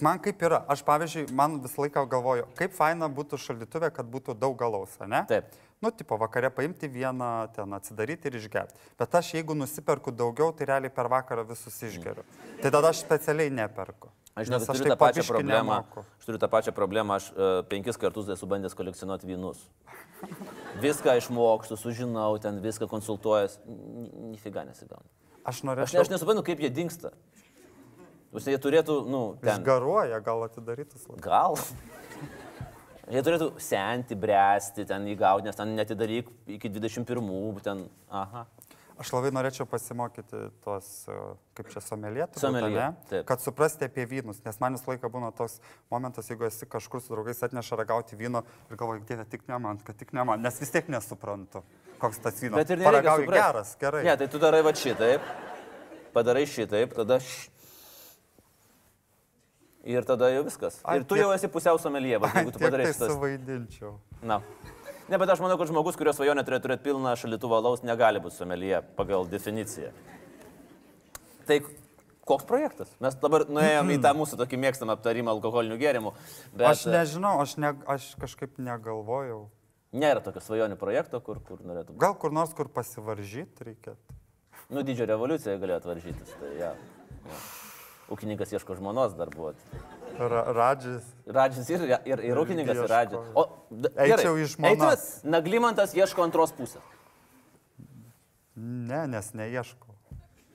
man 0.01 0.17
kaip 0.17 0.41
yra, 0.41 0.63
aš 0.67 0.81
pavyzdžiui, 0.81 1.27
man 1.37 1.59
visą 1.61 1.83
laiką 1.85 2.07
galvoju, 2.09 2.47
kaip 2.57 2.73
faina 2.73 3.05
būtų 3.09 3.37
šaldytuvė, 3.37 3.91
kad 3.93 4.09
būtų 4.09 4.33
daug 4.39 4.57
galaus, 4.57 4.97
ne? 5.05 5.21
Taip. 5.29 5.45
Nu, 5.79 5.91
tipo, 5.91 6.17
vakare 6.19 6.49
paimti 6.51 6.89
vieną, 6.91 7.47
ten 7.55 7.73
atsidaryti 7.73 8.27
ir 8.27 8.35
išgerti. 8.35 8.75
Bet 8.99 9.13
aš 9.15 9.29
jeigu 9.37 9.55
nusiperku 9.55 10.11
daugiau, 10.11 10.51
tai 10.51 10.65
realiai 10.67 10.91
per 10.91 11.07
vakarą 11.07 11.45
visus 11.47 11.77
išgeriu. 11.87 12.25
Tai 12.59 12.71
tada 12.75 12.91
aš 12.91 12.99
specialiai 13.05 13.53
neperku. 13.61 14.11
Aš 14.35 14.49
žinau, 14.49 14.59
kad 14.59 14.75
turiu 14.75 14.91
tą 14.91 14.97
pačią 14.99 15.23
problemą. 15.29 15.61
nemoku. 15.63 16.03
Aš 16.19 16.27
turiu 16.27 16.41
tą 16.43 16.49
pačią 16.51 16.73
problemą, 16.75 17.15
aš 17.15 17.29
uh, 17.31 17.61
penkis 17.71 17.95
kartus 17.99 18.27
esu 18.35 18.47
bandęs 18.51 18.75
kolekcionuoti 18.75 19.29
vynus. 19.31 19.63
Viską 20.83 21.15
išmokstu, 21.21 21.79
sužinau, 21.79 22.35
ten 22.43 22.59
viską 22.59 22.87
konsultuojas. 22.91 23.55
Nifiga 23.65 24.67
nesigauna. 24.67 25.07
Aš 25.47 25.61
Aš, 25.61 25.63
norėčiau. 25.63 26.03
aš 26.03 26.11
nesuprantu, 26.11 26.43
kaip 26.51 26.59
jie 26.59 26.69
dinksta. 26.75 27.15
Jūs 28.35 28.51
jie 28.51 28.59
turėtų, 28.61 28.99
nu, 29.09 29.21
ten. 29.41 29.63
Išgaruoja, 29.63 30.19
gal 30.21 30.43
atidarytas. 30.45 31.07
Gal. 31.23 31.55
Jie 33.09 33.21
turėtų 33.25 33.51
senti, 33.63 34.13
bręsti, 34.19 34.85
ten 34.89 35.07
įgauti, 35.09 35.47
nes 35.49 35.57
ten 35.57 35.71
netidaryk 35.73 36.29
iki 36.57 36.69
21, 36.69 37.61
ten, 37.65 37.87
aha. 38.13 38.45
Aš 38.99 39.13
labai 39.15 39.29
norėčiau 39.31 39.63
pasimokyti 39.69 40.41
tos, 40.65 40.87
e, 41.07 41.15
kaip 41.55 41.69
čia 41.71 41.79
taip. 43.07 43.23
kad 43.29 43.39
suprasti 43.39 43.87
apie 43.87 44.03
vynus, 44.11 44.41
nes 44.43 44.59
man 44.59 44.75
visą 44.75 44.91
laiką 44.91 45.09
būna 45.13 45.29
toks 45.37 45.61
momentas, 45.89 46.27
jeigu 46.27 46.43
esi 46.49 46.67
kažkur 46.67 46.99
su 47.01 47.13
draugais 47.13 47.39
atneša 47.47 47.79
ragauti 47.79 48.19
vyno 48.19 48.43
ir 48.67 48.75
galvoju, 48.75 49.05
dieve, 49.07 49.23
tik 49.31 49.47
ne 49.47 49.57
man, 49.63 49.79
kad 49.87 49.95
tik 49.95 50.11
ne 50.13 50.25
man, 50.27 50.43
nes 50.43 50.59
vis 50.59 50.73
tiek 50.75 50.91
nesuprantu, 50.91 51.63
koks 52.03 52.19
tas 52.25 52.43
vynas. 52.43 52.59
Bet 52.59 52.75
ir 52.75 52.83
suprast. 53.23 53.37
geras, 53.39 53.71
gerai. 53.79 54.03
Ne, 54.03 54.17
tai 54.19 54.27
tu 54.27 54.43
darai 54.43 54.59
va 54.67 54.75
šitaip, 54.75 55.31
padarai 56.13 56.43
šitaip, 56.51 56.99
tada 56.99 57.21
š... 57.23 57.47
Ir 59.87 60.03
tada 60.03 60.27
jau 60.33 60.43
viskas. 60.43 60.79
Ai, 60.83 60.97
Ir 60.99 61.03
tu 61.07 61.15
tiek- 61.15 61.23
jau 61.23 61.31
esi 61.33 61.47
pusiau 61.47 61.79
somelie, 61.79 62.17
Ai, 62.19 62.29
jeigu 62.43 62.51
tu 62.51 62.59
padarai 62.59 62.85
tai 62.89 62.93
šitas. 62.93 63.11
suvaidinčiau. 63.13 63.93
Na. 64.21 64.41
Ne, 65.09 65.17
bet 65.17 65.29
aš 65.29 65.39
manau, 65.41 65.57
kad 65.57 65.67
žmogus, 65.71 65.95
kurio 65.97 66.11
svajonė 66.13 66.43
turėtų 66.45 66.67
turėti 66.67 66.83
pilną 66.85 67.15
šaldytuvą 67.17 67.57
alaus, 67.63 67.81
negali 67.81 68.19
būti 68.21 68.35
somelie 68.37 68.81
pagal 68.97 69.25
definiciją. 69.25 69.89
Tai 71.47 71.61
koks 72.29 72.45
projektas? 72.45 72.91
Mes 73.01 73.15
dabar 73.17 73.45
nuėjome 73.49 73.95
į 73.97 74.01
tą 74.03 74.11
mūsų 74.13 74.37
tokį 74.43 74.59
mėgstamą 74.61 74.93
aptarimą 74.99 75.31
alkoholinių 75.33 75.79
gėrimų, 75.81 76.11
bet 76.53 76.67
Aš 76.69 76.83
nežinau, 76.85 77.39
aš, 77.41 77.55
ne, 77.57 77.71
aš 77.89 78.11
kažkaip 78.21 78.59
negalvojau. 78.61 79.47
nėra 79.93 80.21
tokio 80.21 80.43
svajonių 80.45 80.77
projekto, 80.77 81.19
kur, 81.25 81.39
kur 81.39 81.57
norėtų 81.65 81.95
būti. 81.95 81.97
Gal 82.03 82.13
kur 82.13 82.29
nors, 82.31 82.53
kur 82.53 82.67
pasivaržyti 82.69 83.65
reikėtų. 83.65 84.17
Nu, 84.69 84.83
didžio 84.85 85.07
revoliucija 85.09 85.57
galėjo 85.57 85.79
atvaržytis. 85.81 86.35
Tai, 86.37 86.51
ja, 86.59 86.75
ja. 87.25 87.39
Ūkininkas 88.09 88.51
ieško 88.55 88.75
žmonos 88.79 89.13
dar 89.17 89.29
buvo. 89.33 89.53
Ra 90.19 90.41
Radžis. 90.51 91.05
Radžis 91.29 91.69
ir, 91.71 91.83
ir, 92.09 92.23
ir 92.31 92.39
ūkininkas, 92.41 92.79
ir. 92.81 92.89
Radžis. 92.91 93.27
O, 93.37 93.43
Eičiau 94.03 94.33
į 94.41 94.47
žmonas. 94.55 94.71
Eitumėt, 94.73 95.29
Naglimantas 95.35 95.93
ieško 95.95 96.25
antros 96.25 96.51
pusės. 96.57 96.83
Ne, 98.59 99.05
nes 99.07 99.29
neieškau. 99.37 99.93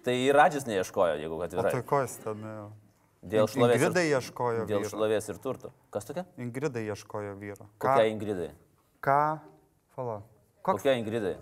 Tai 0.04 0.12
ir 0.20 0.36
Radžis 0.36 0.66
neieškojo, 0.68 1.14
jeigu 1.22 1.38
O 1.38 1.44
atvirai. 1.46 1.70
tai 1.72 1.82
ko 1.88 2.02
jis 2.04 2.18
ten 2.20 2.42
ėjo? 2.44 2.66
Dėl 3.24 3.46
šlovės. 3.48 3.78
Ingridai 3.80 4.02
Ir, 4.10 4.16
ieškojo 4.18 4.64
dėl 4.68 4.82
vyro. 4.82 4.90
šlovės 4.90 5.28
ir 5.32 5.38
turto. 5.40 5.70
Kas 5.94 6.04
tokia? 6.04 6.26
Ingridai 6.36 6.82
ieškojo 6.90 7.38
vyro. 7.40 7.64
Ką? 7.80 7.94
Kokia 7.94 8.10
Ingridai? 8.12 8.50
Ką? 9.00 9.20
Pala. 9.96 10.18
Koks? 10.60 10.82
Kokia 10.82 10.98
Ingridai? 11.00 11.38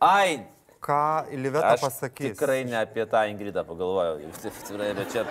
Ai, 0.00 0.46
Ką 0.80 1.26
Liveta 1.34 1.74
aš 1.74 1.82
pasakys? 1.82 2.34
tikrai 2.36 2.64
ne 2.64 2.78
apie 2.80 3.06
tą 3.06 3.24
Ingridą 3.30 3.64
pagalvojau. 3.66 4.18
Bet 4.98 5.12
čia 5.12 5.24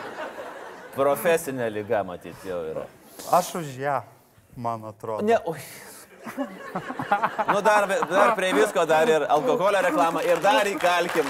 profesinė 0.96 1.70
lyga, 1.72 2.04
matyti, 2.08 2.50
jau 2.50 2.60
yra. 2.72 2.88
Aš 3.34 3.56
už 3.62 3.76
ją, 3.80 4.02
man 4.56 4.84
atrodo. 4.90 5.26
Ne, 5.26 5.40
oi. 5.46 5.60
Nu, 7.54 7.62
dar, 7.64 7.88
dar 8.10 8.34
prie 8.36 8.50
visko, 8.52 8.84
dar 8.86 9.08
ir 9.08 9.24
alkoholio 9.32 9.80
reklamą, 9.86 10.20
ir 10.28 10.42
dar 10.44 10.68
įkalkim. 10.68 11.30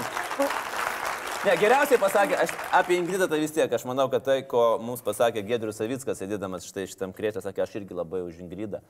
Ne, 1.46 1.54
geriausiai 1.54 2.00
pasakė, 2.02 2.34
aš 2.42 2.50
apie 2.74 2.96
Ingridą 2.98 3.28
tai 3.30 3.38
vis 3.38 3.54
tiek, 3.54 3.70
aš 3.70 3.84
manau, 3.86 4.08
kad 4.10 4.24
tai, 4.26 4.40
ko 4.50 4.64
mums 4.82 5.04
pasakė 5.06 5.44
Gedrius 5.46 5.78
Savickas, 5.78 6.18
sėdėdamas 6.18 6.66
štai 6.66 6.88
šitam 6.90 7.14
krėtė, 7.14 7.38
sakė, 7.44 7.62
aš 7.62 7.76
irgi 7.78 7.94
labai 7.94 8.24
už 8.26 8.40
Ingridą. 8.42 8.82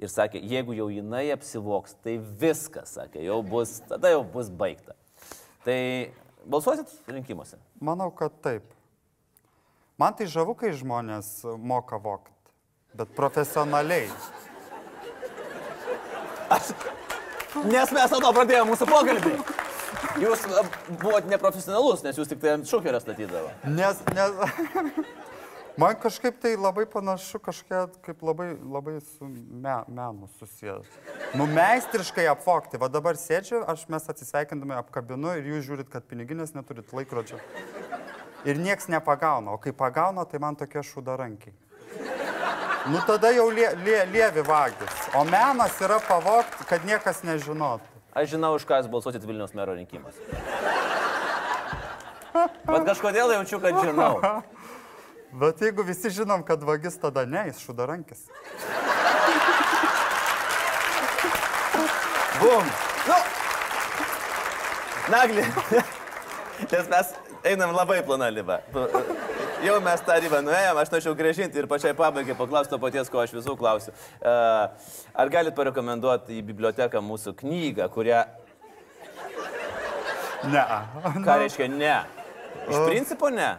Ir 0.00 0.08
sakė, 0.08 0.40
jeigu 0.48 0.72
jau 0.72 0.88
jinai 0.88 1.26
apsivoks, 1.34 1.92
tai 2.00 2.16
viskas, 2.40 2.94
sakė, 2.96 3.20
jau 3.26 3.42
bus, 3.44 3.76
tada 3.90 4.14
jau 4.14 4.22
bus 4.24 4.48
baigta. 4.48 4.96
Tai 5.66 5.76
balsuosit 6.48 6.88
rinkimuose? 7.10 7.58
Manau, 7.84 8.08
kad 8.16 8.32
taip. 8.40 8.64
Man 10.00 10.16
tai 10.16 10.24
žavu, 10.32 10.54
kai 10.56 10.72
žmonės 10.72 11.42
moka 11.60 12.00
vokti, 12.00 12.32
bet 12.96 13.12
profesionaliai. 13.12 14.08
Nes 17.68 17.92
mes 17.92 18.14
nuo 18.14 18.20
to 18.24 18.30
pradėjome 18.32 18.72
mūsų 18.72 18.88
pokalbį. 18.88 19.34
Jūs 20.20 20.46
a, 20.48 20.64
buvot 21.02 21.28
neprofesionalus, 21.28 22.00
nes 22.06 22.16
jūs 22.16 22.30
tik 22.30 22.40
tai 22.40 22.56
ant 22.56 22.68
šukerio 22.68 23.02
statydavo. 23.04 23.52
Nes, 23.68 24.00
nes 24.16 24.32
man 25.78 25.96
kažkaip 26.00 26.40
tai 26.40 26.56
labai 26.56 26.86
panašu, 26.90 27.38
kažkiek 27.38 27.94
kaip 28.02 28.22
labai, 28.22 28.54
labai 28.58 28.98
su 29.04 29.28
me, 29.28 29.76
menu 29.88 30.28
susijęs. 30.38 30.86
Nu, 31.34 31.46
meistriškai 31.46 32.26
apvokti. 32.32 32.80
Va 32.80 32.88
dabar 32.88 33.18
sėdžiu, 33.20 33.62
aš 33.70 33.86
mes 33.92 34.08
atsisveikindami 34.10 34.74
apkabinu 34.80 35.36
ir 35.38 35.50
jūs 35.52 35.66
žiūrit, 35.68 35.90
kad 35.92 36.06
piniginės 36.10 36.54
neturit 36.56 36.92
laikrodžio. 36.96 37.38
Ir 38.48 38.56
nieks 38.56 38.88
nepagauna, 38.88 39.52
o 39.52 39.60
kai 39.60 39.72
pagauna, 39.76 40.24
tai 40.24 40.40
man 40.40 40.56
tokie 40.56 40.82
šudarankiai. 40.82 41.54
Nu 42.88 43.00
tada 43.06 43.28
jau 43.36 43.50
lie, 43.52 43.68
lie, 43.84 43.98
lievi 44.08 44.42
vagis. 44.46 44.94
O 45.14 45.24
menas 45.28 45.76
yra 45.84 45.98
pavokti, 46.00 46.64
kad 46.68 46.86
niekas 46.88 47.20
nežinotų. 47.28 47.84
Aš 48.16 48.32
žinau, 48.32 48.54
už 48.56 48.64
ką 48.66 48.80
jūs 48.80 48.88
balsuosit 48.90 49.26
Vilniaus 49.28 49.52
mero 49.54 49.76
rinkimuose. 49.76 50.18
Bet 52.32 52.88
kažkodėl 52.88 53.34
jaučiu, 53.36 53.60
kad 53.62 53.76
žinau. 53.84 54.16
Bet 55.32 55.60
jeigu 55.62 55.82
visi 55.86 56.10
žinom, 56.10 56.42
kad 56.42 56.62
vagis 56.66 56.98
tada 56.98 57.22
ne, 57.26 57.44
jis 57.46 57.60
šudarankis. 57.62 58.26
Bum. 62.40 62.66
Nu. 63.06 63.18
Nagli. 65.10 65.44
Nes 66.72 66.88
mes 66.90 67.14
einam 67.44 67.72
labai 67.76 68.02
plona 68.02 68.30
liba. 68.30 68.60
Jau 69.62 69.76
mes 69.84 70.02
tą 70.04 70.16
ribą 70.22 70.40
nuėjom, 70.42 70.78
aš 70.80 70.90
norėčiau 70.92 71.16
grėžinti 71.16 71.60
ir 71.60 71.66
pačiai 71.68 71.94
pabaigai 71.96 72.36
paklausti 72.36 72.72
to 72.72 72.80
paties, 72.80 73.10
ko 73.12 73.20
aš 73.22 73.34
visų 73.36 73.56
klausiu. 73.60 73.92
E, 74.18 74.34
Ar 75.20 75.32
galit 75.32 75.54
parekomenduoti 75.56 76.38
į 76.40 76.44
biblioteką 76.48 77.02
mūsų 77.04 77.36
knygą, 77.42 77.90
kurią... 77.92 78.22
Ne. 80.48 80.62
Ką 81.20 81.36
reiškia 81.42 81.68
ne? 81.68 81.98
Iš 82.70 82.86
principo 82.88 83.28
ne. 83.28 83.52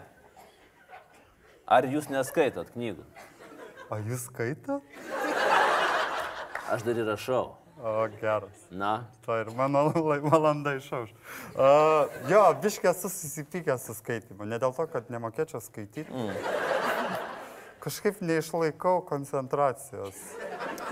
Ar 1.72 1.86
jūs 1.88 2.10
neskaitot 2.12 2.68
knygų? 2.74 3.06
O 3.92 3.98
jūs 4.04 4.26
skaito? 4.28 4.82
Aš 6.72 6.84
dar 6.84 7.00
ir 7.00 7.08
rašau. 7.08 7.54
O, 7.82 7.94
geras. 8.20 8.66
Na, 8.70 9.08
To 9.26 9.38
ir 9.40 9.48
mano 9.58 9.88
valanda 10.28 10.76
išauš. 10.78 11.14
Uh, 11.56 12.12
jo, 12.30 12.42
biškė 12.62 12.92
esu 12.92 13.10
susipykęs 13.10 13.88
su 13.88 13.96
skaitimu. 13.98 14.46
Ne 14.46 14.60
dėl 14.62 14.76
to, 14.76 14.86
kad 14.92 15.08
nemokėčiau 15.10 15.64
skaityti. 15.64 16.06
Mm. 16.12 16.36
Kažkaip 17.82 18.20
neišlaikau 18.22 19.00
koncentracijos. 19.08 20.20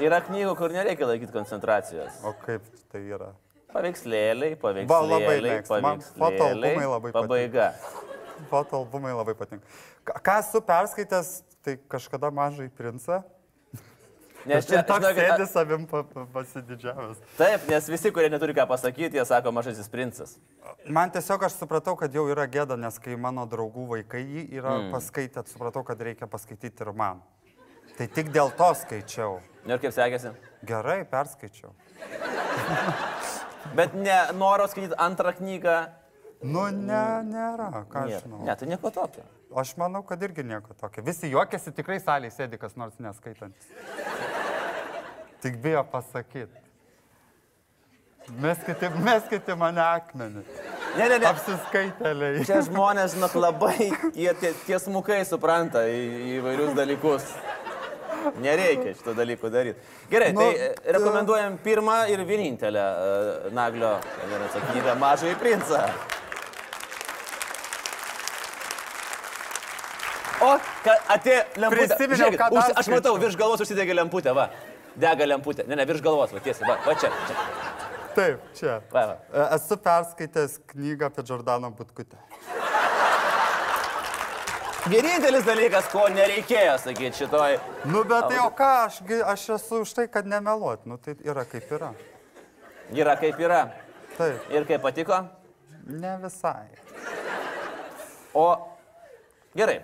yra 0.02 0.24
knygų, 0.26 0.56
kur 0.58 0.74
nereikia 0.74 1.12
laikyti 1.12 1.36
koncentracijos. 1.36 2.24
O 2.26 2.34
kaip 2.48 2.66
tai 2.90 3.04
yra? 3.06 3.34
Paveikslėliai, 3.70 4.56
Va, 4.90 5.04
labai 5.04 5.20
paveikslėliai. 5.44 5.84
Man 5.86 6.00
paveikslėliai, 6.02 6.24
fotoalbumai 6.24 6.88
labai 6.96 7.12
patinka. 7.14 8.08
Pabaiga. 8.50 8.70
Fotoalbumai 8.70 9.14
labai 9.14 9.36
patinka. 9.38 9.66
Ką 10.06 10.40
esu 10.42 10.62
perskaitęs, 10.66 11.34
tai 11.64 11.78
kažkada 11.92 12.32
mažai 12.34 12.70
princą. 12.70 13.22
Nes 14.48 14.64
Čia 14.64 14.80
čia, 14.80 14.84
toks 14.88 15.04
žinokit, 15.04 15.26
sėdi 15.28 15.46
savim 15.52 15.82
pa, 15.90 16.00
pa, 16.08 16.24
pasididžiavęs. 16.32 17.18
Taip, 17.36 17.66
nes 17.68 17.90
visi, 17.92 18.12
kurie 18.16 18.30
neturi 18.32 18.56
ką 18.56 18.64
pasakyti, 18.70 19.20
jie 19.20 19.26
sako 19.28 19.52
mažasis 19.52 19.92
princas. 19.92 20.38
Man 20.88 21.12
tiesiog 21.12 21.44
aš 21.44 21.58
supratau, 21.60 21.98
kad 22.00 22.14
jau 22.16 22.24
yra 22.32 22.46
gėda, 22.48 22.78
nes 22.80 23.02
kai 23.04 23.18
mano 23.20 23.44
draugų 23.52 23.90
vaikai 23.90 24.24
jį 24.24 24.46
yra 24.62 24.78
mm. 24.78 24.94
paskaitę, 24.96 25.44
supratau, 25.52 25.84
kad 25.88 26.00
reikia 26.08 26.30
paskaityti 26.32 26.86
ir 26.86 26.94
man. 26.96 27.20
Tai 28.00 28.08
tik 28.16 28.32
dėl 28.32 28.54
to 28.56 28.72
skaičiau. 28.80 29.42
Nu 29.68 29.76
Ir 29.76 29.84
kaip 29.84 29.92
sekėsi? 29.92 30.32
Gerai, 30.64 31.02
perskaičiau. 31.10 31.74
Bet 33.76 33.92
ne 33.94 34.20
noro 34.40 34.70
skaityti 34.72 34.96
antrą 34.96 35.36
knygą. 35.36 35.76
Nu, 36.40 36.70
ne, 36.72 37.04
nėra, 37.28 37.68
ką 37.92 38.06
aš 38.06 38.22
žinau. 38.24 38.46
ne, 38.48 38.54
tai 38.56 38.68
nieko 38.70 38.92
tokio. 38.96 39.26
Aš 39.60 39.74
manau, 39.82 40.00
kad 40.08 40.22
irgi 40.24 40.46
nieko 40.48 40.76
tokio. 40.80 41.04
Visi 41.04 41.28
juokiasi, 41.34 41.74
tikrai 41.76 41.98
salėje 42.00 42.38
sėdi 42.38 42.60
kas 42.62 42.78
nors 42.80 42.96
neskaitantis. 43.04 43.68
Tik 45.44 45.58
bijo 45.64 45.84
pasakyti. 45.92 46.66
Meskite, 48.40 48.90
meskite 49.04 49.56
mane 49.58 49.82
akmenį. 49.82 50.44
Ne, 50.98 51.06
ne, 51.10 51.18
ne. 51.18 51.28
Apsiskaitėliai. 51.30 52.44
Čia 52.48 52.60
žmonės, 52.68 53.16
žinok, 53.16 53.36
labai, 53.42 53.90
jie 54.14 54.34
tie, 54.40 54.52
tiesmukai 54.68 55.24
supranta 55.28 55.82
į, 55.90 56.04
įvairius 56.38 56.76
dalykus. 56.78 57.26
Nereikia 58.44 58.94
šito 59.00 59.16
dalykų 59.18 59.50
daryti. 59.52 59.82
Gerai, 60.12 60.30
Nu, 60.36 60.44
tai 60.44 60.70
e, 60.70 60.94
rekomenduojam 60.94 61.58
pirmą 61.64 62.02
ir 62.12 62.22
vienintelę 62.28 62.86
uh, 62.86 63.52
Naglio 63.56 63.96
knygą 64.70 64.96
Mažai 65.00 65.34
princą. 65.40 65.84
O, 70.42 70.50
atėjo 71.16 71.42
lemputė. 71.60 71.98
Žiūrėkit, 72.00 72.54
užsi- 72.56 72.76
Aš 72.80 72.88
matau, 72.94 73.16
virš 73.20 73.36
galvos 73.40 73.60
užsidegė 73.66 73.96
lemputė, 73.98 74.34
va. 74.36 74.50
Dega 74.96 75.26
lemputė. 75.28 75.66
Ne, 75.68 75.76
ne, 75.76 75.86
virš 75.86 76.02
galvos, 76.02 76.32
va 76.34 76.40
tiesiai, 76.40 76.68
va, 76.70 76.78
va 76.86 76.94
čia. 76.96 77.10
čia. 77.28 77.36
Taip, 78.16 78.40
čia. 78.56 78.78
Va, 78.92 79.04
va. 79.12 79.18
E, 79.34 79.56
Esu 79.56 79.78
perskaitęs 79.78 80.60
knygą 80.72 81.06
apie 81.12 81.24
Jordaną 81.30 81.72
Butkutę. 81.76 82.18
Vienintelis 84.90 85.44
dalykas, 85.46 85.90
ko 85.92 86.06
nereikėjo 86.10 86.78
sakyti 86.82 87.20
šitoj. 87.20 87.58
Nu, 87.92 88.04
bet 88.08 88.30
tai 88.32 88.40
o 88.42 88.50
ką, 88.56 88.70
aš, 88.88 89.02
aš 89.34 89.44
esu 89.58 89.82
už 89.84 89.92
tai, 89.94 90.08
kad 90.08 90.26
nemeluot. 90.26 90.86
Nu, 90.90 90.98
tai 90.98 91.14
yra 91.28 91.44
kaip 91.46 91.68
yra. 91.76 91.92
Yra 92.96 93.16
kaip 93.20 93.38
yra. 93.44 93.60
Taip, 94.18 94.48
Ir 94.56 94.66
kaip 94.66 94.82
patiko. 94.82 95.20
ne 95.86 96.16
visai. 96.24 96.68
O 98.34 98.48
gerai. 99.56 99.82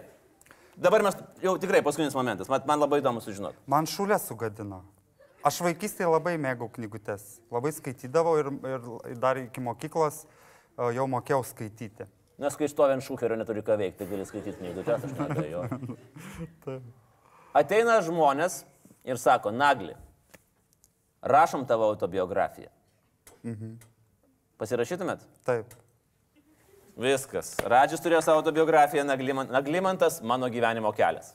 Dabar 0.76 1.04
mes 1.06 1.16
jau 1.44 1.56
tikrai 1.62 1.82
paskutinis 1.86 2.16
momentas. 2.18 2.50
Man, 2.52 2.66
man 2.68 2.82
labai 2.84 3.00
įdomu 3.00 3.24
sužinoti. 3.24 3.58
Man 3.72 3.88
šulė 3.88 4.18
sugadino. 4.20 4.82
Aš 5.46 5.62
vaikystėje 5.64 6.10
labai 6.10 6.36
mėgau 6.42 6.68
knygutes. 6.74 7.38
Labai 7.54 7.72
skaitydavau 7.76 8.36
ir, 8.42 8.50
ir 8.74 9.20
dar 9.22 9.40
iki 9.40 9.64
mokyklos 9.64 10.24
e, 10.26 10.90
jau 10.98 11.06
mokėjau 11.12 11.44
skaityti. 11.48 12.08
Nes 12.42 12.58
kai 12.60 12.68
stovi 12.68 12.98
ant 12.98 13.06
šūkerio 13.06 13.38
neturi 13.40 13.64
ką 13.64 13.78
veikti, 13.80 14.02
tai 14.02 14.10
gali 14.10 14.26
skaityti 14.28 14.58
knygutes, 14.60 15.06
aš 15.08 15.14
nebejoju. 15.22 16.80
Ateina 17.62 18.02
žmonės 18.04 18.64
ir 19.08 19.22
sako, 19.22 19.54
Nagli, 19.56 19.94
rašom 21.24 21.64
tavo 21.70 21.88
autobiografiją. 21.94 22.74
Pasirašytumėt? 24.60 25.24
Taip. 25.48 25.72
Viskas. 26.96 27.56
Radžis 27.68 28.00
turėjo 28.00 28.22
savo 28.24 28.40
autobiografiją, 28.40 29.04
Nagliman, 29.04 29.50
Naglimantas 29.52 30.22
mano 30.24 30.48
gyvenimo 30.52 30.94
kelias. 30.96 31.34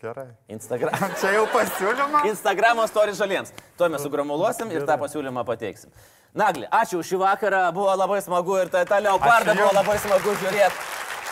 Gerai. 0.00 0.28
Instagram. 0.52 0.96
Čia 1.20 1.34
jau 1.36 1.46
pasiūlymas. 1.52 2.28
Instagramo 2.30 2.86
story 2.88 3.16
žaliems. 3.16 3.52
Tuo 3.76 3.88
mes 3.92 4.04
sugramuluosim 4.04 4.72
ir 4.72 4.84
tą 4.88 4.96
pasiūlymą 5.00 5.44
pateiksim. 5.48 5.92
Nagli, 6.36 6.66
ačiū 6.68 7.00
šį 7.00 7.20
vakarą, 7.22 7.62
buvo 7.72 7.92
labai 7.96 8.20
smagu 8.24 8.58
ir 8.60 8.72
ta, 8.72 8.84
ta 8.84 9.00
leoparda 9.00 9.54
Ačiū 9.54 9.62
buvo 9.62 9.76
labai 9.76 9.96
smagu 10.02 10.34
žiūrėti. 10.42 10.82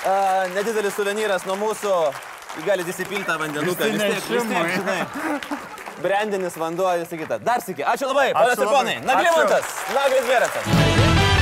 Uh, 0.04 0.46
nedidelis 0.52 0.96
suvenyras 0.96 1.44
nuo 1.48 1.56
mūsų, 1.60 1.92
Jį 2.54 2.62
gali 2.68 2.84
įsipilti 2.86 3.26
tą 3.26 3.34
vandenuką. 3.40 3.88
Brandinis 6.04 6.58
vanduo, 6.60 6.86
visą 7.02 7.18
kitą. 7.18 7.40
Dar 7.42 7.64
sėki, 7.66 7.82
ačiū 7.82 8.10
labai, 8.10 8.30
panas 8.36 8.62
ir 8.62 8.70
ponai. 8.70 8.98
Naglimantas, 9.02 9.78
Naglis 9.98 10.28
Veretas. 10.30 11.32